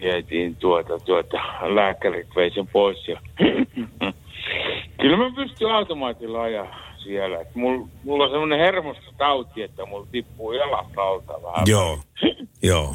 vietiin 0.00 0.56
tuota, 0.56 0.98
tuota, 0.98 1.38
lääkärit 1.74 2.26
vei 2.36 2.50
sen 2.50 2.66
pois 2.66 3.08
ja 3.08 3.20
kyllä 5.00 5.16
mä 5.16 5.32
pystyn 5.36 5.70
automaatilla 5.70 6.42
ajaa 6.42 6.76
siellä. 7.02 7.40
Et 7.40 7.54
mulla, 7.54 7.88
mulla 8.04 8.24
on 8.24 8.30
semmoinen 8.30 8.58
hermostotauti, 8.58 9.62
että 9.62 9.86
mulla 9.86 10.06
tippuu 10.12 10.52
jalat 10.52 10.98
alta 10.98 11.42
vähän. 11.42 11.64
Joo, 11.66 11.98
joo. 12.62 12.94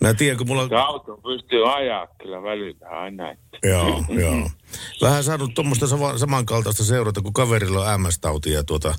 Mä 0.00 0.14
tiedän, 0.14 0.38
kun 0.38 0.46
mulla 0.46 0.62
on... 0.62 0.68
Se 0.68 0.76
auto 0.76 1.16
pystyy 1.16 1.74
ajaa 1.76 2.06
kyllä 2.06 2.42
välillä 2.42 2.88
aina. 2.88 3.30
Että. 3.30 3.68
Joo, 3.68 4.04
joo. 4.08 4.50
Vähän 5.02 5.24
saanut 5.24 5.54
tuommoista 5.54 5.86
sama, 5.86 6.18
samankaltaista 6.18 6.84
seurata, 6.84 7.22
kun 7.22 7.32
kaverilla 7.32 7.92
on 7.92 8.00
MS-tauti 8.00 8.52
ja 8.52 8.64
tuota, 8.64 8.94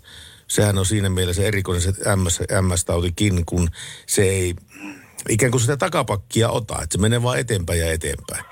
sehän 0.48 0.78
on 0.78 0.86
siinä 0.86 1.10
mielessä 1.10 1.44
erikoinen 1.44 1.82
se 1.82 1.92
MS, 2.16 2.40
MS-tautikin, 2.62 3.44
kun 3.46 3.68
se 4.06 4.24
ei 4.24 4.54
ikään 5.30 5.52
kuin 5.52 5.62
sitä 5.62 5.78
takapakkia 5.78 6.50
ota, 6.50 6.74
että 6.74 6.88
se 6.98 7.02
menee 7.02 7.24
vaan 7.24 7.40
eteenpäin 7.40 7.80
ja 7.80 7.92
eteenpäin. 7.92 8.46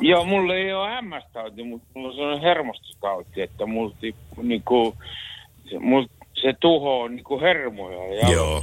Joo, 0.00 0.24
mulla 0.24 0.54
ei 0.54 0.72
ole 0.72 1.00
MS-tauti, 1.00 1.62
mutta 1.62 1.88
mulla 1.94 2.08
on 2.08 2.14
sellainen 2.14 2.42
hermostotauti, 2.42 3.42
että 3.42 3.66
mulla 3.66 3.96
niinku, 4.42 4.96
se, 5.70 5.78
mulla, 5.78 6.08
se 6.34 6.54
tuhoaa 6.60 7.08
niinku 7.08 7.40
hermoja 7.40 8.14
ja 8.14 8.32
Joo, 8.32 8.62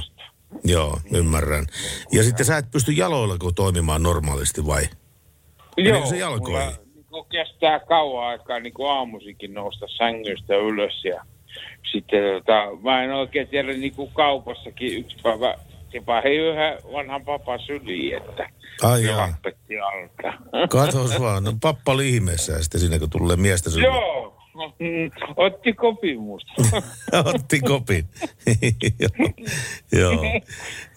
joo, 0.64 0.98
ymmärrän. 1.14 1.66
Ja 2.12 2.22
sitten 2.22 2.46
sä 2.46 2.56
et 2.56 2.70
pysty 2.70 2.92
jaloilla 2.92 3.38
kun 3.38 3.54
toimimaan 3.54 4.02
normaalisti 4.02 4.66
vai? 4.66 4.82
Meneekö 5.76 6.06
se 6.06 6.18
jalkoihin? 6.18 6.58
mulla 6.58 6.82
niinku 6.94 7.24
kestää 7.24 7.80
kauan 7.80 8.26
aikaa 8.26 8.60
niinku 8.60 8.86
aamusikin 8.86 9.54
nousta 9.54 9.86
sängystä 9.98 10.56
ylös 10.56 11.04
ja 11.04 11.24
sitten 11.92 12.20
tota, 12.34 12.82
mä 12.82 13.04
en 13.04 13.12
oikein 13.12 13.48
tiedä 13.48 13.72
niinku 13.72 14.06
kaupassakin 14.06 14.98
yksi 14.98 15.16
päivä 15.22 15.54
tipahin 15.90 16.40
yhden 16.40 16.78
vanhan 16.92 17.24
papan 17.24 17.60
syliin, 17.60 18.16
että 18.16 18.48
Ai 18.82 19.00
se 19.00 19.06
jaa. 19.06 19.24
alta. 19.24 20.38
Katos 20.68 21.20
vaan, 21.20 21.44
no 21.44 21.52
pappa 21.60 21.92
oli 21.92 22.08
ihmeessä 22.08 22.52
ja 22.52 22.62
sitten 22.62 22.80
siinä 22.80 22.98
kun 22.98 23.10
tulee 23.10 23.36
miestä 23.36 23.70
sun... 23.70 23.82
Joo, 23.82 24.41
otti 25.36 25.72
kopin 25.72 26.20
musta. 26.20 26.52
Otti 27.34 27.60
kopin. 27.60 28.04
joo. 30.00 30.24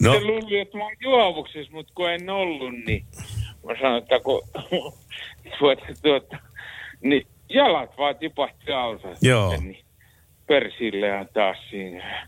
No. 0.01 0.13
Se 0.13 0.23
luuli, 0.23 0.59
että 0.59 0.77
mä 0.77 0.83
oon 0.83 0.95
juovuksissa, 0.99 1.73
mutta 1.73 1.93
kun 1.95 2.11
en 2.11 2.29
ollut, 2.29 2.73
niin 2.85 3.05
mä 3.65 3.73
sanoin, 3.81 4.03
että 4.03 4.19
kun 4.19 4.41
tuota, 5.59 5.85
tuota, 6.01 6.37
niin 7.01 7.27
jalat 7.49 7.97
vaan 7.97 8.15
tipahti 8.15 8.71
alta. 8.71 9.07
Joo. 9.21 9.57
Niin 9.61 9.85
persilleään 10.47 11.29
taas 11.33 11.57
siinä. 11.69 12.27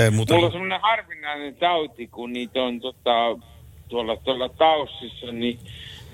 ei 0.00 0.10
muuta. 0.10 0.34
Mulla 0.34 0.46
on 0.46 0.52
semmoinen 0.52 0.80
harvinainen 0.80 1.56
tauti, 1.56 2.06
kun 2.06 2.32
niitä 2.32 2.62
on 2.62 2.80
tota, 2.80 3.38
tuolla, 3.88 4.16
tuolla 4.16 4.48
taussissa, 4.48 5.32
niin 5.32 5.58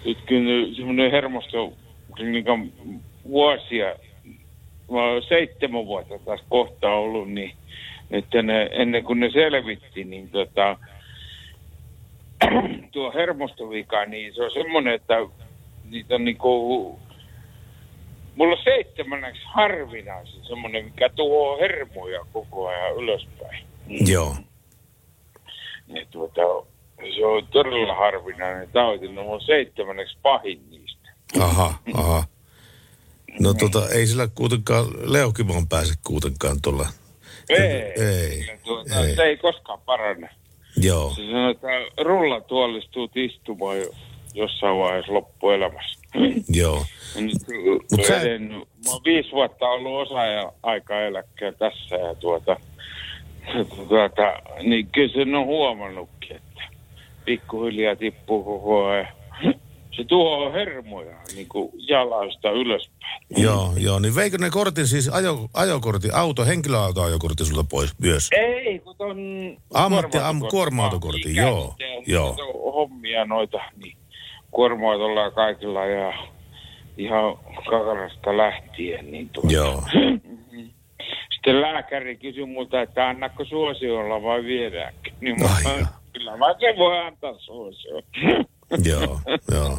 nyt 0.05 0.18
kyllä 0.26 0.76
semmoinen 0.76 1.11
hermosto 1.11 1.72
klinikan 2.16 2.72
vuosia, 3.29 3.95
mä 4.91 5.05
oon 5.05 5.22
seitsemän 5.29 5.87
vuotta 5.87 6.18
taas 6.18 6.41
kohta 6.49 6.91
ollut, 6.91 7.31
niin 7.31 7.53
että 8.11 8.43
ne, 8.43 8.68
ennen 8.72 9.05
kuin 9.05 9.20
ne 9.20 9.31
selvitti, 9.31 10.05
niin 10.05 10.31
tota, 10.31 10.76
tuo 12.93 13.12
hermostovika, 13.12 14.05
niin 14.05 14.35
se 14.35 14.43
on 14.43 14.51
semmoinen, 14.51 14.95
että 14.95 15.14
niitä 15.91 16.14
on 16.14 16.24
niinku, 16.24 17.01
mulla 18.37 18.57
on 18.57 18.62
seitsemänneksi 18.64 19.43
harvinaisin 19.45 20.45
semmoinen, 20.45 20.85
mikä 20.85 21.09
tuo 21.09 21.59
hermoja 21.59 22.20
koko 22.33 22.68
ajan 22.68 22.97
ylöspäin. 22.97 23.64
joo. 23.89 24.37
Ja 25.89 26.07
tuota, 26.11 26.43
se 27.16 27.26
on 27.26 27.47
todella 27.47 27.95
harvinainen 27.95 28.68
tauti, 28.72 29.09
no 29.09 29.33
on 29.33 29.41
seitsemänneksi 29.41 30.18
pahin 30.22 30.70
niistä. 30.70 31.11
Aha, 31.41 31.74
aha. 31.95 32.24
No 33.41 33.55
tota, 33.55 33.89
ei 33.89 34.07
sillä 34.07 34.28
kuitenkaan 34.34 34.86
Leukimoon 35.12 35.68
pääse 35.68 35.95
kuitenkaan 36.07 36.57
tuolla. 36.62 36.86
Ei, 37.49 37.59
Ei, 37.82 38.59
tuota, 38.64 39.01
ei. 39.07 39.16
se 39.16 39.22
ei 39.22 39.36
koskaan 39.36 39.80
parane. 39.86 40.28
Joo, 40.76 41.11
Se 41.16 41.26
sanoo, 41.26 41.51
että 41.51 41.66
rullatuolistut 42.05 43.16
istumaan 43.16 43.78
jo 43.78 43.91
jossain 44.34 44.78
vaiheessa 44.78 45.14
loppuelämässä. 45.14 46.01
joo. 46.49 46.84
Mut 47.91 48.07
sä- 48.07 48.20
edennyt, 48.20 48.59
mä 48.59 48.91
oon 48.93 49.01
viisi 49.05 49.32
vuotta 49.32 49.66
ollut 49.68 50.09
osa 50.09 50.26
ja 50.26 50.53
aika 50.62 51.01
eläkkeen 51.01 51.55
tässä 51.59 51.97
ja 51.97 52.14
tuota, 52.14 52.57
tuota, 53.89 54.22
niin 54.62 54.86
kyllä 54.86 55.12
sen 55.14 55.34
on 55.34 55.47
huomannutkin, 55.47 56.36
että 56.36 56.62
pikkuhiljaa 57.24 57.97
tippuu 57.97 58.45
koko 58.45 58.86
ajan. 58.86 59.09
Se 59.99 60.05
tuo 60.05 60.53
hermoja 60.53 61.16
niin 61.34 61.49
kuin 61.49 61.70
jalasta 61.88 62.51
ylöspäin. 62.51 63.22
Joo, 63.36 63.72
joo. 63.76 63.99
Niin 63.99 64.14
veikö 64.14 64.38
ne 64.38 64.51
kortin 64.51 64.86
siis 64.86 65.09
ajo, 65.09 65.49
ajokortti, 65.55 66.09
auto, 66.14 66.44
henkilöauto 66.44 67.03
ajokortti 67.03 67.44
sulta 67.44 67.64
pois 67.70 67.99
myös? 67.99 68.28
Ei, 68.32 68.78
kun 68.78 68.96
ton... 68.96 69.16
Ammatti- 69.74 70.18
am- 70.18 70.42
oon 70.42 71.14
joo, 71.34 71.74
joo. 72.07 72.36
hommia 72.72 73.24
noita, 73.24 73.59
niin 73.76 73.96
kuorma-autolla 74.51 75.20
ja 75.20 75.30
kaikilla 75.30 75.86
ja 75.86 76.12
ihan 76.96 77.36
kakarasta 77.70 78.36
lähtien. 78.36 79.12
Niin 79.12 79.28
tuota. 79.28 79.53
Joo. 79.53 79.82
Sitten 81.34 81.61
lääkäri 81.61 82.16
kysyi 82.16 82.46
multa, 82.46 82.82
että 82.82 83.09
annako 83.09 83.44
suosiolla 83.44 84.22
vai 84.22 84.44
viedäänkö. 84.44 85.11
Niin 85.20 85.36
mä, 85.40 85.49
kyllä 86.12 86.36
mä 86.36 86.46
sen 86.61 86.76
voi 86.76 86.99
antaa 86.99 87.34
suosiolla. 87.38 88.03
Joo, 88.84 89.20
joo. 89.52 89.78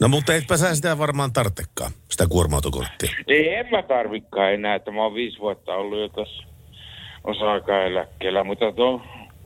No 0.00 0.08
mutta 0.08 0.34
etpä 0.34 0.56
sä 0.56 0.74
sitä 0.74 0.98
varmaan 0.98 1.32
tarvitsekaan, 1.32 1.92
sitä 2.10 2.26
kuorma-autokorttia. 2.28 3.10
Ei, 3.26 3.54
en 3.54 3.66
mä 3.70 3.82
tarvikaan 3.82 4.52
enää, 4.52 4.74
että 4.74 4.90
mä 4.90 5.02
oon 5.02 5.14
viisi 5.14 5.38
vuotta 5.38 5.72
ollut 5.74 6.00
jo 6.00 6.08
tässä 6.08 6.42
osa-aikaeläkkeellä, 7.24 8.44
mutta 8.44 8.72
tuo 8.72 9.00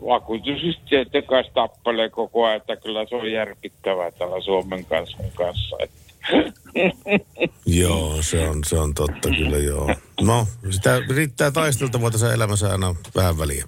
vakuutusyhtiöiden 0.06 1.24
kanssa 1.24 1.52
tappelee 1.54 2.08
koko 2.10 2.44
ajan, 2.44 2.56
että 2.56 2.76
kyllä 2.76 3.06
se 3.08 3.16
on 3.16 3.32
järkittävää 3.32 4.10
tällä 4.10 4.40
Suomen 4.40 4.84
kansan 4.84 5.26
kanssa. 5.34 5.76
Että. 5.80 5.96
Joo, 7.66 8.16
se 8.22 8.48
on, 8.48 8.64
se 8.66 8.78
on 8.78 8.94
totta 8.94 9.28
kyllä 9.38 9.58
joo. 9.58 9.94
No, 10.20 10.46
sitä 10.70 11.00
riittää 11.14 11.50
taisteltavaa 11.50 12.10
tässä 12.10 12.34
elämässä 12.34 12.72
aina 12.72 12.94
vähän 13.16 13.38
väliä. 13.38 13.64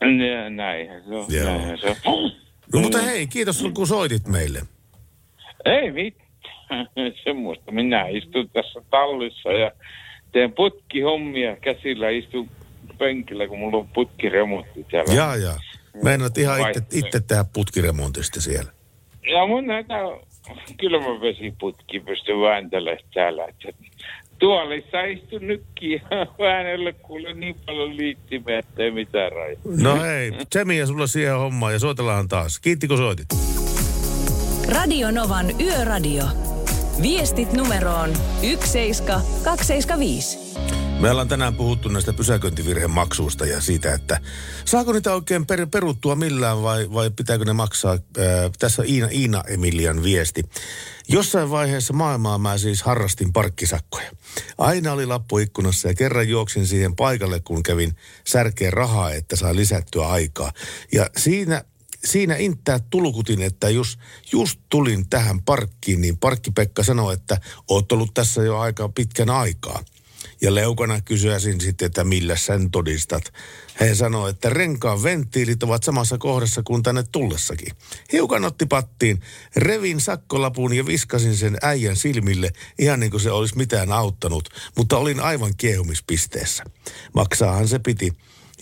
Nä- 0.00 0.50
Näinhän 0.50 1.02
se 1.08 1.14
on. 1.14 1.26
Joo. 1.28 1.44
Näinhän 1.44 1.78
se 1.78 1.96
on. 2.04 2.32
No 2.72 2.80
mutta 2.80 2.98
hei, 2.98 3.26
kiitos 3.26 3.58
sun 3.58 3.74
kun 3.74 3.86
soitit 3.86 4.26
meille. 4.26 4.60
Ei 5.64 5.90
mitään. 5.90 6.26
Semmoista. 7.24 7.72
Minä 7.72 8.06
istun 8.08 8.50
tässä 8.52 8.80
tallissa 8.90 9.52
ja 9.52 9.72
teen 10.32 10.52
putkihommia 10.52 11.56
käsillä, 11.56 12.08
istun 12.08 12.50
penkillä, 12.98 13.48
kun 13.48 13.58
mulla 13.58 13.76
on 13.76 13.88
putkiremontti 13.88 14.86
täällä. 14.90 15.14
Jaa, 15.14 15.36
jaa. 15.36 15.58
Meinaat 16.02 16.38
ihan 16.38 16.60
itse, 16.60 16.98
itse 16.98 17.20
tehdä 17.20 17.44
putkiremontista 17.52 18.40
siellä. 18.40 18.72
Ja 19.32 19.46
mun 19.46 19.66
näitä 19.66 19.94
kylmävesiputki 20.80 22.00
pystyy 22.00 22.34
vääntelemään 22.34 23.04
täällä. 23.14 23.44
Että 23.44 23.68
tuolissa 24.38 25.02
istun 25.02 25.46
nytkin 25.46 25.92
ja 26.10 26.26
äänelle 26.46 26.92
kuule 26.92 27.34
niin 27.34 27.56
paljon 27.66 27.96
liittimiä, 27.96 28.58
ettei 28.58 28.90
mitään 28.90 29.32
rajaa. 29.32 29.60
No 29.82 30.02
hei, 30.02 30.32
tsemiä 30.50 30.86
sulla 30.86 31.06
siihen 31.06 31.36
hommaan 31.36 31.72
ja 31.72 31.78
soitellaan 31.78 32.28
taas. 32.28 32.60
Kiitti 32.60 32.88
kun 32.88 32.96
soitit. 32.96 33.26
Radio 34.74 35.10
Novan 35.10 35.46
Yöradio. 35.60 36.24
Viestit 37.02 37.52
numeroon 37.52 38.10
17275. 38.40 40.38
Me 41.00 41.10
ollaan 41.10 41.28
tänään 41.28 41.54
puhuttu 41.54 41.88
näistä 41.88 42.12
pysäköintivirhemaksuista 42.12 43.46
ja 43.46 43.60
siitä, 43.60 43.94
että 43.94 44.20
saako 44.64 44.92
niitä 44.92 45.14
oikein 45.14 45.46
per, 45.46 45.66
peruttua 45.66 46.16
millään 46.16 46.62
vai, 46.62 46.92
vai 46.92 47.10
pitääkö 47.10 47.44
ne 47.44 47.52
maksaa. 47.52 47.92
Ää, 47.92 48.50
tässä 48.58 48.82
on 48.82 48.88
Iina, 48.88 49.08
Iina 49.10 49.44
Emilian 49.48 50.02
viesti. 50.02 50.42
Jossain 51.08 51.50
vaiheessa 51.50 51.92
maailmaa 51.92 52.38
mä 52.38 52.58
siis 52.58 52.82
harrastin 52.82 53.32
parkkisakkoja. 53.32 54.10
Aina 54.58 54.92
oli 54.92 55.06
lappu 55.06 55.38
ikkunassa 55.38 55.88
ja 55.88 55.94
kerran 55.94 56.28
juoksin 56.28 56.66
siihen 56.66 56.96
paikalle, 56.96 57.40
kun 57.40 57.62
kävin 57.62 57.96
särkeen 58.26 58.72
rahaa, 58.72 59.12
että 59.12 59.36
saa 59.36 59.56
lisättyä 59.56 60.06
aikaa. 60.06 60.52
Ja 60.92 61.10
siinä 61.16 61.64
siinä 62.04 62.36
inttää 62.36 62.80
tulkutin, 62.90 63.42
että 63.42 63.68
jos 63.68 63.98
just 64.32 64.60
tulin 64.68 65.08
tähän 65.08 65.42
parkkiin, 65.42 66.00
niin 66.00 66.18
parkkipekka 66.18 66.82
sanoi, 66.82 67.14
että 67.14 67.40
oot 67.68 67.92
ollut 67.92 68.14
tässä 68.14 68.42
jo 68.42 68.58
aika 68.58 68.88
pitkän 68.88 69.30
aikaa. 69.30 69.82
Ja 70.40 70.54
leukana 70.54 71.00
kysyisin 71.00 71.60
sitten, 71.60 71.86
että 71.86 72.04
millä 72.04 72.36
sen 72.36 72.70
todistat. 72.70 73.32
He 73.80 73.94
sanoi, 73.94 74.30
että 74.30 74.50
renkaan 74.50 75.02
venttiilit 75.02 75.62
ovat 75.62 75.82
samassa 75.82 76.18
kohdassa 76.18 76.62
kuin 76.62 76.82
tänne 76.82 77.04
tullessakin. 77.12 77.72
Hiukan 78.12 78.44
otti 78.44 78.66
pattiin, 78.66 79.20
revin 79.56 80.00
sakkolapun 80.00 80.72
ja 80.72 80.86
viskasin 80.86 81.36
sen 81.36 81.56
äijän 81.62 81.96
silmille, 81.96 82.50
ihan 82.78 83.00
niin 83.00 83.10
kuin 83.10 83.20
se 83.20 83.30
olisi 83.30 83.56
mitään 83.56 83.92
auttanut, 83.92 84.48
mutta 84.76 84.98
olin 84.98 85.20
aivan 85.20 85.52
kiehumispisteessä. 85.56 86.64
Maksaahan 87.14 87.68
se 87.68 87.78
piti. 87.78 88.12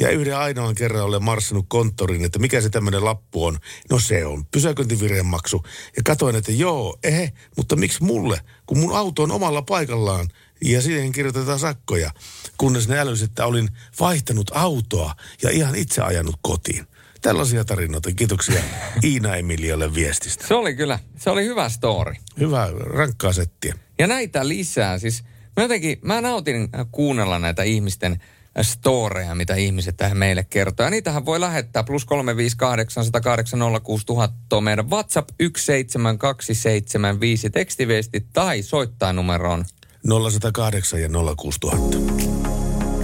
Ja 0.00 0.10
yhden 0.10 0.36
ainoan 0.36 0.74
kerran 0.74 1.04
olen 1.04 1.22
marssinut 1.22 1.66
konttoriin, 1.68 2.24
että 2.24 2.38
mikä 2.38 2.60
se 2.60 2.70
tämmöinen 2.70 3.04
lappu 3.04 3.44
on. 3.44 3.58
No 3.90 3.98
se 3.98 4.26
on 4.26 4.46
pysäköintivirhemaksu. 4.46 5.62
Ja 5.96 6.02
katoin, 6.04 6.36
että 6.36 6.52
joo, 6.52 6.98
ehe, 7.04 7.32
mutta 7.56 7.76
miksi 7.76 8.02
mulle, 8.02 8.40
kun 8.66 8.78
mun 8.78 8.96
auto 8.96 9.22
on 9.22 9.32
omalla 9.32 9.62
paikallaan 9.62 10.28
Ja 10.64 10.82
siihen 10.82 11.12
kirjoitetaan 11.12 11.58
sakkoja, 11.58 12.10
kunnes 12.58 12.88
ne 12.88 12.98
älys, 12.98 13.22
että 13.22 13.46
olin 13.46 13.68
vaihtanut 14.00 14.50
autoa 14.54 15.14
ja 15.42 15.50
ihan 15.50 15.74
itse 15.74 16.02
ajanut 16.02 16.36
kotiin. 16.42 16.86
Tällaisia 17.22 17.64
tarinoita. 17.64 18.12
Kiitoksia 18.12 18.62
Iina 19.04 19.36
Emiliolle 19.36 19.94
viestistä. 19.94 20.46
Se 20.46 20.54
oli 20.54 20.74
kyllä, 20.74 20.98
se 21.16 21.30
oli 21.30 21.44
hyvä 21.44 21.68
story. 21.68 22.14
Hyvä, 22.40 22.68
rankkaa 22.80 23.32
settiä. 23.32 23.74
Ja 23.98 24.06
näitä 24.06 24.48
lisää. 24.48 24.98
Siis 24.98 25.24
mä 25.56 25.62
jotenkin, 25.62 25.98
mä 26.02 26.20
nautin 26.20 26.68
kuunnella 26.92 27.38
näitä 27.38 27.62
ihmisten 27.62 28.20
storeja, 28.62 29.34
mitä 29.34 29.54
ihmiset 29.54 29.96
tähän 29.96 30.16
meille 30.16 30.44
kertoo. 30.44 30.86
Ja 30.86 30.90
niitähän 30.90 31.26
voi 31.26 31.40
lähettää 31.40 31.84
plus 31.84 32.04
358 32.04 33.04
108 33.04 33.60
06000 33.82 34.60
meidän 34.60 34.90
WhatsApp 34.90 35.30
17275 35.40 37.50
tekstiviesti 37.50 38.26
tai 38.32 38.62
soittaa 38.62 39.12
numeroon 39.12 39.64
0108 40.08 41.00
ja 41.00 41.08
06000. 41.36 41.98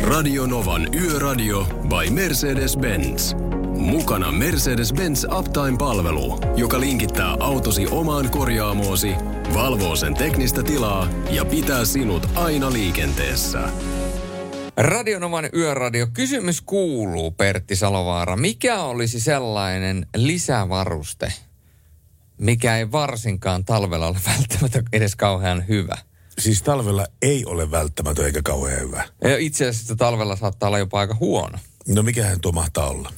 Radio 0.03 0.47
Novan 0.47 0.95
Yöradio 0.95 1.65
by 1.65 2.11
Mercedes-Benz. 2.11 3.35
Mukana 3.77 4.31
Mercedes-Benz 4.31 5.39
Uptime-palvelu, 5.39 6.41
joka 6.57 6.81
linkittää 6.81 7.37
autosi 7.41 7.87
omaan 7.87 8.31
korjaamoosi, 8.31 9.15
valvoo 9.55 9.97
sen 9.97 10.15
teknistä 10.15 10.63
tilaa 10.63 11.09
ja 11.31 11.45
pitää 11.45 11.85
sinut 11.85 12.27
aina 12.35 12.73
liikenteessä. 12.73 13.69
Radionovan 14.77 15.49
yöradio. 15.55 16.07
Kysymys 16.13 16.61
kuuluu, 16.61 17.31
Pertti 17.31 17.77
Salovaara. 17.77 18.37
Mikä 18.37 18.83
olisi 18.83 19.21
sellainen 19.21 20.07
lisävaruste, 20.17 21.33
mikä 22.39 22.77
ei 22.77 22.93
varsinkaan 22.93 23.65
talvella 23.65 24.07
ole 24.07 24.19
välttämättä 24.27 24.83
edes 24.93 25.17
kauhean 25.17 25.69
hyvä? 25.69 26.10
Siis 26.41 26.63
talvella 26.63 27.07
ei 27.23 27.45
ole 27.45 27.71
välttämätön 27.71 28.27
eikä 28.27 28.41
kauhean 28.45 28.81
hyvä. 28.81 29.05
Ja 29.25 29.39
itse 29.39 29.69
asiassa 29.69 29.97
talvella 29.97 30.37
saattaa 30.37 30.67
olla 30.67 30.79
jopa 30.79 31.01
aika 31.01 31.17
huono. 31.21 31.59
No 31.89 32.03
mikähän 32.03 32.41
tuo 32.41 32.53
mahtaa 32.53 32.89
olla? 32.89 33.13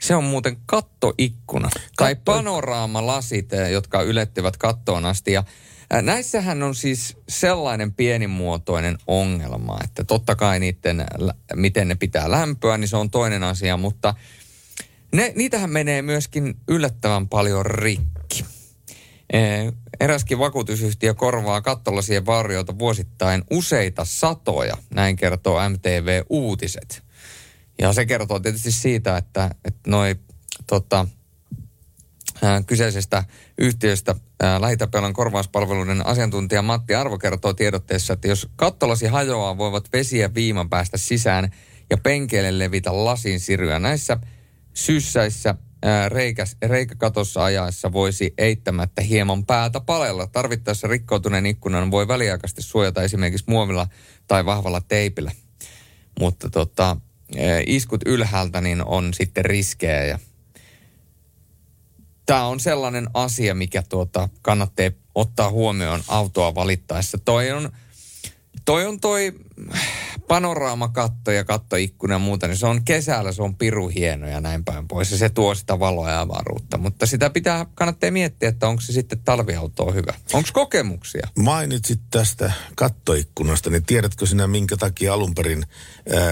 Se 0.00 0.14
on 0.14 0.24
muuten 0.24 0.56
kattoikkuna 0.66 1.68
Katto... 1.72 1.88
tai 1.96 2.16
panoraamalasit, 2.24 3.52
eh, 3.52 3.70
jotka 3.70 4.02
ylettyvät 4.02 4.56
kattoon 4.56 5.04
asti. 5.04 5.32
Ja 5.32 5.44
eh, 5.90 6.02
näissähän 6.02 6.62
on 6.62 6.74
siis 6.74 7.16
sellainen 7.28 7.94
pienimuotoinen 7.94 8.98
ongelma, 9.06 9.78
että 9.84 10.04
totta 10.04 10.34
kai 10.36 10.60
niiden, 10.60 11.06
miten 11.54 11.88
ne 11.88 11.94
pitää 11.94 12.30
lämpöä, 12.30 12.78
niin 12.78 12.88
se 12.88 12.96
on 12.96 13.10
toinen 13.10 13.42
asia, 13.42 13.76
mutta 13.76 14.14
ne, 15.12 15.32
niitähän 15.36 15.70
menee 15.70 16.02
myöskin 16.02 16.56
yllättävän 16.68 17.28
paljon 17.28 17.66
rikki. 17.66 18.44
Eh, 19.32 19.72
eräskin 20.00 20.38
vakuutusyhtiö 20.38 21.14
korvaa 21.14 21.60
kattolasien 21.60 22.26
vaurioita 22.26 22.78
vuosittain 22.78 23.44
useita 23.50 24.04
satoja, 24.04 24.76
näin 24.94 25.16
kertoo 25.16 25.68
MTV 25.68 26.22
Uutiset. 26.30 27.02
Ja 27.78 27.92
se 27.92 28.06
kertoo 28.06 28.40
tietysti 28.40 28.72
siitä, 28.72 29.16
että, 29.16 29.50
että 29.64 29.90
noi 29.90 30.16
tota, 30.66 31.06
ää, 32.42 32.62
kyseisestä 32.62 33.24
yhtiöstä 33.58 34.14
lähitapelon 34.58 35.12
korvauspalveluiden 35.12 36.06
asiantuntija 36.06 36.62
Matti 36.62 36.94
Arvo 36.94 37.18
kertoo 37.18 37.54
tiedotteessa, 37.54 38.12
että 38.12 38.28
jos 38.28 38.48
kattolasi 38.56 39.06
hajoaa, 39.06 39.58
voivat 39.58 39.92
vesiä 39.92 40.34
viiman 40.34 40.70
päästä 40.70 40.98
sisään 40.98 41.50
ja 41.90 41.96
penkeille 41.96 42.58
levitä 42.58 43.04
lasin 43.04 43.40
siryä. 43.40 43.78
Näissä 43.78 44.18
syssäissä 44.74 45.54
reikä, 46.08 46.44
reikäkatossa 46.62 47.44
ajaessa 47.44 47.92
voisi 47.92 48.34
eittämättä 48.38 49.02
hieman 49.02 49.46
päätä 49.46 49.80
palella. 49.80 50.26
Tarvittaessa 50.26 50.88
rikkoutuneen 50.88 51.46
ikkunan 51.46 51.90
voi 51.90 52.08
väliaikaisesti 52.08 52.62
suojata 52.62 53.02
esimerkiksi 53.02 53.44
muovilla 53.48 53.86
tai 54.26 54.46
vahvalla 54.46 54.80
teipillä. 54.80 55.32
Mutta 56.20 56.50
tota, 56.50 56.96
iskut 57.66 58.00
ylhäältä, 58.06 58.60
niin 58.60 58.84
on 58.84 59.14
sitten 59.14 59.44
riskejä. 59.44 60.04
Ja 60.04 60.18
tämä 62.26 62.44
on 62.44 62.60
sellainen 62.60 63.10
asia, 63.14 63.54
mikä 63.54 63.82
tuota, 63.88 64.28
kannattaa 64.42 64.90
ottaa 65.14 65.50
huomioon 65.50 66.02
autoa 66.08 66.54
valittaessa. 66.54 67.18
Toi 67.18 67.50
on 67.50 67.72
toi, 68.64 68.86
on 68.86 69.00
toi 69.00 69.32
panoraamakatto 70.28 71.30
ja 71.30 71.44
kattoikkuna 71.44 72.14
ja 72.14 72.18
muuta, 72.18 72.46
niin 72.46 72.56
se 72.56 72.66
on 72.66 72.84
kesällä, 72.84 73.32
se 73.32 73.42
on 73.42 73.56
piru 73.56 73.88
hieno 73.88 74.28
ja 74.28 74.40
näin 74.40 74.64
päin 74.64 74.88
pois. 74.88 75.10
Ja 75.10 75.18
se 75.18 75.28
tuo 75.28 75.54
sitä 75.54 75.78
valoa 75.78 76.10
ja 76.10 76.20
avaruutta. 76.20 76.78
Mutta 76.78 77.06
sitä 77.06 77.30
pitää, 77.30 77.66
kannattaa 77.74 78.10
miettiä, 78.10 78.48
että 78.48 78.68
onko 78.68 78.80
se 78.80 78.92
sitten 78.92 79.18
talviautoa 79.24 79.92
hyvä. 79.92 80.14
Onko 80.32 80.48
kokemuksia? 80.52 81.28
Mainitsit 81.38 82.00
tästä 82.10 82.52
kattoikkunasta, 82.76 83.70
niin 83.70 83.84
tiedätkö 83.84 84.26
sinä 84.26 84.46
minkä 84.46 84.76
takia 84.76 85.14
alun 85.14 85.34
perin 85.34 85.66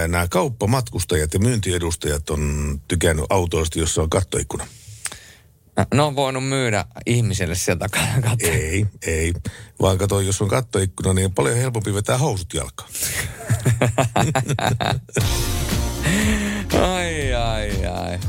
nämä 0.07 0.27
kauppamatkustajat 0.27 1.33
ja 1.33 1.39
myyntiedustajat 1.39 2.29
on 2.29 2.75
tykännyt 2.87 3.25
autoista, 3.29 3.79
jossa 3.79 4.01
on 4.01 4.09
kattoikkuna? 4.09 4.67
Ne 5.93 6.01
on 6.01 6.15
voinut 6.15 6.47
myydä 6.49 6.85
ihmiselle 7.05 7.55
sieltä 7.55 7.89
katto. 7.89 8.47
Ei, 8.47 8.85
ei. 9.07 9.33
Vaan 9.81 9.97
kato, 9.97 10.19
jos 10.19 10.41
on 10.41 10.47
kattoikkuna, 10.47 11.13
niin 11.13 11.25
on 11.25 11.33
paljon 11.33 11.57
helpompi 11.57 11.93
vetää 11.93 12.17
housut 12.17 12.53
jalkaan. 12.53 12.89
ai, 16.95 17.33
ai, 17.33 17.85
ai. 17.85 18.19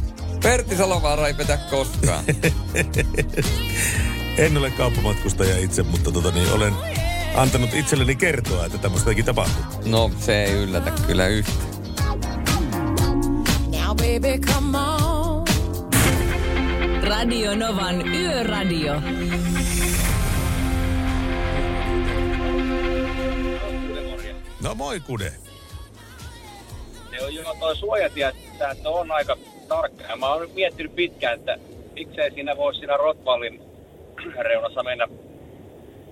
Pertti 0.42 0.76
Salovaara 0.76 1.26
ei 1.26 1.34
petä 1.34 1.56
koskaan. 1.56 2.24
en 4.38 4.56
ole 4.56 4.70
kauppamatkustaja 4.70 5.58
itse, 5.58 5.82
mutta 5.82 6.12
tota 6.12 6.30
niin, 6.30 6.52
olen 6.52 6.74
antanut 7.34 7.74
itselleni 7.74 8.16
kertoa, 8.16 8.66
että 8.66 8.78
tämmöistäkin 8.78 9.24
tapahtuu. 9.24 9.64
No, 9.84 10.10
se 10.20 10.44
ei 10.44 10.52
yllätä 10.52 10.92
kyllä 11.06 11.26
yhtä. 11.26 11.52
Now 13.66 13.96
baby, 13.96 14.38
come 14.46 14.78
on. 14.78 15.19
Radio 17.10 17.56
Novan 17.56 18.06
Yöradio. 18.06 18.94
No 24.62 24.74
moi 24.74 25.00
kude. 25.00 25.32
Se 27.10 27.24
on 27.24 27.34
jo 27.34 27.42
tuo 27.58 27.74
suojatietä 27.74 28.34
on 28.84 29.10
aika 29.10 29.36
tarkka. 29.68 30.04
Ja 30.04 30.16
mä 30.16 30.32
oon 30.32 30.48
miettinyt 30.54 30.94
pitkään, 30.94 31.38
että 31.38 31.58
miksei 31.94 32.30
siinä 32.30 32.56
voisi 32.56 32.78
siinä 32.78 32.96
Rotvallin 32.96 33.62
reunassa 34.38 34.82
mennä. 34.82 35.08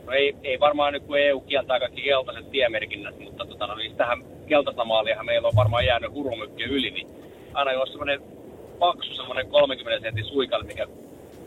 No 0.07 0.13
ei, 0.13 0.37
ei 0.43 0.61
varmaan 0.61 0.93
nyt 0.93 1.03
kun 1.03 1.19
EU 1.19 1.41
kieltää 1.41 1.81
kaikki 1.81 2.03
keltaiset 2.03 2.51
tiemerkinnät, 2.51 3.19
mutta 3.19 3.45
tota, 3.47 3.67
no, 3.67 3.75
niin 3.75 3.97
tähän 3.97 4.25
keltaista 4.47 4.85
maaliahan 4.85 5.27
meillä 5.27 5.49
on 5.49 5.57
varmaan 5.57 5.87
jäänyt 5.87 6.13
hurumykki 6.13 6.63
yli, 6.63 6.91
niin 6.91 7.09
aina 7.55 7.73
jos 7.73 7.89
semmoinen 7.89 8.38
paksu 8.79 9.15
semmoinen 9.15 9.49
30 9.49 10.03
sentin 10.03 10.25
suikali, 10.25 10.65
mikä, 10.65 10.87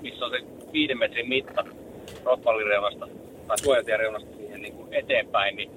missä 0.02 0.26
on 0.26 0.32
se 0.32 0.38
viiden 0.74 1.00
metrin 1.00 1.30
mitta 1.30 1.66
Rotvallin 2.26 2.68
reunasta 2.68 3.08
tai 3.48 3.58
suojatien 3.58 4.00
reunasta 4.00 4.36
siihen 4.38 4.62
niin 4.62 4.74
kuin 4.74 4.94
eteenpäin, 4.94 5.56
niin 5.56 5.72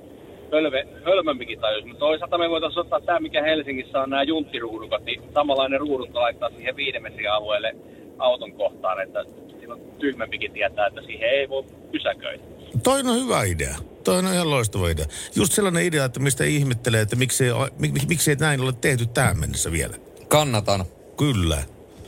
hölve, 0.52 0.86
hölmömpikin 1.04 1.60
tajus. 1.60 1.84
Mutta 1.84 1.98
toisaalta 1.98 2.38
me 2.38 2.50
voitaisiin 2.50 2.80
ottaa 2.80 3.00
tämä, 3.00 3.20
mikä 3.20 3.42
Helsingissä 3.42 4.00
on 4.00 4.10
nämä 4.10 4.22
junttiruudukat, 4.22 5.04
niin 5.04 5.22
samanlainen 5.34 5.80
ruudunto 5.80 6.20
laittaa 6.20 6.50
siihen 6.50 6.76
viiden 6.76 7.02
metrin 7.02 7.30
alueelle 7.30 7.76
auton 8.18 8.52
kohtaan, 8.52 9.02
että 9.02 9.24
silloin 9.60 9.80
tyhmempikin 9.98 10.52
tietää, 10.52 10.86
että 10.86 11.02
siihen 11.02 11.30
ei 11.30 11.48
voi 11.48 11.64
pysäköidä. 11.92 12.42
Toi 12.82 13.00
on 13.00 13.24
hyvä 13.24 13.44
idea. 13.44 13.74
Toi 14.04 14.18
on 14.18 14.32
ihan 14.32 14.50
loistava 14.50 14.88
idea. 14.88 15.06
Just 15.36 15.52
sellainen 15.52 15.84
idea, 15.84 16.04
että 16.04 16.20
mistä 16.20 16.44
ihmettelee, 16.44 17.00
että 17.00 17.16
miksi 17.16 17.44
ei, 17.44 17.52
mik, 17.78 17.92
miksi 18.08 18.30
ei 18.30 18.36
näin 18.36 18.60
ole 18.60 18.72
tehty 18.80 19.06
tähän 19.06 19.38
mennessä 19.38 19.72
vielä. 19.72 19.94
Kannatan. 20.28 20.84
Kyllä. 21.16 21.58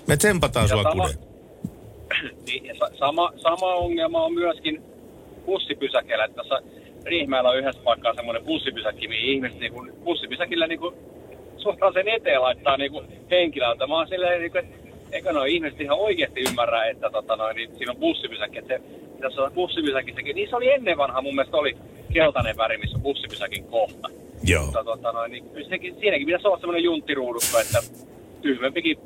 Me 0.06 0.16
tsempataan 0.16 0.68
sua 0.68 0.82
sama, 0.82 1.04
kude. 1.04 1.14
niin, 2.46 2.76
sama, 2.98 3.32
sama 3.36 3.74
ongelma 3.74 4.24
on 4.24 4.34
myöskin 4.34 4.82
bussipysäkeillä. 5.46 6.28
Tässä 6.28 6.62
Riihimäellä 7.04 7.50
on 7.50 7.58
yhdessä 7.58 7.82
paikkaa 7.84 8.14
semmoinen 8.14 8.44
bussipysäkki, 8.44 9.08
mihin 9.08 9.34
ihmiset 9.34 9.60
niin 9.60 9.72
kuin, 9.72 9.92
bussipysäkillä 10.04 10.66
niin 10.66 10.80
kuin, 10.80 10.94
suoraan 11.56 11.92
sen 11.92 12.08
eteen 12.08 12.42
laittaa 12.42 12.76
niin 12.76 12.92
kuin, 12.92 13.06
henkilöltä. 13.30 13.86
Mä 13.86 13.94
oon 13.94 14.08
silleen, 14.08 14.40
niin 14.40 14.52
kuin, 14.52 14.64
että 14.64 14.76
eikö 15.12 15.32
noin 15.32 15.52
ihmiset 15.52 15.80
ihan 15.80 15.98
oikeasti 15.98 16.40
ymmärrä, 16.40 16.86
että 16.86 17.10
tota, 17.10 17.36
noin, 17.36 17.56
niin 17.56 17.76
siinä 17.76 17.92
on 17.92 17.98
bussipysäkki. 17.98 18.58
Että 18.58 18.74
se, 18.74 18.80
tässä 19.20 19.42
on 19.42 19.52
bussipysäkissäkin, 19.52 20.36
niin 20.36 20.50
se 20.50 20.56
oli 20.56 20.72
ennen 20.72 20.96
vanha 20.96 21.22
mun 21.22 21.34
mielestä 21.34 21.56
oli 21.56 21.76
keltainen 22.12 22.56
väri, 22.56 22.78
missä 22.78 22.96
on 22.96 23.02
bussipysäkin 23.02 23.64
kohta. 23.64 24.08
Joo. 24.44 24.62
Mutta 24.62 24.84
tota, 24.84 25.12
noin, 25.12 25.32
niin, 25.32 25.44
sekin, 25.68 25.96
siinäkin 26.00 26.26
pitäisi 26.26 26.46
olla 26.46 26.58
semmoinen 26.58 26.84
junttiruudukko, 26.84 27.58
että 27.58 27.78
tyhmempikin 28.46 28.96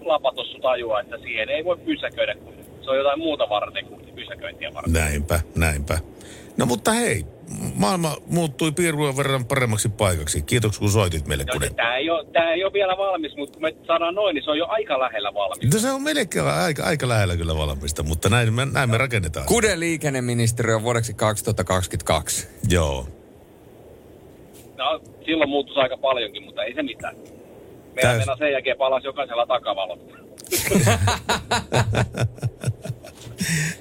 lapatossu 0.00 0.58
tajua, 0.58 1.00
että 1.00 1.18
siihen 1.18 1.48
ei 1.48 1.64
voi 1.64 1.76
pysäköidä, 1.76 2.34
kun 2.34 2.54
se 2.80 2.90
on 2.90 2.96
jotain 2.96 3.18
muuta 3.18 3.48
varten 3.48 3.86
kuin 3.86 4.00
pysäköintiä 4.14 4.70
varten. 4.74 4.92
Näinpä, 4.92 5.40
näinpä. 5.56 5.98
No 6.56 6.66
mutta 6.66 6.92
hei, 6.92 7.24
maailma 7.74 8.16
muuttui 8.26 8.72
piirun 8.72 9.16
verran 9.16 9.44
paremmaksi 9.44 9.88
paikaksi. 9.88 10.42
Kiitoksia 10.42 10.80
kun 10.80 10.90
soitit 10.90 11.26
meille, 11.26 11.44
kude. 11.52 11.70
Tämä 11.70 11.96
ei, 11.96 12.10
ole, 12.10 12.26
tämä 12.32 12.52
ei 12.52 12.64
ole 12.64 12.72
vielä 12.72 12.96
valmis, 12.96 13.36
mutta 13.36 13.52
kun 13.52 13.62
me 13.62 13.74
saadaan 13.86 14.14
noin, 14.14 14.34
niin 14.34 14.44
se 14.44 14.50
on 14.50 14.58
jo 14.58 14.66
aika 14.68 14.98
lähellä 14.98 15.34
valmis. 15.34 15.74
No 15.74 15.80
se 15.80 15.90
on 15.90 16.02
melkein 16.02 16.44
aika, 16.44 16.84
aika 16.84 17.08
lähellä 17.08 17.36
kyllä 17.36 17.56
valmista, 17.56 18.02
mutta 18.02 18.28
näin 18.28 18.52
me, 18.52 18.66
näin 18.72 18.90
me 18.90 18.98
rakennetaan. 18.98 19.46
Kude 19.46 19.80
liikenneministeriö 19.80 20.82
vuodeksi 20.82 21.14
2022. 21.14 22.48
Joo. 22.68 23.06
No, 24.76 25.00
silloin 25.26 25.50
muuttuisi 25.50 25.80
aika 25.80 25.96
paljonkin, 25.96 26.42
mutta 26.42 26.64
ei 26.64 26.74
se 26.74 26.82
mitään. 26.82 27.16
Meillä 27.94 28.24
Täys- 28.24 28.38
sen 28.38 28.52
jälkeen 28.52 28.76
palasi 28.76 29.06
jokaisella 29.06 29.46
takavalot. 29.46 30.00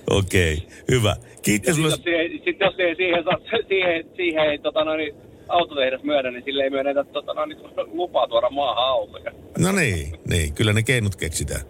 Okei, 0.10 0.68
hyvä. 0.92 1.16
Kiitos 1.42 1.76
sulle. 1.76 1.90
Jos 1.90 2.02
siihen, 2.04 2.42
sit 2.44 2.60
jos 2.60 2.76
ei 2.78 2.96
siihen, 2.96 3.24
saa, 3.24 3.38
siihen, 3.68 4.06
siihen 4.16 4.44
ei 4.44 4.58
tota, 4.58 4.84
noin, 4.84 4.98
niin, 4.98 5.16
autotehdas 5.48 6.04
myönnä, 6.04 6.32
niin 6.32 6.44
sille 6.44 6.64
ei 6.64 6.70
myönnetä 6.70 7.04
tota, 7.04 7.34
noin, 7.34 7.50
niin, 7.50 7.60
lupaa 8.00 8.28
tuoda 8.28 8.50
maahan 8.50 8.86
autoja. 8.88 9.32
No 9.60 9.72
niin, 9.72 10.20
niin, 10.30 10.54
kyllä 10.54 10.74
ne 10.74 10.84
keinot 10.84 11.16
keksitään. 11.16 11.62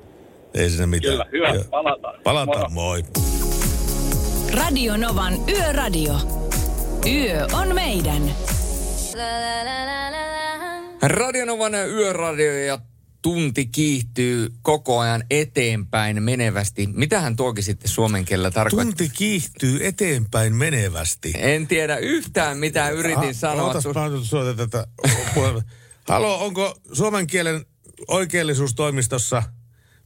Ei 0.53 0.69
siinä 0.69 0.87
mitään. 0.87 1.13
Kyllä, 1.13 1.25
hyvä, 1.31 1.47
Joo. 1.49 1.63
palataan. 1.69 2.19
Palataan, 2.23 2.73
moi. 2.73 3.03
Radio 4.53 4.97
Novan 4.97 5.33
Yöradio. 5.49 6.13
Yö 7.11 7.47
on 7.53 7.75
meidän. 7.75 8.21
Radionovan 11.07 11.73
yöradio 11.73 12.53
ja 12.53 12.79
tunti 13.21 13.65
kiihtyy 13.65 14.53
koko 14.61 14.99
ajan 14.99 15.23
eteenpäin 15.29 16.23
menevästi. 16.23 16.89
Mitähän 16.93 17.35
tuokin 17.35 17.63
sitten 17.63 17.89
suomen 17.89 18.25
kielellä 18.25 18.51
tarkoittaa? 18.51 18.85
Tunti 18.85 19.09
kiihtyy 19.09 19.87
eteenpäin 19.87 20.55
menevästi. 20.55 21.33
En 21.37 21.67
tiedä 21.67 21.97
yhtään, 21.97 22.57
mitä 22.57 22.89
yritin 22.89 23.29
Ah, 23.29 23.35
sanoa. 23.35 23.63
Ootas, 23.67 23.83
soitan 24.23 24.55
tätä. 24.57 24.87
Halo, 26.07 26.45
onko 26.45 26.79
suomen 26.93 27.27
kielen 27.27 27.65
oikeellisuustoimistossa? 28.07 29.43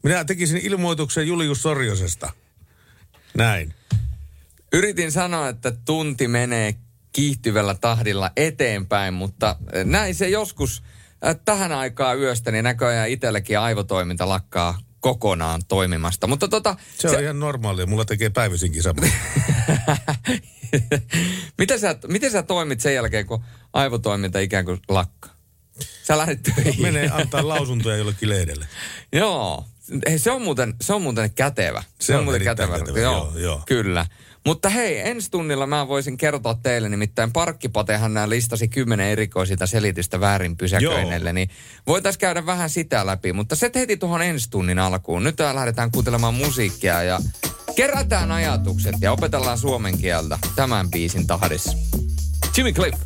Minä 0.04 0.26
tekisin 0.26 0.58
ilmoituksen 0.64 1.28
Julius 1.28 1.62
Sorjosesta. 1.62 2.34
Näin. 3.34 3.74
Yritin 4.74 5.12
sanoa, 5.12 5.50
että 5.50 5.72
tunti 5.72 6.28
menee 6.28 6.76
kiihtyvällä 7.12 7.76
tahdilla 7.76 8.32
eteenpäin, 8.38 9.14
mutta 9.14 9.56
eh, 9.74 9.86
näin 9.86 10.16
se 10.16 10.30
joskus 10.30 10.84
äh, 11.26 11.36
tähän 11.46 11.72
aikaan 11.72 12.20
yöstä, 12.20 12.52
niin 12.52 12.64
näköjään 12.64 13.10
itselläkin 13.10 13.60
aivotoiminta 13.60 14.30
lakkaa 14.30 14.78
kokonaan 15.00 15.62
toimimasta. 15.68 16.28
Mutta 16.28 16.48
tota, 16.48 16.76
Se, 16.98 17.10
on 17.10 17.24
ihan 17.24 17.40
normaalia. 17.40 17.86
Mulla 17.86 18.06
tekee 18.06 18.30
päivisinkin 18.30 18.84
sama. 18.84 19.02
miten, 21.58 21.80
sä, 21.80 21.96
miten 22.08 22.32
sä 22.32 22.44
toimit 22.44 22.80
sen 22.80 22.94
jälkeen, 22.96 23.26
kun 23.26 23.44
aivotoiminta 23.74 24.40
ikään 24.40 24.66
kuin 24.66 24.80
lakkaa? 24.90 25.38
Sä 26.04 26.18
lähdet 26.18 26.40
töihin. 26.44 26.82
Menee 26.82 27.10
antaa 27.10 27.48
lausuntoja 27.48 27.98
jollekin 27.98 28.30
lehdelle. 28.30 28.68
Joo. 29.14 29.66
Hei, 30.10 30.20
se 30.20 30.32
on 30.32 30.42
muuten, 30.42 30.74
se 30.82 30.94
on 30.94 31.02
muuten 31.02 31.32
kätevä. 31.34 31.84
Se 32.02 32.16
on 32.16 32.24
muuten 32.24 32.42
erittäin 32.42 32.72
kätevä, 32.72 33.00
joo, 33.00 33.34
joo. 33.36 33.62
Kyllä. 33.66 34.06
Mutta 34.48 34.70
hei, 34.70 35.10
ensi 35.10 35.32
tunnilla 35.32 35.68
mä 35.68 35.88
voisin 35.88 36.18
kertoa 36.18 36.54
teille, 36.54 36.90
nimittäin 36.90 37.34
Parkkipatehan 37.34 38.14
nämä 38.14 38.30
listasi 38.30 38.68
kymmenen 38.68 39.08
erikoisilta 39.08 39.68
selitystä 39.68 40.20
väärin 40.20 40.58
pysäköinneille, 40.58 41.34
niin 41.34 41.50
voitaisiin 41.88 42.20
käydä 42.20 42.46
vähän 42.46 42.70
sitä 42.70 43.06
läpi. 43.06 43.34
Mutta 43.34 43.56
se 43.56 43.72
heti 43.76 43.98
tuohon 43.98 44.22
ensi 44.22 44.50
tunnin 44.50 44.80
alkuun. 44.80 45.24
Nyt 45.24 45.40
lähdetään 45.54 45.92
kuuntelemaan 45.92 46.34
musiikkia 46.34 47.04
ja 47.04 47.20
kerätään 47.76 48.32
ajatukset 48.32 48.96
ja 49.02 49.12
opetellaan 49.12 49.58
suomen 49.58 49.98
kieltä 49.98 50.40
tämän 50.56 50.90
biisin 50.90 51.28
tahdissa. 51.28 51.78
Jimmy 52.58 52.74
Cliff, 52.74 53.02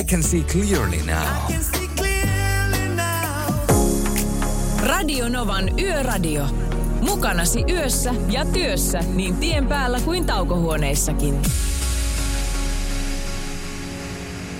I 0.00 0.04
can 0.04 0.22
see 0.22 0.40
clearly 0.40 0.96
now. 0.96 1.52
Radio 4.86 5.28
Novan 5.28 5.78
Yöradio. 5.78 6.67
Mukanasi 7.00 7.64
yössä 7.70 8.14
ja 8.28 8.44
työssä 8.44 9.00
niin 9.14 9.36
tien 9.36 9.66
päällä 9.66 10.00
kuin 10.00 10.26
taukohuoneissakin. 10.26 11.42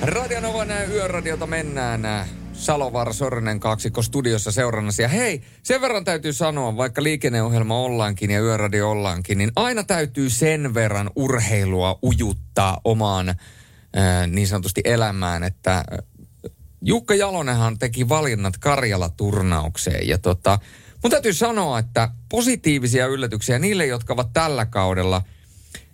Radionovan 0.02 0.68
yöradiota 0.90 1.46
mennään. 1.46 2.28
Salovaara 2.52 3.12
Sorinen 3.12 3.60
kaksikko 3.60 4.02
studiossa 4.02 4.52
seurannassa. 4.52 5.02
Ja 5.02 5.08
hei, 5.08 5.42
sen 5.62 5.80
verran 5.80 6.04
täytyy 6.04 6.32
sanoa, 6.32 6.76
vaikka 6.76 7.02
liikenneohjelma 7.02 7.80
ollaankin 7.80 8.30
ja 8.30 8.40
yöradio 8.40 8.90
ollaankin, 8.90 9.38
niin 9.38 9.52
aina 9.56 9.84
täytyy 9.84 10.30
sen 10.30 10.74
verran 10.74 11.10
urheilua 11.16 11.98
ujuttaa 12.02 12.80
omaan 12.84 13.28
äh, 13.28 13.36
niin 14.26 14.48
sanotusti 14.48 14.80
elämään, 14.84 15.44
että 15.44 15.76
äh, 15.76 15.84
Jukka 16.82 17.14
Jalonenhan 17.14 17.78
teki 17.78 18.08
valinnat 18.08 18.54
Karjala-turnaukseen. 18.58 20.08
Ja 20.08 20.18
tota, 20.18 20.58
mun 21.02 21.10
täytyy 21.10 21.32
sanoa, 21.32 21.78
että 21.78 22.08
positiivisia 22.28 23.06
yllätyksiä 23.06 23.58
niille, 23.58 23.86
jotka 23.86 24.12
ovat 24.12 24.32
tällä 24.32 24.66
kaudella 24.66 25.22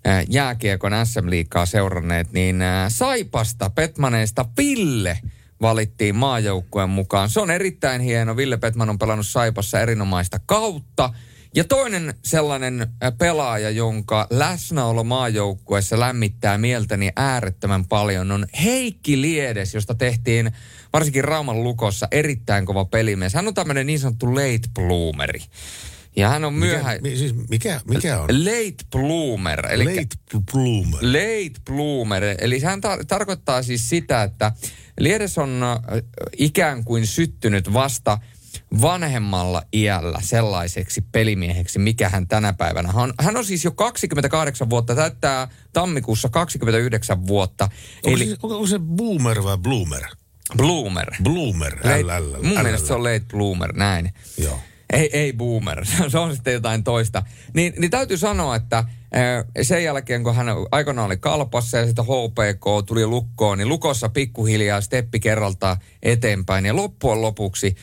äh, 0.06 0.24
jääkiekon 0.28 0.92
SM-liikaa 1.04 1.66
seuranneet, 1.66 2.32
niin 2.32 2.62
äh, 2.62 2.86
Saipasta, 2.88 3.70
Petmaneista 3.70 4.44
Ville 4.58 5.18
valittiin 5.60 6.16
maajoukkueen 6.16 6.90
mukaan. 6.90 7.30
Se 7.30 7.40
on 7.40 7.50
erittäin 7.50 8.00
hieno. 8.00 8.36
Ville 8.36 8.56
Petman 8.56 8.90
on 8.90 8.98
pelannut 8.98 9.26
Saipassa 9.26 9.80
erinomaista 9.80 10.40
kautta. 10.46 11.10
Ja 11.56 11.64
toinen 11.64 12.14
sellainen 12.24 12.80
äh, 12.80 13.12
pelaaja, 13.18 13.70
jonka 13.70 14.26
läsnäolo 14.30 15.04
maajoukkueessa 15.04 16.00
lämmittää 16.00 16.58
mieltäni 16.58 17.10
äärettömän 17.16 17.84
paljon, 17.84 18.32
on 18.32 18.46
Heikki 18.64 19.20
Liedes, 19.20 19.74
josta 19.74 19.94
tehtiin 19.94 20.52
varsinkin 20.94 21.24
Rauman 21.24 21.64
lukossa 21.64 22.08
erittäin 22.10 22.66
kova 22.66 22.84
pelimies. 22.84 23.34
Hän 23.34 23.48
on 23.48 23.54
tämmöinen 23.54 23.86
niin 23.86 23.98
sanottu 23.98 24.34
late 24.34 24.68
bloomeri. 24.74 25.40
Ja 26.16 26.28
hän 26.28 26.44
on 26.44 26.54
myöhä... 26.54 26.92
Mikä, 26.92 27.02
mi, 27.02 27.16
siis 27.16 27.34
mikä, 27.48 27.80
mikä 27.88 28.20
on? 28.20 28.28
Late 28.44 28.84
bloomer. 28.90 29.66
Eli 29.70 29.84
Late 29.84 30.42
bloomer. 30.52 31.02
Late 31.02 31.60
bloomer. 31.64 32.22
Eli 32.38 32.60
sehän 32.60 32.78
tar- 32.78 33.04
tarkoittaa 33.08 33.62
siis 33.62 33.88
sitä, 33.88 34.22
että 34.22 34.52
Liedes 35.00 35.38
on 35.38 35.60
äh, 35.62 36.02
ikään 36.38 36.84
kuin 36.84 37.06
syttynyt 37.06 37.72
vasta 37.72 38.18
vanhemmalla 38.80 39.62
iällä 39.72 40.18
sellaiseksi 40.22 41.00
pelimieheksi, 41.12 41.78
mikä 41.78 42.08
hän 42.08 42.28
tänä 42.28 42.52
päivänä 42.52 42.92
on. 42.94 43.14
Hän 43.20 43.36
on 43.36 43.44
siis 43.44 43.64
jo 43.64 43.70
28 43.72 44.70
vuotta, 44.70 44.94
täyttää 44.94 45.48
tammikuussa 45.72 46.28
29 46.28 47.26
vuotta. 47.26 47.64
Onko, 48.04 48.16
Eli... 48.16 48.26
se, 48.26 48.36
onko 48.42 48.66
se 48.66 48.78
boomer 48.78 49.44
vai 49.44 49.58
bloomer? 49.58 50.04
Bloomer. 50.56 51.10
Bloomer, 51.22 51.76
Late, 51.76 52.02
LL. 52.02 52.42
mun 52.42 52.62
mielestä 52.62 52.86
se 52.88 52.94
on 52.94 53.04
late 53.04 53.24
bloomer, 53.30 53.72
näin. 53.72 54.12
Joo. 54.38 54.58
Ei, 54.92 55.10
ei 55.12 55.32
boomer, 55.32 55.86
se 56.08 56.18
on 56.18 56.34
sitten 56.34 56.54
jotain 56.54 56.84
toista. 56.84 57.22
Niin, 57.54 57.72
niin 57.78 57.90
täytyy 57.90 58.16
sanoa, 58.16 58.56
että 58.56 58.84
sen 59.62 59.84
jälkeen 59.84 60.24
kun 60.24 60.34
hän 60.34 60.46
aikanaan 60.70 61.06
oli 61.06 61.16
kalpassa 61.16 61.78
ja 61.78 61.86
sitten 61.86 62.04
HPK 62.04 62.86
tuli 62.86 63.06
lukkoon, 63.06 63.58
niin 63.58 63.68
lukossa 63.68 64.08
pikkuhiljaa 64.08 64.80
steppi 64.80 65.20
kerralta 65.20 65.76
eteenpäin. 66.02 66.66
Ja 66.66 66.76
loppujen 66.76 67.22
lopuksi 67.22 67.76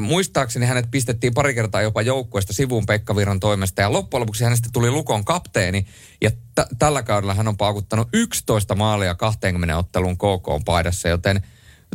muistaakseni 0.00 0.66
hänet 0.66 0.90
pistettiin 0.90 1.34
pari 1.34 1.54
kertaa 1.54 1.82
jopa 1.82 2.02
joukkueesta 2.02 2.52
sivuun 2.52 2.86
Pekka 2.86 3.16
Virran 3.16 3.40
toimesta. 3.40 3.82
Ja 3.82 3.92
loppujen 3.92 4.20
lopuksi 4.20 4.44
hänestä 4.44 4.68
tuli 4.72 4.90
lukon 4.90 5.24
kapteeni. 5.24 5.86
Ja 6.20 6.30
t- 6.30 6.78
tällä 6.78 7.02
kaudella 7.02 7.34
hän 7.34 7.48
on 7.48 7.56
paukuttanut 7.56 8.08
11 8.12 8.74
maalia 8.74 9.14
20 9.14 9.76
ottelun 9.78 10.16
KK-paidassa, 10.16 11.08
joten 11.08 11.42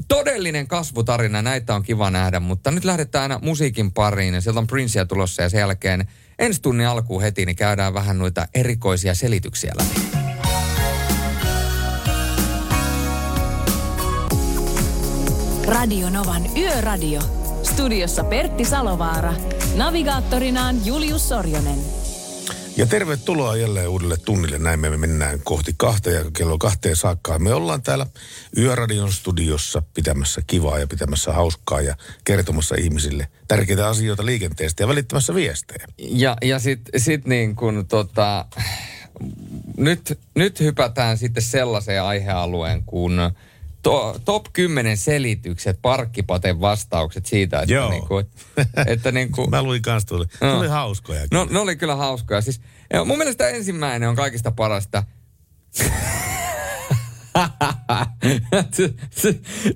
todellinen 0.07 0.67
kasvutarina, 0.67 1.41
näitä 1.41 1.75
on 1.75 1.83
kiva 1.83 2.09
nähdä, 2.09 2.39
mutta 2.39 2.71
nyt 2.71 2.85
lähdetään 2.85 3.31
aina 3.31 3.45
musiikin 3.45 3.91
pariin 3.91 4.33
ja 4.33 4.41
sieltä 4.41 4.59
on 4.59 4.67
Princea 4.67 5.05
tulossa 5.05 5.41
ja 5.41 5.49
sen 5.49 5.59
jälkeen 5.59 6.07
ensi 6.39 6.61
tunnin 6.61 6.87
alkuun 6.87 7.21
heti, 7.21 7.45
niin 7.45 7.55
käydään 7.55 7.93
vähän 7.93 8.19
noita 8.19 8.47
erikoisia 8.53 9.15
selityksiä 9.15 9.73
läpi. 9.77 10.23
Radio 15.65 16.09
Novan 16.09 16.43
Yöradio. 16.57 17.21
Studiossa 17.63 18.23
Pertti 18.23 18.65
Salovaara. 18.65 19.33
Navigaattorinaan 19.75 20.85
Julius 20.85 21.29
Sorjonen. 21.29 22.02
Ja 22.77 22.85
tervetuloa 22.85 23.55
jälleen 23.55 23.89
uudelle 23.89 24.17
tunnille. 24.17 24.57
Näin 24.59 24.79
me 24.79 24.97
mennään 24.97 25.39
kohti 25.43 25.73
kahta 25.77 26.09
ja 26.09 26.25
kello 26.37 26.57
kahteen 26.57 26.95
saakka. 26.95 27.39
Me 27.39 27.53
ollaan 27.53 27.81
täällä 27.81 28.05
Yöradion 28.57 29.11
studiossa 29.11 29.83
pitämässä 29.93 30.41
kivaa 30.47 30.79
ja 30.79 30.87
pitämässä 30.87 31.33
hauskaa 31.33 31.81
ja 31.81 31.95
kertomassa 32.23 32.75
ihmisille 32.75 33.27
tärkeitä 33.47 33.87
asioita 33.87 34.25
liikenteestä 34.25 34.83
ja 34.83 34.87
välittämässä 34.87 35.35
viestejä. 35.35 35.87
Ja, 35.97 36.37
ja 36.41 36.59
sitten 36.59 37.01
sit 37.01 37.25
niin 37.25 37.55
kun 37.55 37.85
tota, 37.87 38.45
nyt, 39.77 40.19
nyt 40.35 40.59
hypätään 40.59 41.17
sitten 41.17 41.43
sellaiseen 41.43 42.03
aihealueen 42.03 42.83
kuin 42.85 43.13
to, 43.83 44.19
top 44.25 44.45
10 44.53 44.97
selitykset, 44.97 45.79
parkkipaten 45.81 46.61
vastaukset 46.61 47.25
siitä, 47.25 47.59
että 47.59 47.73
Joo. 47.73 47.89
niin 47.89 48.07
kuin, 48.07 48.25
että 48.87 49.11
niin 49.11 49.31
kuin, 49.31 49.49
Mä 49.55 49.63
luin 49.63 49.81
kanssa 49.81 50.07
tuolle. 50.07 50.25
No. 50.41 50.55
Tuli 50.55 50.67
hauskoja. 50.67 51.27
No, 51.31 51.47
ne 51.49 51.59
oli 51.59 51.75
kyllä 51.75 51.95
hauskoja. 51.95 52.41
Siis, 52.41 52.61
ja 52.93 53.05
mun 53.05 53.17
mielestä 53.17 53.49
ensimmäinen 53.49 54.09
on 54.09 54.15
kaikista 54.15 54.51
parasta. 54.51 55.03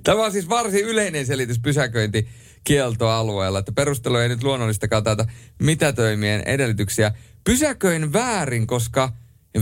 Tämä 0.03 0.23
on 0.25 0.31
siis 0.31 0.49
varsin 0.49 0.85
yleinen 0.85 1.25
selitys 1.25 1.59
pysäköinti 1.59 2.27
kieltoalueella, 2.63 3.59
että 3.59 3.71
perustelu 3.71 4.15
ei 4.15 4.29
nyt 4.29 4.43
luonnollistakaan 4.43 5.03
täältä 5.03 5.25
mitätöimien 5.59 6.41
edellytyksiä. 6.41 7.11
Pysäköin 7.43 8.13
väärin, 8.13 8.67
koska 8.67 9.13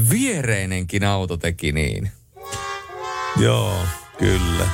viereinenkin 0.09 1.03
auto 1.03 1.37
teki 1.37 1.71
niin. 1.71 2.11
Joo. 3.37 3.77
Kyllä. 4.17 4.67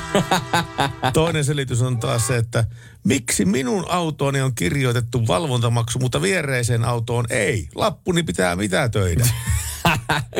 Toinen 1.12 1.44
selitys 1.44 1.82
on 1.82 1.98
taas 1.98 2.26
se, 2.26 2.36
että 2.36 2.64
miksi 3.04 3.44
minun 3.44 3.84
autooni 3.88 4.40
on 4.40 4.54
kirjoitettu 4.54 5.26
valvontamaksu, 5.26 5.98
mutta 5.98 6.22
viereiseen 6.22 6.84
autoon 6.84 7.24
ei. 7.30 7.68
Lappuni 7.74 8.22
pitää 8.22 8.56
mitä 8.56 8.88
töitä. 8.88 9.28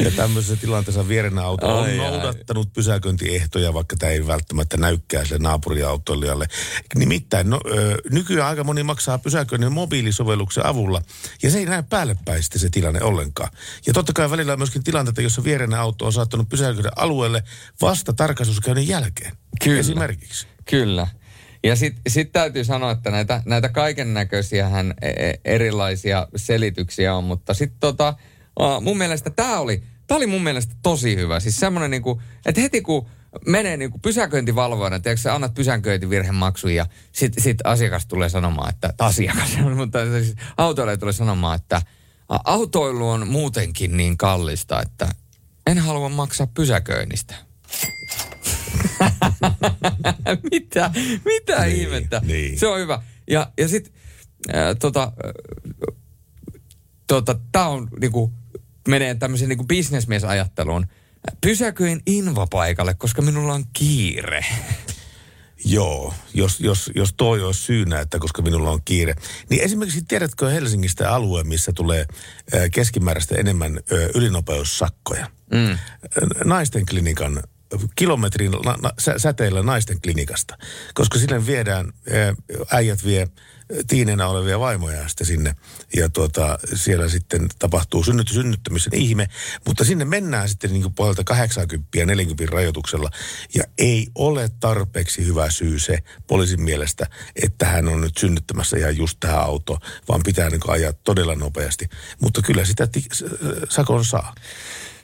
Ja 0.05 0.11
tämmöisessä 0.17 0.57
tilanteessa 0.57 1.09
viereinen 1.09 1.45
auto 1.45 1.79
on 1.79 1.85
Ai, 1.85 1.91
ai. 1.91 1.97
noudattanut 1.97 2.73
pysäköintiehtoja, 2.73 3.75
vaikka 3.75 3.97
tämä 3.97 4.13
ei 4.13 4.27
välttämättä 4.27 4.77
näykkää 4.77 5.25
sille 5.25 5.39
naapuriautoilijalle. 5.39 6.47
Nimittäin 6.95 7.51
no, 7.51 7.61
ö, 7.67 7.97
nykyään 8.11 8.49
aika 8.49 8.65
moni 8.65 8.83
maksaa 8.83 9.19
pysäköinnin 9.19 9.73
mobiilisovelluksen 9.73 10.67
avulla, 10.67 11.03
ja 11.43 11.51
se 11.51 11.59
ei 11.59 11.67
näe 11.67 11.85
päälle 11.91 12.17
päin 12.25 12.43
se 12.43 12.69
tilanne 12.71 13.03
ollenkaan. 13.03 13.51
Ja 13.87 13.93
totta 13.93 14.13
kai 14.13 14.31
välillä 14.31 14.53
on 14.53 14.59
myöskin 14.59 14.85
tilanteita, 14.85 15.23
jossa 15.23 15.45
viereinen 15.45 15.79
auto 15.79 16.07
on 16.07 16.13
saattanut 16.13 16.49
pysäköidä 16.49 16.91
alueelle 16.97 17.43
vasta 17.81 18.13
tarkastuskäynnin 18.13 18.89
jälkeen. 18.89 19.37
Kyllä. 19.65 19.81
Esimerkiksi. 19.81 20.47
Kyllä. 20.71 21.07
Ja 21.65 21.77
sitten 21.77 22.13
sit 22.13 22.33
täytyy 22.33 22.65
sanoa, 22.65 22.91
että 22.91 23.11
näitä, 23.11 23.43
näitä 23.47 23.69
kaiken 23.69 24.15
näköisiähän 24.15 24.95
erilaisia 25.45 26.29
selityksiä 26.37 27.15
on, 27.15 27.25
mutta 27.25 27.55
sitten 27.55 27.81
tota, 27.81 28.15
uh, 28.61 28.83
mun 28.83 28.99
mielestä 28.99 29.31
tämä 29.31 29.59
oli, 29.59 29.83
tää 30.07 30.17
oli 30.17 30.27
mun 30.27 30.43
mielestä 30.43 30.75
tosi 30.83 31.17
hyvä. 31.17 31.41
Siis 31.41 31.57
semmoinen 31.57 31.91
niinku, 31.91 32.23
että 32.47 32.61
heti 32.61 32.81
kun 32.81 33.07
menee 33.47 33.77
niinku 33.77 33.99
pysäköintivalvojana, 33.99 35.01
tiedätkö 35.01 35.23
sä 35.23 35.35
annat 35.35 35.55
pysäköintivirhemaksun 35.55 36.75
ja 36.75 36.87
sitten 37.13 37.43
sit 37.43 37.59
asiakas 37.65 38.07
tulee 38.07 38.29
sanomaan, 38.29 38.69
että 38.75 38.95
asiakas, 38.99 39.59
mutta 39.77 39.99
siis 40.05 40.37
autoille 40.57 40.97
tulee 40.97 41.13
sanomaan, 41.13 41.57
että 41.57 41.83
"A, 42.29 42.39
autoilu 42.45 43.09
on 43.09 43.29
muutenkin 43.29 43.97
niin 43.97 44.17
kallista, 44.17 44.83
että 44.83 45.09
en 45.67 45.79
halua 45.79 46.09
maksaa 46.09 46.47
pysäköinnistä. 46.47 47.35
mitä, 50.53 50.91
mitä 51.25 51.65
niin, 51.65 51.77
ihmettä? 51.77 52.21
niin. 52.25 52.59
Se 52.59 52.67
on 52.67 52.81
hyvä. 52.81 53.03
Ja, 53.31 53.53
ja 53.59 53.69
sitten 53.69 53.93
tota, 54.81 55.13
tota, 57.07 57.39
tämä 57.53 57.67
on 57.67 57.89
niinku, 58.01 58.33
menee 58.89 59.15
tämmöisen 59.15 59.49
niinku 59.49 59.65
bisnesmiesajatteluun. 59.65 60.87
Pysäköin 61.41 62.01
invapaikalle, 62.07 62.95
koska 62.95 63.23
minulla 63.23 63.55
on 63.55 63.65
kiire. 63.73 64.45
Joo, 65.65 66.15
jos, 66.35 66.61
jos, 66.61 66.91
jos 66.95 67.15
toi 67.17 67.43
olisi 67.43 67.61
syynä, 67.61 68.01
että 68.01 68.19
koska 68.19 68.43
minulla 68.43 68.71
on 68.71 68.81
kiire. 68.85 69.15
Niin 69.51 69.63
esimerkiksi 69.63 70.05
tiedätkö 70.09 70.51
Helsingistä 70.51 71.13
alueen, 71.13 71.49
missä 71.49 71.73
tulee 71.73 72.07
keskimääräistä 72.73 73.35
enemmän 73.37 73.81
ylinopeussakkoja? 74.15 75.27
Mm. 75.53 75.79
Naisten 76.45 76.87
klinikan 76.87 77.43
kilometrin 77.95 78.53
na, 78.53 78.77
na, 78.83 78.91
sä, 78.99 79.19
säteillä 79.19 79.63
naisten 79.63 80.01
klinikasta, 80.01 80.59
koska 80.95 81.19
sinne 81.19 81.47
viedään, 81.47 81.93
äijät 82.71 83.05
vie 83.05 83.29
tiineenä 83.87 84.29
olevia 84.29 84.61
vaimoja 84.61 85.09
sitten 85.09 85.27
sinne 85.27 85.55
ja 85.97 86.09
tuota, 86.09 86.59
siellä 86.75 87.09
sitten 87.09 87.47
tapahtuu 87.59 88.05
synnytys, 88.05 88.35
synnyttämisen 88.35 88.95
ihme, 88.95 89.29
mutta 89.67 89.85
sinne 89.85 90.05
mennään 90.05 90.49
sitten 90.49 90.73
niin 90.73 90.83
kuin 90.83 90.95
pohjalta 90.95 91.25
80 91.25 91.99
ja 91.99 92.07
40 92.07 92.57
rajoituksella 92.57 93.11
ja 93.55 93.65
ei 93.79 94.09
ole 94.15 94.51
tarpeeksi 94.61 95.27
hyvä 95.27 95.51
syy 95.51 95.79
se 95.79 95.99
poliisin 96.27 96.63
mielestä, 96.63 97.07
että 97.43 97.67
hän 97.67 97.89
on 97.89 98.01
nyt 98.01 98.17
synnyttämässä 98.17 98.77
ihan 98.77 98.97
just 98.97 99.17
tähän 99.21 99.41
autoon, 99.41 99.81
vaan 100.09 100.21
pitää 100.25 100.51
niin 100.51 100.61
kuin 100.61 100.73
ajaa 100.73 100.93
todella 100.93 101.35
nopeasti. 101.35 101.89
Mutta 102.21 102.43
kyllä 102.43 102.65
sitä 102.65 102.89
s- 103.13 103.25
sakon 103.69 104.05
saa. 104.05 104.35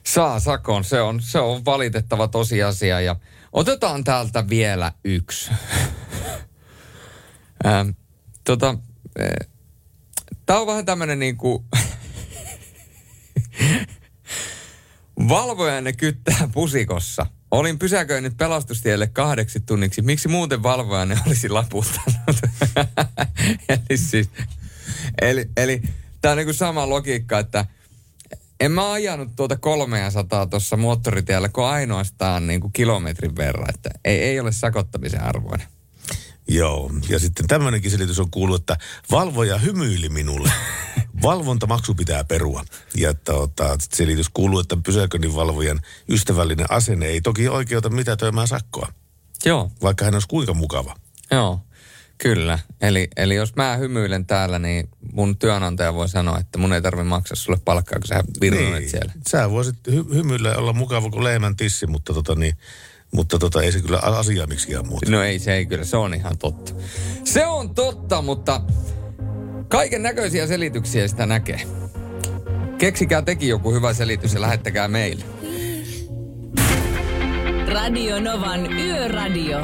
Saa 0.06 0.40
sakon, 0.40 0.84
se 0.84 1.00
on, 1.00 1.20
se 1.20 1.38
on 1.38 1.64
valitettava 1.64 2.28
tosiasia. 2.28 3.00
Ja 3.00 3.16
otetaan 3.52 4.04
täältä 4.04 4.48
vielä 4.48 4.92
yksi. 5.04 5.50
ähm, 7.66 7.88
tota, 8.52 8.74
Tämä 10.46 10.60
on 10.60 10.66
vähän 10.66 10.84
tämmöinen 10.84 11.18
niinku... 11.18 11.64
Valvojanne 15.28 15.92
kyttää 15.92 16.48
pusikossa. 16.52 17.26
Olin 17.50 17.78
pysäköinyt 17.78 18.36
pelastustielle 18.36 19.06
kahdeksi 19.06 19.60
tunniksi. 19.60 20.02
Miksi 20.02 20.28
muuten 20.28 20.62
valvojanne 20.62 21.18
olisi 21.26 21.48
laputtanut? 21.48 22.36
eli 23.68 23.98
siis, 23.98 24.30
eli, 25.20 25.50
eli 25.56 25.82
tämä 26.20 26.32
on 26.32 26.38
niinku 26.38 26.52
sama 26.52 26.88
logiikka, 26.88 27.38
että 27.38 27.66
en 28.60 28.72
mä 28.72 28.92
ajanut 28.92 29.36
tuota 29.36 29.56
300 29.56 30.46
tuossa 30.46 30.76
moottoritiellä 30.76 31.48
kuin 31.48 31.66
ainoastaan 31.66 32.46
niin 32.46 32.60
kuin 32.60 32.72
kilometrin 32.72 33.36
verran, 33.36 33.70
että 33.74 33.90
ei, 34.04 34.18
ei 34.18 34.40
ole 34.40 34.52
sakottamisen 34.52 35.22
arvoinen. 35.22 35.66
Joo, 36.48 36.90
ja 37.08 37.18
sitten 37.18 37.46
tämmöinenkin 37.46 37.90
selitys 37.90 38.18
on 38.18 38.30
kuullut, 38.30 38.60
että 38.60 38.76
valvoja 39.10 39.58
hymyili 39.58 40.08
minulle. 40.08 40.52
Valvontamaksu 41.22 41.94
pitää 41.94 42.24
perua. 42.24 42.64
Ja 42.96 43.14
tuota, 43.14 43.76
selitys 43.92 44.28
kuuluu, 44.28 44.60
että 44.60 44.76
pysäköinninvalvojan 44.86 45.80
ystävällinen 46.08 46.66
asenne 46.70 47.06
ei 47.06 47.20
toki 47.20 47.48
oikeuta 47.48 47.90
mitätöimään 47.90 48.48
sakkoa. 48.48 48.92
Joo. 49.44 49.70
Vaikka 49.82 50.04
hän 50.04 50.14
olisi 50.14 50.28
kuinka 50.28 50.54
mukava. 50.54 50.96
Joo, 51.30 51.60
kyllä. 52.18 52.58
Eli, 52.80 53.08
eli 53.16 53.34
jos 53.34 53.56
mä 53.56 53.76
hymyilen 53.76 54.26
täällä, 54.26 54.58
niin 54.58 54.88
mun 55.12 55.36
työnantaja 55.36 55.94
voi 55.94 56.08
sanoa, 56.08 56.38
että 56.38 56.58
mun 56.58 56.72
ei 56.72 56.82
tarvitse 56.82 57.08
maksaa 57.08 57.36
sulle 57.36 57.58
palkkaa, 57.64 57.98
kun 57.98 58.08
sä 58.08 58.24
virnonet 58.40 58.78
niin. 58.78 58.90
siellä. 58.90 59.12
Sä 59.28 59.50
voisit 59.50 59.76
hy- 59.88 60.14
hymyillä 60.14 60.56
olla 60.56 60.72
mukava 60.72 61.10
kuin 61.10 61.24
lehmän 61.24 61.56
tissi, 61.56 61.86
mutta, 61.86 62.14
tota 62.14 62.34
niin, 62.34 62.56
mutta 63.10 63.38
tota, 63.38 63.62
ei 63.62 63.72
se 63.72 63.80
kyllä 63.80 63.98
asia 63.98 64.46
miksikään 64.46 64.86
muuta. 64.86 65.10
No 65.10 65.22
ei 65.22 65.38
se 65.38 65.54
ei 65.54 65.66
kyllä, 65.66 65.84
se 65.84 65.96
on 65.96 66.14
ihan 66.14 66.38
totta. 66.38 66.72
Se 67.24 67.46
on 67.46 67.74
totta, 67.74 68.22
mutta 68.22 68.60
kaiken 69.68 70.02
näköisiä 70.02 70.46
selityksiä 70.46 71.08
sitä 71.08 71.26
näkee. 71.26 71.60
Keksikää 72.78 73.22
teki 73.22 73.48
joku 73.48 73.72
hyvä 73.72 73.94
selitys 73.94 74.34
ja 74.34 74.40
lähettäkää 74.40 74.88
meille. 74.88 75.24
Radio 77.72 78.20
Novan 78.20 78.72
Yöradio. 78.72 79.58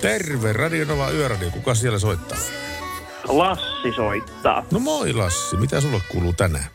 Terve, 0.00 0.52
Radio 0.52 0.84
Nova 0.84 1.10
Yöradio. 1.10 1.50
Kuka 1.50 1.74
siellä 1.74 1.98
soittaa? 1.98 2.38
Lassi 3.28 3.92
soittaa. 3.96 4.64
No 4.70 4.78
moi 4.78 5.12
Lassi, 5.12 5.56
mitä 5.56 5.80
sulle 5.80 6.00
kuuluu 6.08 6.32
tänään? 6.32 6.66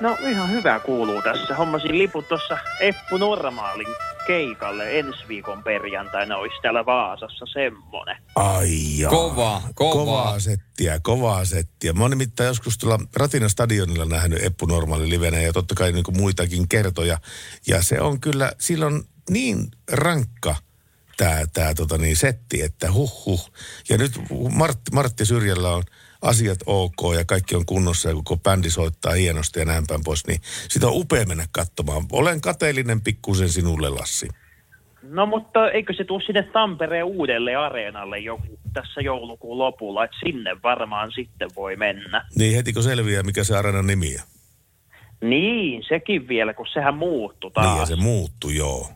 No 0.00 0.16
ihan 0.20 0.50
hyvä 0.50 0.80
kuuluu 0.80 1.22
tässä. 1.22 1.54
Hommasin 1.56 1.98
liput 1.98 2.28
tuossa 2.28 2.58
Eppu 2.80 3.16
Normaalin 3.16 3.94
keikalle 4.26 4.98
ensi 4.98 5.18
viikon 5.28 5.62
perjantaina 5.62 6.36
olisi 6.36 6.56
täällä 6.62 6.86
Vaasassa 6.86 7.46
semmonen. 7.52 8.16
Ai 8.34 8.98
jaa. 8.98 9.10
Kova, 9.10 9.62
kova. 9.74 9.92
Kovaa 9.92 10.40
settiä, 10.40 11.00
kovaa 11.02 11.44
settiä. 11.44 11.92
Mä 11.92 12.02
oon 12.02 12.10
nimittäin 12.10 12.48
joskus 12.48 12.78
tuolla 12.78 13.04
Ratina 13.16 13.48
stadionilla 13.48 14.04
nähnyt 14.04 14.42
Eppu 14.44 14.66
Normaali 14.66 15.10
livenä 15.10 15.40
ja 15.40 15.52
totta 15.52 15.74
kai 15.74 15.92
niin 15.92 16.04
kuin 16.04 16.16
muitakin 16.16 16.68
kertoja. 16.68 17.18
Ja 17.66 17.82
se 17.82 18.00
on 18.00 18.20
kyllä, 18.20 18.52
sillä 18.58 18.86
on 18.86 19.04
niin 19.30 19.68
rankka 19.92 20.56
tämä 21.16 21.46
tää, 21.52 21.74
tota 21.74 21.98
niin, 21.98 22.16
setti, 22.16 22.62
että 22.62 22.92
huh 22.92 23.26
huh. 23.26 23.50
Ja 23.88 23.98
nyt 23.98 24.12
Martti, 24.50 24.90
Martti 24.92 25.26
Syrjällä 25.26 25.70
on 25.70 25.82
asiat 26.22 26.58
ok 26.66 27.14
ja 27.18 27.24
kaikki 27.24 27.54
on 27.54 27.66
kunnossa 27.66 28.08
ja 28.08 28.14
koko 28.14 28.36
bändi 28.36 28.70
soittaa 28.70 29.12
hienosti 29.12 29.58
ja 29.60 29.64
näin 29.64 29.84
päin 29.88 30.04
pois, 30.04 30.26
niin 30.26 30.40
sitä 30.68 30.86
on 30.86 30.96
upea 30.96 31.26
mennä 31.26 31.44
katsomaan. 31.52 32.06
Olen 32.12 32.40
kateellinen 32.40 33.00
pikkusen 33.00 33.48
sinulle, 33.48 33.88
Lassi. 33.88 34.28
No 35.02 35.26
mutta 35.26 35.70
eikö 35.70 35.92
se 35.96 36.04
tule 36.04 36.22
sinne 36.26 36.42
Tampereen 36.42 37.04
uudelle 37.04 37.56
areenalle 37.56 38.18
joku 38.18 38.58
tässä 38.72 39.00
joulukuun 39.00 39.58
lopulla, 39.58 40.04
että 40.04 40.16
sinne 40.24 40.50
varmaan 40.62 41.12
sitten 41.12 41.50
voi 41.56 41.76
mennä. 41.76 42.26
Niin 42.36 42.56
heti 42.56 42.72
kun 42.72 42.82
selviää, 42.82 43.22
mikä 43.22 43.44
se 43.44 43.56
areenan 43.56 43.86
nimi 43.86 44.16
on. 44.16 44.34
Niin, 45.28 45.82
sekin 45.88 46.28
vielä, 46.28 46.54
kun 46.54 46.66
sehän 46.72 46.94
muuttui 46.94 47.50
taas. 47.50 47.76
Niin 47.76 47.98
se 47.98 48.02
muuttui, 48.02 48.56
joo. 48.56 48.88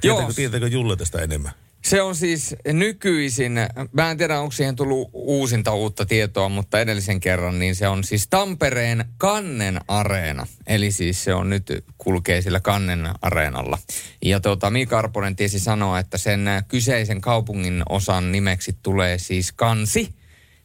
Tietääkö, 0.00 0.32
tietääkö 0.32 0.68
Julle 0.68 0.96
tästä 0.96 1.22
enemmän? 1.22 1.52
Se 1.84 2.02
on 2.02 2.16
siis 2.16 2.56
nykyisin, 2.72 3.52
mä 3.92 4.10
en 4.10 4.16
tiedä 4.16 4.40
onko 4.40 4.52
siihen 4.52 4.76
tullut 4.76 5.10
uusinta 5.12 5.74
uutta 5.74 6.06
tietoa, 6.06 6.48
mutta 6.48 6.80
edellisen 6.80 7.20
kerran, 7.20 7.58
niin 7.58 7.76
se 7.76 7.88
on 7.88 8.04
siis 8.04 8.28
Tampereen 8.28 9.04
Kannen 9.18 9.80
Areena. 9.88 10.46
Eli 10.66 10.92
siis 10.92 11.24
se 11.24 11.34
on 11.34 11.50
nyt 11.50 11.84
kulkee 11.98 12.42
sillä 12.42 12.60
Kannen 12.60 13.08
Areenalla. 13.22 13.78
Ja 14.24 14.40
tuota, 14.40 14.70
Mika 14.70 14.98
Arponen 14.98 15.36
tiesi 15.36 15.60
sanoa, 15.60 15.98
että 15.98 16.18
sen 16.18 16.46
kyseisen 16.68 17.20
kaupungin 17.20 17.82
osan 17.88 18.32
nimeksi 18.32 18.76
tulee 18.82 19.18
siis 19.18 19.52
Kansi. 19.52 20.19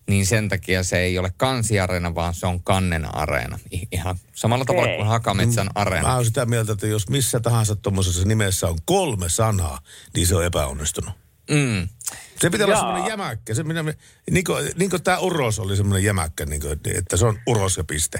Niin 0.09 0.25
sen 0.25 0.49
takia 0.49 0.83
se 0.83 0.99
ei 0.99 1.19
ole 1.19 1.31
Kansi-areena, 1.37 2.15
vaan 2.15 2.33
se 2.33 2.47
on 2.47 2.63
Kannen 2.63 3.15
Areena. 3.15 3.59
Ihan 3.91 4.15
samalla 4.35 4.65
tavalla 4.65 4.95
kuin 4.95 5.07
Hakametsän 5.07 5.67
Areena. 5.75 6.07
Mä 6.07 6.15
oon 6.15 6.25
sitä 6.25 6.45
mieltä, 6.45 6.71
että 6.71 6.87
jos 6.87 7.09
missä 7.09 7.39
tahansa 7.39 7.75
tuommoisessa 7.75 8.27
nimessä 8.27 8.67
on 8.67 8.77
kolme 8.85 9.29
sanaa, 9.29 9.79
niin 10.15 10.27
se 10.27 10.35
on 10.35 10.45
epäonnistunut. 10.45 11.13
Mm. 11.51 11.87
Se 12.39 12.49
pitää 12.49 12.65
olla 12.65 12.75
Jaa. 12.75 12.81
semmoinen 12.83 13.09
jämäkkä. 13.09 13.53
Se, 13.53 13.63
minä, 13.63 13.83
niin 14.31 14.43
kuin, 14.43 14.69
niin 14.77 14.89
kuin 14.89 15.03
tämä 15.03 15.17
uros 15.19 15.59
oli 15.59 15.75
semmoinen 15.75 16.03
jämäkkä, 16.03 16.45
niin 16.45 16.61
kuin, 16.61 16.73
että 16.97 17.17
se 17.17 17.25
on 17.25 17.39
uros 17.47 17.77
ja 17.77 17.83
piste. 17.83 18.19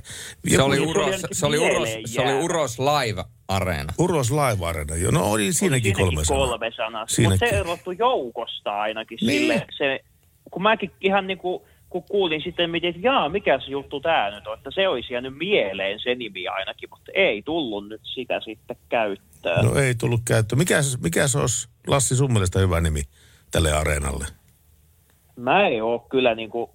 Se 0.49 0.61
oli, 0.61 0.79
uros, 0.79 1.15
se, 1.31 1.45
oli 1.45 1.57
uros, 1.57 1.89
se 2.05 2.21
oli 2.21 2.33
Uros 2.33 2.79
Live 2.79 3.23
Areena. 3.47 3.93
Uros 3.97 4.31
Live 4.31 4.65
Arena, 4.67 4.95
joo. 4.95 5.11
No 5.11 5.31
oli 5.31 5.53
siinäkin 5.53 5.93
kolme 5.93 6.25
sanaa. 6.25 6.47
kolme 6.47 6.71
sanaa. 6.75 7.01
Mutta 7.01 7.15
Siinäkin. 7.15 7.49
se 7.49 7.55
erottu 7.55 7.91
joukosta 7.91 8.71
ainakin 8.81 9.17
Niin. 9.21 9.41
sille, 9.41 9.65
se, 9.77 9.99
kun 10.51 10.61
mäkin 10.63 10.91
ihan 11.01 11.27
niin 11.27 11.37
kuin, 11.37 11.63
kun 11.95 12.03
kuulin 12.09 12.41
sitten, 12.41 12.69
miten, 12.69 12.89
että 12.89 13.01
jaa, 13.01 13.29
mikä 13.29 13.59
se 13.59 13.71
juttu 13.71 13.99
tämä 13.99 14.29
nyt 14.31 14.47
on, 14.47 14.57
että 14.57 14.71
se 14.71 14.87
olisi 14.87 15.13
jäänyt 15.13 15.37
mieleen 15.37 15.99
se 15.99 16.15
nimi 16.15 16.47
ainakin, 16.47 16.89
mutta 16.89 17.11
ei 17.13 17.41
tullut 17.41 17.89
nyt 17.89 18.01
sitä 18.03 18.39
sitten 18.45 18.77
käyttöön. 18.89 19.65
No 19.65 19.75
ei 19.75 19.95
tullut 19.95 20.21
käyttöön. 20.25 20.59
Mikä, 20.59 20.81
se- 20.81 20.97
mikä 21.03 21.27
se 21.27 21.39
olisi, 21.39 21.69
Lassi, 21.87 22.15
sun 22.15 22.33
mielestä 22.33 22.59
hyvä 22.59 22.81
nimi 22.81 23.01
tälle 23.51 23.71
areenalle? 23.73 24.25
Mä 25.35 25.67
en 25.67 25.83
ole 25.83 26.01
kyllä 26.09 26.35
niin 26.35 26.49
kuin 26.49 26.69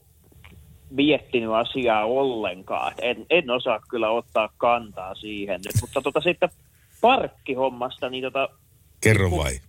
miettinyt 0.90 1.50
asiaa 1.52 2.04
ollenkaan. 2.04 2.92
En, 3.02 3.26
en 3.30 3.50
osaa 3.50 3.80
kyllä 3.88 4.10
ottaa 4.10 4.48
kantaa 4.56 5.14
siihen 5.14 5.60
nyt, 5.64 5.80
mutta 5.80 6.02
tota 6.02 6.20
sitten 6.20 6.48
parkkihommasta, 7.00 8.08
niin 8.10 8.24
tota, 8.24 8.48
Kerro 9.00 9.30
vai? 9.30 9.60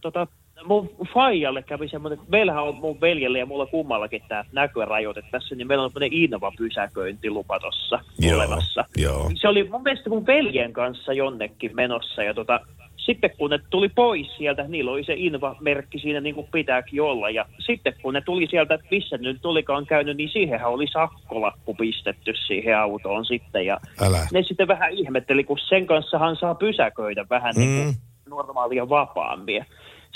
tota, 0.00 0.26
mun 0.66 0.90
faijalle 1.14 1.62
kävi 1.62 1.88
semmoinen, 1.88 2.18
että 2.18 2.30
meillähän 2.30 2.62
on 2.64 2.74
mun 2.74 3.00
veljelle 3.00 3.38
ja 3.38 3.46
mulla 3.46 3.66
kummallakin 3.66 4.22
tämä 4.28 4.44
näkörajoite 4.52 5.22
tässä, 5.30 5.54
niin 5.54 5.66
meillä 5.68 5.84
on 5.84 5.90
semmoinen 5.90 6.12
Inva-pysäköintilupa 6.12 7.60
tuossa 7.60 8.00
olemassa. 8.34 8.84
joo. 8.96 9.30
Se 9.34 9.48
oli 9.48 9.68
mun 9.68 9.82
mielestä 9.82 10.10
mun 10.10 10.26
veljen 10.26 10.72
kanssa 10.72 11.12
jonnekin 11.12 11.70
menossa 11.76 12.22
ja 12.22 12.34
tota, 12.34 12.60
sitten 12.96 13.30
kun 13.38 13.50
ne 13.50 13.58
tuli 13.70 13.88
pois 13.88 14.36
sieltä, 14.36 14.64
niillä 14.68 14.90
oli 14.90 15.04
se 15.04 15.14
Inva-merkki 15.16 15.98
siinä 15.98 16.20
niin 16.20 16.34
kuin 16.34 16.46
pitääkin 16.52 17.02
olla. 17.02 17.30
Ja 17.30 17.44
sitten 17.66 17.94
kun 18.02 18.14
ne 18.14 18.20
tuli 18.20 18.46
sieltä, 18.50 18.74
että 18.74 18.86
missä 18.90 19.16
ne 19.18 19.22
nyt 19.22 19.42
tulikaan 19.42 19.86
käynyt, 19.86 20.16
niin 20.16 20.28
siihenhän 20.28 20.70
oli 20.70 20.86
sakkolappu 20.92 21.74
pistetty 21.74 22.32
siihen 22.46 22.78
autoon 22.78 23.24
sitten. 23.24 23.66
Ja 23.66 23.80
Älä. 24.00 24.18
ne 24.32 24.42
sitten 24.42 24.68
vähän 24.68 24.92
ihmetteli, 24.92 25.44
kun 25.44 25.58
sen 25.58 25.86
kanssahan 25.86 26.36
saa 26.36 26.54
pysäköidä 26.54 27.26
vähän 27.30 27.54
niin 27.56 27.76
kuin 27.84 27.94
Mm. 28.26 28.30
normaalia 28.30 28.88
vapaammin. 28.88 29.66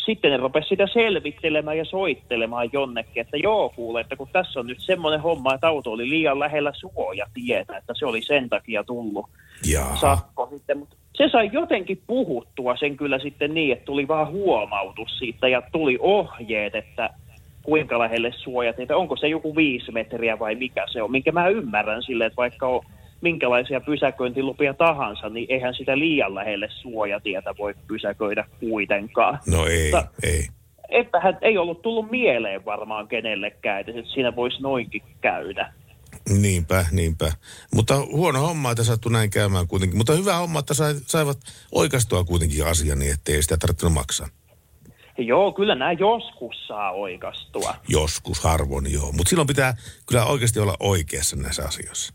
Sitten 0.09 0.31
ne 0.31 0.37
rupesi 0.37 0.69
sitä 0.69 0.87
selvittelemään 0.87 1.79
ja 1.79 1.85
soittelemaan 1.85 2.69
jonnekin, 2.73 3.21
että 3.21 3.37
joo 3.37 3.73
kuule, 3.77 4.01
että 4.01 4.17
kun 4.17 4.29
tässä 4.33 4.61
on 4.61 4.67
nyt 4.67 4.81
semmoinen 4.81 5.21
homma, 5.21 5.55
että 5.55 5.69
auto 5.69 5.93
oli 5.93 6.09
liian 6.09 6.41
lähellä 6.41 6.73
suojatietä, 6.75 7.77
että 7.77 7.95
se 7.97 8.07
oli 8.07 8.23
sen 8.23 8.49
takia 8.49 8.85
tullut 8.85 9.27
Jaha. 9.73 9.97
sakko 9.97 10.49
sitten. 10.51 10.79
Mutta 10.79 10.97
se 11.15 11.29
sai 11.29 11.51
jotenkin 11.53 12.03
puhuttua 12.07 12.77
sen 12.77 12.97
kyllä 12.97 13.19
sitten 13.19 13.55
niin, 13.55 13.73
että 13.73 13.85
tuli 13.85 14.09
vaan 14.09 14.29
huomautus 14.29 15.19
siitä 15.19 15.49
ja 15.49 15.63
tuli 15.73 15.99
ohjeet, 16.01 16.75
että 16.75 17.11
kuinka 17.63 17.99
lähelle 17.99 18.33
suojatietä, 18.37 18.97
onko 18.97 19.17
se 19.17 19.29
joku 19.29 19.57
viisi 19.57 19.93
metriä 19.93 20.39
vai 20.39 20.55
mikä 20.55 20.87
se 20.93 21.03
on, 21.03 21.11
minkä 21.11 21.33
mä 21.33 21.49
ymmärrän 21.49 22.03
sille, 22.03 22.27
että 22.27 22.37
vaikka 22.37 22.69
on 22.69 22.85
minkälaisia 23.21 23.81
pysäköintilupia 23.81 24.75
tahansa, 24.75 25.29
niin 25.29 25.47
eihän 25.49 25.75
sitä 25.75 25.99
liian 25.99 26.35
lähelle 26.35 26.69
suojatietä 26.83 27.55
voi 27.59 27.75
pysäköidä 27.89 28.45
kuitenkaan. 28.61 29.39
No 29.47 29.67
ei, 29.67 29.91
Mutta- 29.93 30.09
ei. 30.23 30.47
Epähän 30.89 31.39
ei 31.41 31.59
ollut 31.59 31.83
tullut 31.83 32.11
mieleen 32.11 32.65
varmaan 32.65 33.09
kenellekään, 33.09 33.81
että 33.81 33.93
siinä 34.15 34.37
voisi 34.37 34.63
noinkin 34.63 35.03
käydä. 35.21 35.73
Niinpä, 36.41 36.87
niinpä. 36.93 37.33
Mutta 37.75 37.97
huono 37.97 38.41
homma, 38.41 38.71
että 38.71 38.85
sattui 38.85 39.13
näin 39.13 39.31
käymään 39.31 39.69
kuitenkin. 39.69 39.99
Mutta 39.99 40.13
hyvä 40.13 40.37
homma, 40.37 40.59
että 40.59 40.75
sai, 40.75 40.95
saivat 41.07 41.39
oikeastua 41.73 42.25
kuitenkin 42.25 42.67
asian 42.67 42.99
niin, 42.99 43.13
ettei 43.13 43.43
sitä 43.43 43.57
tarvinnut 43.57 43.93
maksaa. 43.93 44.29
Joo, 45.19 45.53
kyllä 45.53 45.75
nämä 45.75 45.93
joskus 45.93 46.67
saa 46.67 46.91
oikastua. 46.91 47.75
Joskus, 47.89 48.45
harvoin 48.45 48.93
joo. 48.93 49.13
Mutta 49.13 49.31
silloin 49.31 49.47
pitää 49.47 49.75
kyllä 50.07 50.25
oikeasti 50.25 50.61
olla 50.61 50.77
oikeassa 50.81 51.37
näissä 51.37 51.65
asioissa. 51.65 52.15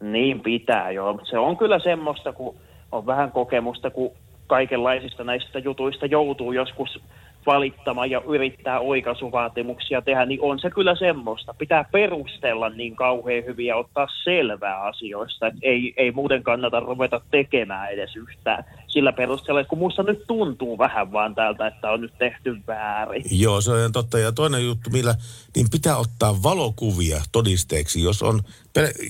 Niin 0.00 0.40
pitää 0.40 0.90
joo, 0.90 1.20
se 1.22 1.38
on 1.38 1.56
kyllä 1.56 1.78
semmoista, 1.78 2.32
kun 2.32 2.56
on 2.92 3.06
vähän 3.06 3.32
kokemusta, 3.32 3.90
kun 3.90 4.12
kaikenlaisista 4.46 5.24
näistä 5.24 5.58
jutuista 5.58 6.06
joutuu 6.06 6.52
joskus 6.52 7.00
valittamaan 7.46 8.10
ja 8.10 8.22
yrittää 8.28 8.80
oikaisuvaatimuksia 8.80 10.02
tehdä, 10.02 10.26
niin 10.26 10.40
on 10.42 10.58
se 10.58 10.70
kyllä 10.70 10.94
semmoista. 10.94 11.54
Pitää 11.58 11.84
perustella 11.92 12.68
niin 12.68 12.96
kauhean 12.96 13.44
hyvin 13.44 13.66
ja 13.66 13.76
ottaa 13.76 14.06
selvää 14.24 14.80
asioista, 14.80 15.46
että 15.46 15.60
ei, 15.62 15.94
ei 15.96 16.10
muuten 16.12 16.42
kannata 16.42 16.80
ruveta 16.80 17.20
tekemään 17.30 17.90
edes 17.90 18.16
yhtään 18.16 18.64
sillä 18.96 19.12
perusteella, 19.12 19.60
että 19.60 19.68
kun 19.68 19.78
musta 19.78 20.02
nyt 20.02 20.24
tuntuu 20.26 20.78
vähän 20.78 21.12
vaan 21.12 21.34
täältä, 21.34 21.66
että 21.66 21.90
on 21.90 22.00
nyt 22.00 22.18
tehty 22.18 22.56
väärin. 22.66 23.22
Joo, 23.30 23.60
se 23.60 23.72
on 23.72 23.92
totta. 23.92 24.18
Ja 24.18 24.32
toinen 24.32 24.64
juttu, 24.64 24.90
millä 24.90 25.14
niin 25.56 25.66
pitää 25.70 25.96
ottaa 25.96 26.42
valokuvia 26.42 27.22
todisteeksi, 27.32 28.02
jos 28.02 28.22
on, 28.22 28.40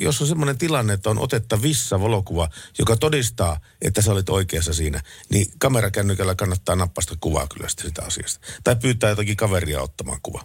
jos 0.01 0.21
on 0.21 0.27
semmoinen 0.27 0.59
tilanne, 0.59 0.93
että 0.93 1.11
on 1.11 1.19
otettavissa 1.19 2.01
valokuva, 2.01 2.49
joka 2.79 2.97
todistaa, 2.97 3.57
että 3.83 4.03
sä 4.03 4.13
olit 4.13 4.29
oikeassa 4.29 4.75
siinä, 4.75 5.01
niin 5.31 5.47
kamerakännykällä 5.59 6.35
kannattaa 6.35 6.77
nappasta 6.77 7.15
kuvaa 7.21 7.47
kyllä 7.55 7.69
sitä 7.69 8.03
asiasta. 8.07 8.47
Tai 8.65 8.77
pyytää 8.83 9.11
jotakin 9.11 9.37
kaveria 9.37 9.83
ottamaan 9.83 10.19
kuva. 10.23 10.41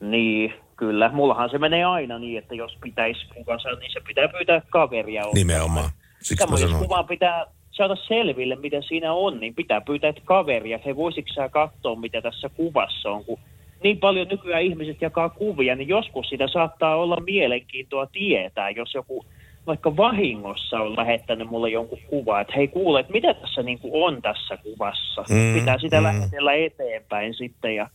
Niin, 0.00 0.54
kyllä. 0.76 1.12
Mullahan 1.12 1.50
se 1.50 1.58
menee 1.58 1.84
aina 1.84 2.18
niin, 2.18 2.38
että 2.38 2.54
jos 2.54 2.76
pitäisi 2.82 3.26
kuvansa, 3.34 3.68
niin 3.68 3.92
se 3.92 4.00
pitää 4.08 4.28
pyytää 4.28 4.62
kaveria 4.70 5.20
ottamaan. 5.20 5.34
Nimenomaan. 5.34 5.90
Siksi 6.22 6.44
mä 6.44 6.46
Samoin 6.46 6.60
jos 6.60 6.70
sanoin. 6.70 6.88
kuvaa 6.88 7.04
pitää 7.04 7.46
saada 7.70 7.96
selville, 7.96 8.56
mitä 8.56 8.82
siinä 8.82 9.12
on, 9.12 9.40
niin 9.40 9.54
pitää 9.54 9.80
pyytää 9.80 10.10
että 10.10 10.22
kaveria. 10.24 10.78
He 10.86 10.96
voisitko 10.96 11.32
sä 11.34 11.48
katsoa, 11.48 11.94
mitä 11.96 12.22
tässä 12.22 12.48
kuvassa 12.48 13.10
on, 13.10 13.24
kun 13.24 13.38
niin 13.82 13.98
paljon 13.98 14.28
nykyään 14.28 14.62
ihmiset 14.62 15.02
jakaa 15.02 15.28
kuvia, 15.28 15.76
niin 15.76 15.88
joskus 15.88 16.28
sitä 16.28 16.48
saattaa 16.48 16.96
olla 16.96 17.16
mielenkiintoa 17.20 18.06
tietää, 18.06 18.70
jos 18.70 18.94
joku 18.94 19.24
vaikka 19.66 19.96
vahingossa 19.96 20.80
on 20.80 20.96
lähettänyt 20.96 21.50
mulle 21.50 21.70
jonkun 21.70 21.98
kuva, 22.06 22.40
että 22.40 22.52
hei 22.56 22.68
kuule, 22.68 23.00
että 23.00 23.12
mitä 23.12 23.34
tässä 23.34 23.62
niin 23.62 23.78
kuin 23.78 24.04
on 24.04 24.22
tässä 24.22 24.56
kuvassa. 24.56 25.24
Mm, 25.30 25.54
Pitää 25.54 25.78
sitä 25.78 26.00
mm. 26.00 26.02
lähetellä 26.02 26.54
eteenpäin 26.54 27.34
sitten 27.34 27.74
ja 27.74 27.90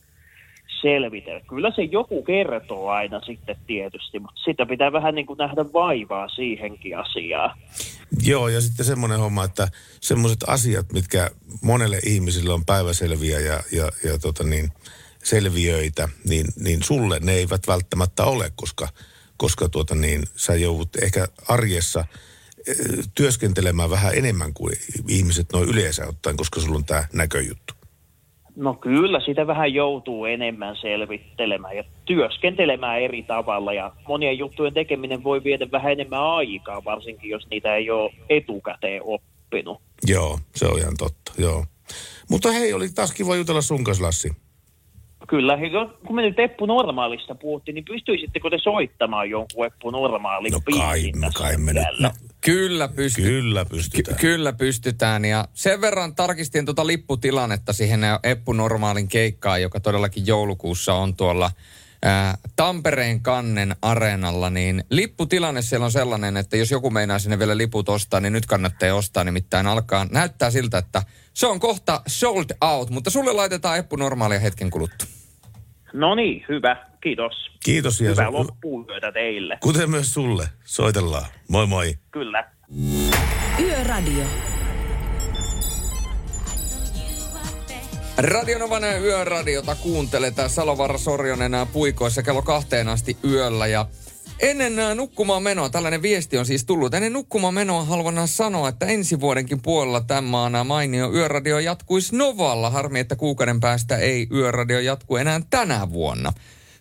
selvitellä. 0.82 1.42
Kyllä 1.50 1.72
se 1.76 1.82
joku 1.82 2.24
kertoo 2.24 2.90
aina 2.90 3.22
sitten 3.22 3.56
tietysti, 3.68 4.20
mutta 4.20 4.42
sitä 4.46 4.66
pitää 4.66 4.92
vähän 4.92 5.16
niin 5.16 5.26
kuin 5.26 5.38
nähdä 5.38 5.66
vaivaa 5.74 6.30
siihenkin 6.30 6.98
asiaan. 6.98 7.58
Joo, 8.24 8.48
ja 8.48 8.62
sitten 8.62 8.86
semmoinen 8.86 9.20
homma, 9.20 9.44
että 9.44 9.68
semmoiset 10.02 10.44
asiat, 10.48 10.94
mitkä 10.94 11.32
monelle 11.62 12.00
ihmisille 12.06 12.54
on 12.54 12.66
päiväselviä 12.66 13.40
ja, 13.40 13.60
ja, 13.72 13.92
ja 14.04 14.20
tota 14.20 14.44
niin, 14.44 14.72
selviöitä, 15.24 16.10
niin, 16.30 16.46
niin 16.60 16.84
sulle 16.84 17.20
ne 17.20 17.34
eivät 17.34 17.68
välttämättä 17.68 18.24
ole, 18.24 18.52
koska, 18.56 18.88
koska 19.38 19.70
tuota 19.70 19.96
niin, 19.96 20.24
sä 20.36 20.56
joudut 20.56 20.96
ehkä 20.96 21.28
arjessa 21.48 22.06
eh, 22.68 22.76
työskentelemään 23.16 23.90
vähän 23.90 24.16
enemmän 24.16 24.54
kuin 24.54 24.76
ihmiset 25.08 25.48
noin 25.54 25.70
yleensä 25.70 26.08
ottaen, 26.08 26.38
koska 26.38 26.62
sulla 26.62 26.78
on 26.78 26.86
tämä 26.86 27.08
näköjuttu. 27.14 27.75
No 28.56 28.74
kyllä, 28.74 29.20
sitä 29.20 29.48
vähän 29.48 29.74
joutuu 29.74 30.26
enemmän 30.26 30.76
selvittelemään 30.76 31.78
ja 31.78 31.84
työskentelemään 32.06 33.02
eri 33.02 33.24
tavalla 33.24 33.74
ja 33.74 33.92
monien 34.08 34.38
juttujen 34.38 34.74
tekeminen 34.74 35.24
voi 35.24 35.44
viedä 35.44 35.72
vähän 35.72 35.92
enemmän 35.92 36.24
aikaa, 36.24 36.86
varsinkin 36.86 37.30
jos 37.30 37.48
niitä 37.50 37.76
ei 37.76 37.92
ole 37.92 38.14
etukäteen 38.30 39.02
oppinut. 39.04 39.82
Joo, 40.08 40.40
se 40.56 40.66
on 40.66 40.80
ihan 40.80 40.94
totta, 40.98 41.32
joo. 41.38 41.66
Mutta 42.30 42.52
hei, 42.52 42.74
oli 42.74 42.90
taas 42.90 43.14
kiva 43.14 43.36
jutella 43.36 43.62
sun 43.62 43.84
kanssa, 43.84 44.04
Lassi. 44.04 44.32
Kyllä, 45.28 45.58
kun 46.08 46.16
me 46.16 46.22
nyt 46.22 46.40
Eppu 46.40 46.66
Normaalista 46.66 47.36
puhuttiin, 47.36 47.76
niin 47.76 47.86
pystyisittekö 47.86 48.50
te 48.50 48.58
soittamaan 48.64 49.30
jonkun 49.30 49.66
Eppu 49.66 49.90
Normaalin 49.90 50.52
no 50.52 50.60
kai, 50.78 51.12
kai 51.38 51.58
me 51.58 51.74
nyt. 51.74 51.84
No, 52.00 52.10
kyllä, 52.46 52.88
pysty- 52.88 53.22
Kyllä 53.22 53.66
pystytään. 53.66 54.18
Ky- 54.18 54.22
kyllä 54.22 54.54
pystytään. 54.54 55.26
Ja 55.26 55.48
sen 55.54 55.82
verran 55.82 56.16
tarkistin 56.16 56.66
tuota 56.66 56.88
lipputilannetta 56.88 57.74
siihen 57.74 58.02
Eppu 58.24 58.54
Normaalin 58.54 59.08
keikkaan, 59.08 59.62
joka 59.62 59.80
todellakin 59.80 60.28
joulukuussa 60.28 60.94
on 60.94 61.16
tuolla 61.16 61.52
ää, 62.04 62.38
Tampereen 62.56 63.22
kannen 63.22 63.76
areenalla, 63.82 64.50
niin 64.50 64.84
lipputilanne 64.90 65.62
siellä 65.62 65.86
on 65.86 65.92
sellainen, 65.92 66.38
että 66.38 66.58
jos 66.58 66.72
joku 66.72 66.90
meinaa 66.90 67.20
sinne 67.20 67.40
vielä 67.40 67.58
liput 67.58 67.90
ostaa, 67.90 68.20
niin 68.20 68.34
nyt 68.34 68.46
kannattaa 68.46 68.94
ostaa, 68.96 69.24
nimittäin 69.24 69.68
alkaa. 69.68 70.08
Näyttää 70.12 70.52
siltä, 70.52 70.78
että 70.78 71.04
se 71.34 71.48
on 71.48 71.60
kohta 71.60 72.02
sold 72.08 72.46
out, 72.62 72.90
mutta 72.90 73.10
sulle 73.10 73.34
laitetaan 73.34 73.78
Eppu 73.78 73.96
Normaalia 73.96 74.40
hetken 74.40 74.70
kuluttua. 74.70 75.08
No 75.94 76.16
niin, 76.16 76.46
hyvä. 76.50 76.78
Kiitos. 77.06 77.34
Kiitos 77.64 78.02
ja 78.02 78.10
Hyvää 78.10 78.30
su- 78.30 78.34
loppuyötä 78.34 79.12
teille. 79.12 79.58
Kuten 79.62 79.90
myös 79.90 80.14
sulle. 80.14 80.50
Soitellaan. 80.64 81.26
Moi 81.48 81.68
moi. 81.68 81.98
Kyllä. 82.12 82.52
Yöradio. 83.60 84.24
Radionovan 88.18 88.84
yöradiota 89.02 89.76
kuuntelee 89.76 90.32
tää 90.32 90.48
Salovara 90.48 90.98
Sorjonen 90.98 91.52
puikoissa 91.74 92.24
kello 92.24 92.42
kahteen 92.42 92.88
asti 92.88 93.18
yöllä 93.24 93.68
ja 93.68 93.86
ennen 94.40 94.80
ää, 94.80 94.96
nukkumaan 94.96 95.44
menoa, 95.44 95.70
tällainen 95.70 96.02
viesti 96.02 96.38
on 96.38 96.46
siis 96.46 96.66
tullut. 96.66 96.94
Ennen 96.94 97.14
nukkumaan 97.14 97.54
menoa 97.54 97.84
haluan 97.84 98.28
sanoa, 98.28 98.70
että 98.70 98.86
ensi 98.86 99.20
vuodenkin 99.20 99.62
puolella 99.62 100.02
tämän 100.02 100.24
maana 100.24 100.64
mainio 100.64 101.14
yöradio 101.14 101.60
jatkuisi 101.60 102.16
Novalla. 102.16 102.70
Harmi, 102.70 103.00
että 103.00 103.16
kuukauden 103.16 103.60
päästä 103.60 103.98
ei 103.98 104.28
yöradio 104.32 104.80
jatku 104.80 105.18
enää 105.18 105.42
tänä 105.50 105.90
vuonna. 105.92 106.34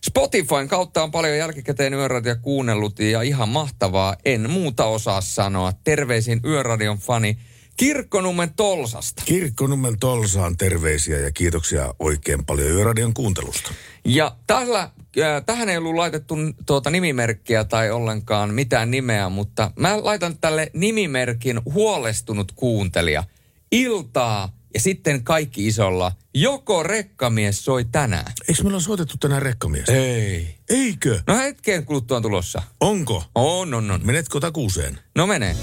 Spotifyn 0.07 0.69
kautta 0.69 1.03
on 1.03 1.11
paljon 1.11 1.39
jälkikäteen 1.39 1.95
yöradio 1.95 2.37
kuunnellut 2.43 2.99
ja 2.99 3.23
ihan 3.23 3.49
mahtavaa. 3.49 4.17
En 4.25 4.51
muuta 4.51 4.85
osaa 4.85 5.21
sanoa. 5.21 5.73
Terveisin 5.85 6.41
yöradion 6.45 6.99
fani 6.99 7.39
Kirkkonummen 7.77 8.55
Tolsasta. 8.55 9.23
Kirkkonummen 9.27 9.99
Tolsaan 9.99 10.57
terveisiä 10.57 11.19
ja 11.19 11.31
kiitoksia 11.31 11.95
oikein 11.99 12.45
paljon 12.45 12.71
Yöradion 12.71 13.15
kuuntelusta. 13.15 13.71
Ja 14.05 14.37
tällä, 14.47 14.81
äh, 14.81 15.45
tähän 15.47 15.69
ei 15.69 15.77
ollut 15.77 15.95
laitettu 15.95 16.37
tuota 16.67 16.91
nimimerkkiä 16.91 17.65
tai 17.65 17.91
ollenkaan 17.91 18.55
mitään 18.55 18.91
nimeä, 18.91 19.29
mutta 19.29 19.71
mä 19.77 20.05
laitan 20.05 20.39
tälle 20.39 20.71
nimimerkin 20.75 21.61
huolestunut 21.65 22.53
kuuntelija. 22.53 23.25
Iltaa 23.73 24.64
ja 24.75 24.81
sitten 24.81 25.25
kaikki 25.25 25.67
isolla. 25.67 26.13
Joko 26.35 26.83
rekkamies 26.83 27.65
soi 27.65 27.85
tänään? 27.85 28.33
Eikö 28.49 28.63
meillä 28.63 28.77
ole 28.77 28.83
soitettu 28.83 29.17
tänään 29.21 29.43
rekkamies? 29.43 29.89
Ei. 29.89 30.55
Eikö? 30.69 31.21
No 31.27 31.37
hetken 31.37 31.85
kuluttua 31.87 32.17
on 32.17 32.23
tulossa. 32.23 32.63
Onko? 32.81 33.25
On, 33.35 33.75
on, 33.75 33.91
on. 33.91 34.01
Menetkö 34.05 34.41
takuuseen? 34.41 34.99
No 35.15 35.27
menee. 35.27 35.57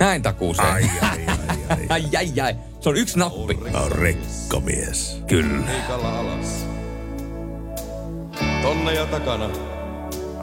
Näin 0.00 0.22
takuuseen. 0.22 0.68
Ai, 0.68 0.90
ai, 1.00 1.26
ai, 1.26 1.46
ai. 1.68 1.86
ai, 1.88 2.04
ai, 2.16 2.40
ai. 2.40 2.56
Se 2.80 2.88
on 2.88 2.96
yksi 2.96 3.18
nappi. 3.18 3.54
No, 3.54 3.88
rekkamies. 3.88 5.18
Kyllä. 5.28 5.66
Liikalla 5.72 6.18
alas. 6.18 6.66
Tonne 8.62 8.94
ja 8.94 9.06
takana. 9.06 9.50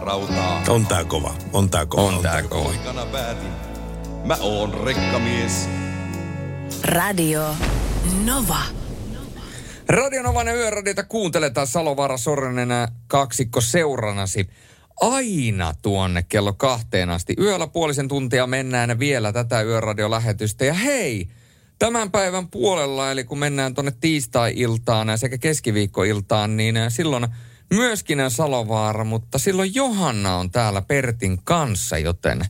Rautaa. 0.02 0.64
On 0.68 0.86
tää 0.86 1.04
kova. 1.04 1.36
On 1.54 1.70
tää 1.70 1.86
kova. 1.86 2.04
On 2.04 2.22
tää 2.22 2.44
kova. 2.44 2.64
Poikana 2.64 3.06
päätin. 3.06 3.52
Mä 4.26 4.38
oon 4.42 4.74
rekkamies. 4.74 5.70
Radio 6.84 7.56
Nova. 8.26 8.60
Radionovan 9.90 10.48
yöradiota 10.48 11.04
kuunteletaan 11.04 11.68
Salovaara 11.68 12.18
Sorinen 12.18 12.70
kaksikko 13.08 13.62
seuranasi 13.62 14.50
aina 15.02 15.74
tuonne 15.82 16.24
kello 16.24 16.54
kahteen 16.54 17.10
asti. 17.10 17.36
Yöllä 17.40 17.68
puolisen 17.68 18.08
tuntia 18.08 18.48
mennään 18.48 19.00
vielä 19.00 19.34
tätä 19.34 19.62
yöradiolähetystä. 19.62 20.66
Ja 20.66 20.74
hei, 20.74 21.28
tämän 21.80 22.12
päivän 22.12 22.48
puolella, 22.48 23.12
eli 23.12 23.24
kun 23.24 23.40
mennään 23.40 23.74
tuonne 23.74 23.94
tiistai-iltaan 24.02 25.18
sekä 25.18 25.38
keskiviikkoiltaan, 25.38 26.58
niin 26.58 26.76
silloin 26.88 27.28
myöskin 27.70 28.20
Salovaara, 28.30 29.04
mutta 29.04 29.38
silloin 29.38 29.76
Johanna 29.76 30.38
on 30.38 30.52
täällä 30.52 30.82
Pertin 30.82 31.40
kanssa, 31.44 31.98
joten 31.98 32.46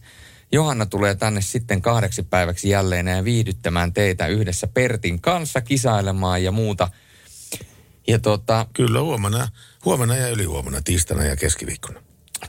Johanna 0.51 0.85
tulee 0.85 1.15
tänne 1.15 1.41
sitten 1.41 1.81
kahdeksi 1.81 2.23
päiväksi 2.23 2.69
jälleen 2.69 3.07
ja 3.07 3.23
viihdyttämään 3.23 3.93
teitä 3.93 4.27
yhdessä 4.27 4.67
Pertin 4.67 5.21
kanssa, 5.21 5.61
kisailemaan 5.61 6.43
ja 6.43 6.51
muuta. 6.51 6.89
Ja 8.07 8.19
tota, 8.19 8.67
Kyllä 8.73 9.01
huomenna, 9.01 9.47
huomenna 9.85 10.15
ja 10.15 10.27
ylihuomenna, 10.27 10.81
tiistaina 10.81 11.23
ja 11.23 11.35
keskiviikkona. 11.35 11.99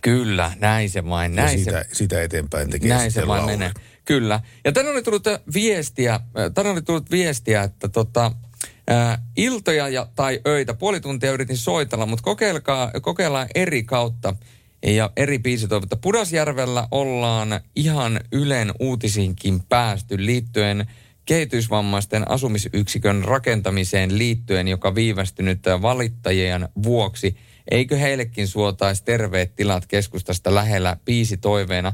Kyllä, 0.02 0.52
näin 0.60 0.90
se 0.90 1.04
vain. 1.04 1.34
Näin 1.34 1.58
ja 1.58 1.64
siitä, 1.64 1.84
se, 1.88 1.94
siitä 1.94 2.22
eteenpäin 2.22 2.70
tekee 2.70 2.88
näin 2.88 3.12
se 3.12 3.26
vain 3.26 3.44
menee. 3.44 3.72
Kyllä. 4.04 4.40
Ja 4.64 4.72
tänne 4.72 4.90
oli 4.90 5.02
tullut 5.02 5.26
äh, 5.26 5.40
viestiä, 5.54 6.14
äh, 6.14 6.20
tänne 6.54 6.70
oli 6.70 6.82
tullut 6.82 7.10
viestiä, 7.10 7.62
että 7.62 7.88
tota, 7.88 8.32
ää, 8.88 9.22
iltoja 9.36 9.88
ja, 9.88 10.08
tai 10.14 10.40
öitä, 10.46 10.74
puoli 10.74 11.00
tuntia 11.00 11.32
yritin 11.32 11.56
soitella, 11.56 12.06
mutta 12.06 12.22
kokeilkaa, 12.22 12.90
kokeillaan 13.02 13.48
eri 13.54 13.82
kautta 13.82 14.36
ja 14.86 15.10
eri 15.16 15.38
biisitoivotta. 15.38 15.96
Pudasjärvellä 15.96 16.88
ollaan 16.90 17.60
ihan 17.76 18.20
Ylen 18.32 18.72
uutisinkin 18.80 19.62
päästy 19.68 20.26
liittyen 20.26 20.86
kehitysvammaisten 21.24 22.30
asumisyksikön 22.30 23.24
rakentamiseen 23.24 24.18
liittyen, 24.18 24.68
joka 24.68 24.94
viivästynyt 24.94 25.60
valittajien 25.82 26.68
vuoksi. 26.82 27.36
Eikö 27.70 27.96
heillekin 27.96 28.48
suotaisi 28.48 29.04
terveet 29.04 29.56
tilat 29.56 29.86
keskustasta 29.86 30.54
lähellä 30.54 30.96
biisitoiveena? 31.04 31.92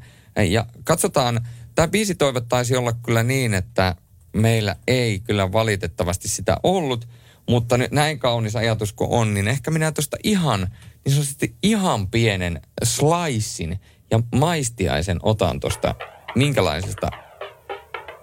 Ja 0.48 0.66
katsotaan, 0.84 1.48
tämä 1.74 1.88
biisitoive 1.88 2.40
taisi 2.40 2.76
olla 2.76 2.92
kyllä 2.92 3.22
niin, 3.22 3.54
että 3.54 3.96
meillä 4.32 4.76
ei 4.86 5.20
kyllä 5.20 5.52
valitettavasti 5.52 6.28
sitä 6.28 6.56
ollut, 6.62 7.08
mutta 7.48 7.78
nyt 7.78 7.90
näin 7.90 8.18
kaunis 8.18 8.56
ajatus 8.56 8.92
kuin 8.92 9.10
on, 9.10 9.34
niin 9.34 9.48
ehkä 9.48 9.70
minä 9.70 9.92
tuosta 9.92 10.16
ihan, 10.24 10.68
niin 11.06 11.14
sanotusti 11.14 11.56
ihan 11.62 12.08
pienen 12.08 12.60
slicein 12.84 13.80
ja 14.10 14.20
maistiaisen 14.34 15.18
otan 15.22 15.60
tuosta, 15.60 15.94
minkälaisesta 16.34 17.10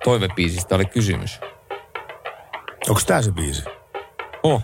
toivepiisistä 0.04 0.76
oli 0.76 0.86
kysymys. 0.86 1.40
Onko 2.90 3.02
tää 3.08 3.22
se 3.22 3.32
biisi? 3.32 3.64
Oh. 4.44 4.64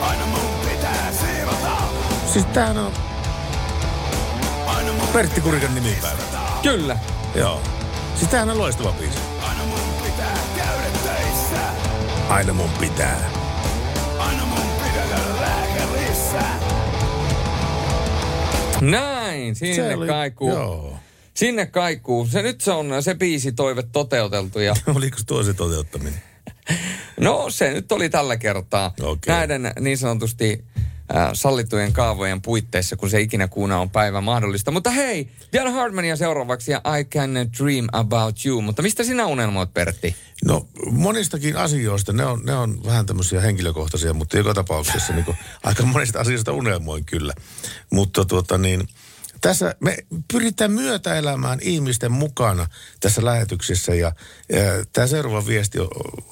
Aina 0.00 0.26
mun 0.26 0.68
pitää 0.70 1.12
siivota. 1.12 1.76
Siis 2.32 2.46
tämähän 2.46 2.78
on 2.78 2.92
Pertti 5.12 5.40
Kurikan 5.40 5.74
nimipäivä. 5.74 6.22
Kyllä. 6.62 6.98
Joo. 7.34 7.60
Siis 8.16 8.30
tämähän 8.30 8.50
on 8.50 8.58
loistava 8.58 8.92
biisi. 8.92 9.18
Aina 9.48 9.64
mun 9.64 10.02
pitää 10.04 10.38
käydä 10.56 10.98
töissä. 11.04 11.60
Aina 12.28 12.52
mun 12.52 12.70
pitää. 12.80 13.43
Näin, 18.90 19.54
sinne 19.54 19.74
Se 19.74 19.94
oli- 19.94 20.06
kaikuu. 20.06 20.50
joo. 20.50 20.96
Sinne 21.34 21.66
kaikuu. 21.66 22.26
Se 22.26 22.42
nyt 22.42 22.60
se 22.60 22.70
on 22.72 23.02
se 23.02 23.14
biisi 23.14 23.52
toive 23.52 23.82
toteuteltu 23.92 24.58
ja 24.60 24.74
Oliko 24.96 25.18
tuo 25.26 25.42
se 25.42 25.54
toteuttaminen? 25.54 26.22
no 27.20 27.50
se 27.50 27.72
nyt 27.72 27.92
oli 27.92 28.08
tällä 28.10 28.36
kertaa. 28.36 28.94
Okei. 29.02 29.34
Näiden 29.34 29.72
niin 29.80 29.98
sanotusti 29.98 30.64
äh, 31.16 31.30
sallittujen 31.32 31.92
kaavojen 31.92 32.42
puitteissa, 32.42 32.96
kun 32.96 33.10
se 33.10 33.20
ikinä 33.20 33.48
kuuna 33.48 33.78
on 33.80 33.90
päivä 33.90 34.20
mahdollista. 34.20 34.70
Mutta 34.70 34.90
hei, 34.90 35.28
Diana 35.52 35.70
Hardmania 35.70 36.16
seuraavaksi 36.16 36.72
ja 36.72 36.80
I 37.00 37.04
Can 37.04 37.30
Dream 37.34 37.86
About 37.92 38.36
You. 38.46 38.62
Mutta 38.62 38.82
mistä 38.82 39.04
sinä 39.04 39.26
unelmoit, 39.26 39.74
Pertti? 39.74 40.16
No 40.44 40.68
monistakin 40.90 41.56
asioista, 41.56 42.12
ne 42.12 42.26
on, 42.26 42.42
ne 42.44 42.54
on 42.54 42.84
vähän 42.84 43.06
tämmöisiä 43.06 43.40
henkilökohtaisia, 43.40 44.14
mutta 44.14 44.36
joka 44.36 44.54
tapauksessa 44.54 45.12
niin 45.12 45.24
kuin, 45.24 45.36
aika 45.62 45.84
monista 45.86 46.20
asioista 46.20 46.52
unelmoin 46.52 47.04
kyllä. 47.04 47.34
Mutta 47.90 48.24
tuota 48.24 48.58
niin, 48.58 48.88
tässä 49.44 49.74
me 49.80 49.96
pyritään 50.32 50.72
myötäelämään 50.72 51.58
ihmisten 51.62 52.12
mukana 52.12 52.66
tässä 53.00 53.24
lähetyksessä 53.24 53.94
ja, 53.94 54.12
ja 54.48 54.62
tämä 54.92 55.06
seuraava 55.06 55.46
viesti 55.46 55.78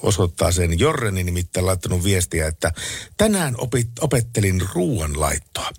osoittaa 0.03 0.53
sen. 0.53 0.79
Jorreni 0.79 1.25
nimittäin 1.25 1.67
laittanut 1.67 2.05
viestiä, 2.05 2.47
että 2.47 2.73
tänään 3.17 3.55
opit, 3.59 3.89
opettelin 4.01 4.63
ruoanlaittoa. 4.75 5.71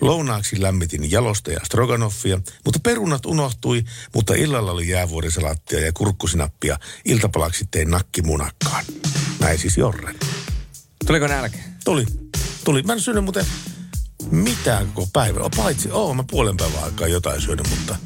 Lounaaksi 0.00 0.62
lämmitin 0.62 1.10
jalosta 1.10 1.50
ja 1.50 1.60
stroganoffia, 1.64 2.40
mutta 2.64 2.80
perunat 2.82 3.26
unohtui, 3.26 3.84
mutta 4.14 4.34
illalla 4.34 4.72
oli 4.72 4.88
jäävuorisalattia 4.88 5.80
ja 5.80 5.92
kurkkusinappia. 5.92 6.78
Iltapalaksi 7.04 7.68
tein 7.70 7.90
nakkimunakkaan. 7.90 8.84
Näin 9.40 9.58
siis 9.58 9.76
Jorren. 9.76 10.16
Tuliko 11.06 11.26
nälkä? 11.26 11.58
Tuli. 11.84 12.06
Tuli. 12.64 12.82
Mä 12.82 12.92
en 12.92 13.00
syönyt 13.00 13.24
muuten 13.24 13.46
mitään 14.30 14.86
koko 14.86 15.08
päivä. 15.12 15.40
Paitsi, 15.56 15.90
oo, 15.92 16.14
mä 16.14 16.24
puolen 16.30 16.56
päivän 16.56 16.84
aikaa 16.84 17.08
jotain 17.08 17.40
syönyt, 17.40 17.66
mutta 17.70 17.96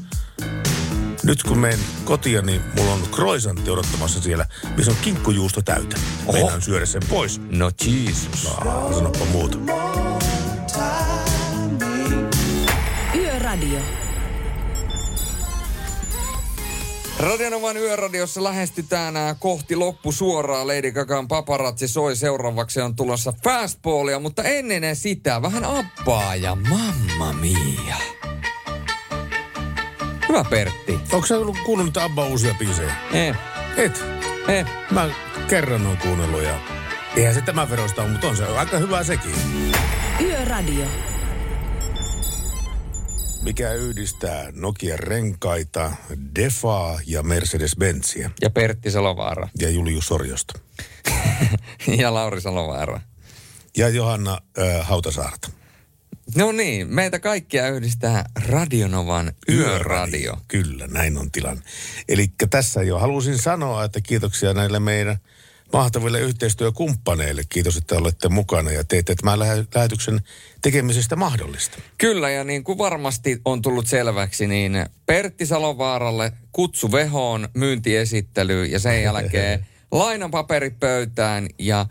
nyt 1.22 1.42
kun 1.42 1.58
menen 1.58 1.78
kotiin, 2.04 2.46
niin 2.46 2.60
mulla 2.76 2.92
on 2.92 3.02
kroisantti 3.10 3.70
odottamassa 3.70 4.20
siellä, 4.20 4.46
missä 4.76 4.92
on 4.92 4.98
kinkkujuusto 5.02 5.62
täytä. 5.62 5.96
Meinaan 6.32 6.62
syödä 6.62 6.86
sen 6.86 7.02
pois. 7.08 7.40
No 7.50 7.70
Jesus. 7.86 8.48
No, 8.64 8.92
sanoppa 8.92 9.24
muuta. 9.24 9.58
Yöradio. 13.14 14.03
Radionovan 17.24 17.76
yöradiossa 17.76 18.44
lähestytään 18.44 19.16
ää, 19.16 19.34
kohti 19.34 19.76
loppusuoraa. 19.76 20.66
Lady 20.66 20.92
Gagan 20.92 21.28
paparazzi 21.28 21.88
soi 21.88 22.16
seuraavaksi 22.16 22.80
on 22.80 22.96
tulossa 22.96 23.32
fastballia, 23.44 24.18
mutta 24.18 24.42
ennen 24.42 24.96
sitä 24.96 25.42
vähän 25.42 25.64
appaa 25.64 26.36
ja 26.36 26.54
mamma 26.54 27.32
mia. 27.32 27.96
Hyvä 30.28 30.44
Pertti. 30.50 30.98
Onko 31.12 31.26
sä 31.26 31.38
ollut 31.38 31.58
kuunnellut 31.64 31.96
Abba 31.96 32.26
uusia 32.26 32.54
biisejä? 32.58 32.94
Eh. 33.12 33.36
Et? 33.76 34.04
Eh. 34.48 34.66
Mä 34.90 35.10
kerran 35.48 35.86
on 35.86 35.96
kuunnellut 35.96 36.42
ja 36.42 36.58
eihän 37.16 37.34
se 37.34 37.40
tämän 37.40 37.70
verosta 37.70 38.02
ole, 38.02 38.10
mutta 38.10 38.26
on 38.28 38.36
se 38.36 38.44
aika 38.44 38.78
hyvä 38.78 39.04
sekin. 39.04 39.34
Yöradio. 40.20 40.86
Mikä 43.44 43.72
yhdistää 43.72 44.52
Nokian 44.52 44.98
renkaita, 44.98 45.92
Defaa 46.34 47.00
ja 47.06 47.22
Mercedes-Benziä. 47.22 48.30
Ja 48.40 48.50
Pertti 48.50 48.90
Salovaara. 48.90 49.48
Ja 49.58 49.70
Julius 49.70 50.06
Sorjosta. 50.06 50.58
ja 52.00 52.14
Lauri 52.14 52.40
Salovaara. 52.40 53.00
Ja 53.76 53.88
Johanna 53.88 54.38
äh, 54.58 54.86
Hautasaarta. 54.86 55.50
No 56.36 56.52
niin, 56.52 56.94
meitä 56.94 57.18
kaikkia 57.18 57.68
yhdistää 57.68 58.24
Radionovan 58.48 59.32
yöradio. 59.48 60.36
Kyllä, 60.48 60.86
näin 60.86 61.18
on 61.18 61.30
tilanne. 61.30 61.62
Eli 62.08 62.26
tässä 62.50 62.82
jo 62.82 62.98
halusin 62.98 63.38
sanoa, 63.38 63.84
että 63.84 64.00
kiitoksia 64.00 64.54
näille 64.54 64.80
meidän 64.80 65.16
mahtaville 65.74 66.20
yhteistyökumppaneille. 66.20 67.42
Kiitos, 67.48 67.76
että 67.76 67.94
olette 67.94 68.28
mukana 68.28 68.70
ja 68.70 68.84
teette 68.84 69.14
tämän 69.14 69.38
lähe- 69.38 69.66
lähetyksen 69.74 70.20
tekemisestä 70.62 71.16
mahdollista. 71.16 71.78
Kyllä, 71.98 72.30
ja 72.30 72.44
niin 72.44 72.64
kuin 72.64 72.78
varmasti 72.78 73.40
on 73.44 73.62
tullut 73.62 73.86
selväksi, 73.86 74.46
niin 74.46 74.86
Pertti 75.06 75.46
Salovaaralle 75.46 76.32
kutsu 76.52 76.92
vehoon, 76.92 77.48
myyntiesittely 77.54 78.64
ja 78.64 78.78
sen 78.78 79.02
jälkeen 79.08 79.66
lainapaperit 79.90 80.80
pöytään 80.80 81.48
ja 81.58 81.86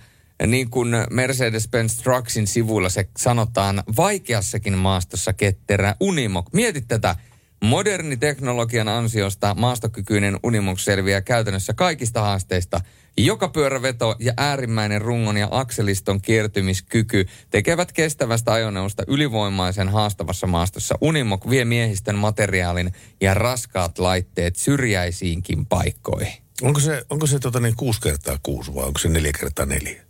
niin 0.48 0.70
kuin 0.70 0.90
Mercedes-Benz 1.10 2.04
Trucksin 2.04 2.48
sivuilla 2.48 2.90
se 2.90 3.10
sanotaan 3.18 3.84
vaikeassakin 3.98 4.78
maastossa 4.78 5.34
ketterä 5.34 5.96
Unimog. 6.00 6.50
Mietit 6.54 6.88
tätä. 6.88 7.16
Moderni 7.64 8.18
teknologian 8.18 8.88
ansiosta 8.88 9.56
maastokykyinen 9.56 10.40
Unimog 10.44 10.80
selviää 10.80 11.22
käytännössä 11.22 11.74
kaikista 11.74 12.22
haasteista. 12.22 12.82
Joka 13.18 13.48
pyöräveto 13.48 14.15
ja 14.19 14.34
äärimmäinen 14.38 15.02
rungon 15.02 15.38
ja 15.38 15.48
akseliston 15.52 16.22
kiertymiskyky 16.22 17.26
tekevät 17.49 17.91
kestävästä 17.91 18.53
ajoneuvosta 18.53 19.03
ylivoimaisen 19.07 19.90
haastavassa 19.90 20.48
maastossa. 20.48 20.95
Unimog 21.02 21.49
vie 21.49 21.65
miehistön 21.65 22.15
materiaalin 22.15 22.94
ja 23.22 23.34
raskaat 23.34 23.99
laitteet 23.99 24.56
syrjäisiinkin 24.56 25.65
paikkoihin. 25.65 26.44
Onko 26.61 26.80
se, 26.80 27.06
onko 27.10 27.27
se 27.27 27.40
tota 27.40 27.60
niin 27.60 27.76
6 27.76 28.02
kertaa 28.02 28.40
6 28.44 28.76
vai 28.76 28.84
onko 28.84 28.99
se 28.99 29.10
4 29.10 29.31
kertaa 29.40 29.65
4? 29.65 30.02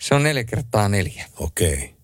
Se 0.00 0.14
on 0.14 0.22
neljä 0.22 0.44
kertaa 0.44 0.88
neljä. 0.88 1.24
Okei. 1.36 1.94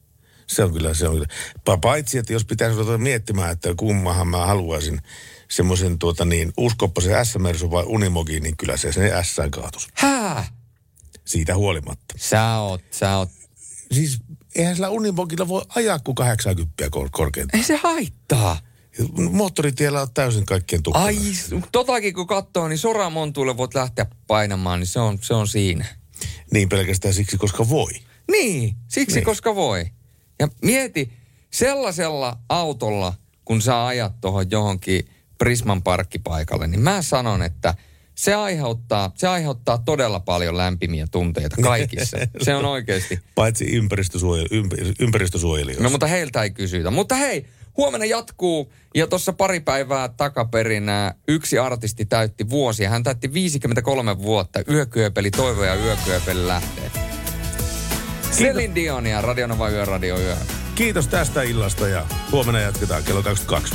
Se 0.47 0.65
on 0.65 0.73
kyllä, 0.73 0.95
se 0.95 1.09
on 1.09 1.15
kyllä. 1.15 1.27
Pa- 1.71 1.79
Paitsi, 1.81 2.19
että 2.19 2.33
jos 2.33 2.45
pitäisi 2.45 2.79
ruveta 2.79 2.99
miettimään, 2.99 3.53
että 3.53 3.75
kummahan 3.77 4.29
mä 4.29 4.47
haluaisin 4.47 5.01
semmoisen 5.51 5.99
tuota 5.99 6.25
niin, 6.25 6.53
uskoppasen 6.57 7.27
S-Mersu 7.27 7.71
vai 7.71 7.85
Unimogi, 7.87 8.41
niin 8.41 8.57
kyllä 8.57 8.77
se 8.77 8.93
sen 8.93 9.25
S 9.25 9.37
kaatus. 9.51 9.89
Hää? 9.95 10.47
Siitä 11.25 11.57
huolimatta. 11.57 12.15
Sä 12.17 12.59
oot, 12.59 12.83
sä 12.91 13.17
oot. 13.17 13.31
Siis 13.93 14.19
eihän 14.55 14.75
sillä 14.75 14.91
Unimogilla 14.91 15.49
voi 15.49 15.63
ajaa 15.75 15.99
kuin 15.99 16.15
80 16.15 16.91
kor- 16.91 17.09
korkeintaan. 17.13 17.61
Ei 17.61 17.65
se 17.65 17.77
haittaa. 17.77 18.59
Moottoritiellä 19.31 20.03
on 20.03 20.09
täysin 20.15 20.47
kaikkien 20.47 20.83
tukkana. 20.83 21.05
Ai, 21.05 21.17
totakin 21.73 22.15
kun 22.15 22.27
katsoo, 22.27 22.69
niin 22.69 22.79
Soramontuille 22.79 23.57
voit 23.57 23.75
lähteä 23.75 24.07
painamaan, 24.27 24.81
niin 24.81 24.87
se 24.87 25.01
on, 25.01 25.19
se 25.23 25.35
on 25.35 25.49
siinä. 25.49 25.85
Niin 26.53 26.69
pelkästään 26.69 27.15
siksi, 27.15 27.37
koska 27.37 27.69
voi. 27.69 27.93
Niin, 28.31 28.77
siksi 28.89 29.17
niin. 29.17 29.25
koska 29.25 29.55
voi. 29.55 29.87
Ja 30.39 30.49
mieti, 30.63 31.13
sellaisella 31.51 32.39
autolla, 32.49 33.15
kun 33.45 33.63
sä 33.63 33.87
ajat 33.87 34.21
tuohon 34.21 34.51
johonkin 34.51 35.09
Prisman 35.41 35.83
parkkipaikalle, 35.83 36.67
niin 36.67 36.81
mä 36.81 37.03
sanon, 37.03 37.43
että 37.43 37.75
se 38.15 38.35
aiheuttaa, 38.35 39.13
se 39.15 39.29
aiheuttaa 39.29 39.79
todella 39.79 40.21
paljon 40.21 40.57
lämpimiä 40.57 41.07
tunteita 41.11 41.57
kaikissa. 41.63 42.17
se 42.43 42.55
on 42.55 42.65
oikeasti. 42.65 43.19
Paitsi 43.35 43.65
ympäristösuojel, 43.77 44.47
ympär, 44.51 44.79
ympäristösuojelijoista. 45.01 45.83
No 45.83 45.91
mutta 45.91 46.07
heiltä 46.07 46.43
ei 46.43 46.51
kysytä. 46.51 46.91
Mutta 46.91 47.15
hei, 47.15 47.47
huomenna 47.77 48.07
jatkuu 48.07 48.73
ja 48.95 49.07
tuossa 49.07 49.33
pari 49.33 49.61
päivää 49.61 50.09
takaperin 50.09 50.89
ää, 50.89 51.15
yksi 51.29 51.59
artisti 51.59 52.05
täytti 52.05 52.51
vuosia. 52.51 52.91
Hän 52.91 53.03
täytti 53.03 53.33
53 53.33 54.19
vuotta. 54.19 54.61
Yökyöpeli 54.71 55.31
toivo 55.31 55.65
ja 55.65 55.75
yökyöpeli 55.75 56.47
lähtee. 56.47 56.91
Celine 58.33 58.75
Dion 58.75 59.07
ja 59.07 59.21
Radionova 59.23 59.69
Yö 59.69 59.85
Radio 59.85 60.19
Yö. 60.19 60.37
Kiitos 60.75 61.09
tästä 61.09 61.43
illasta 61.43 61.89
ja 61.89 62.07
huomenna 62.33 62.61
jatketaan 62.61 63.03
kello 63.05 63.23
22. 63.23 63.75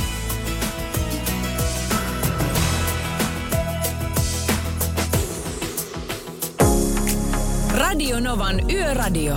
Radio 7.86 8.20
Novan 8.20 8.70
Yöradio. 8.70 9.36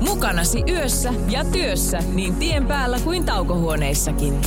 Mukanasi 0.00 0.62
yössä 0.68 1.14
ja 1.30 1.44
työssä 1.44 1.98
niin 1.98 2.36
tien 2.36 2.66
päällä 2.66 2.98
kuin 3.00 3.24
taukohuoneissakin. 3.24 4.40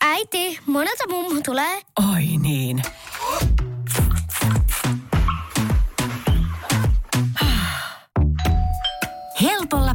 Äiti, 0.00 0.58
monelta 0.66 1.08
mummu 1.08 1.40
tulee? 1.44 1.80
Oi 2.12 2.26
niin. 2.40 2.82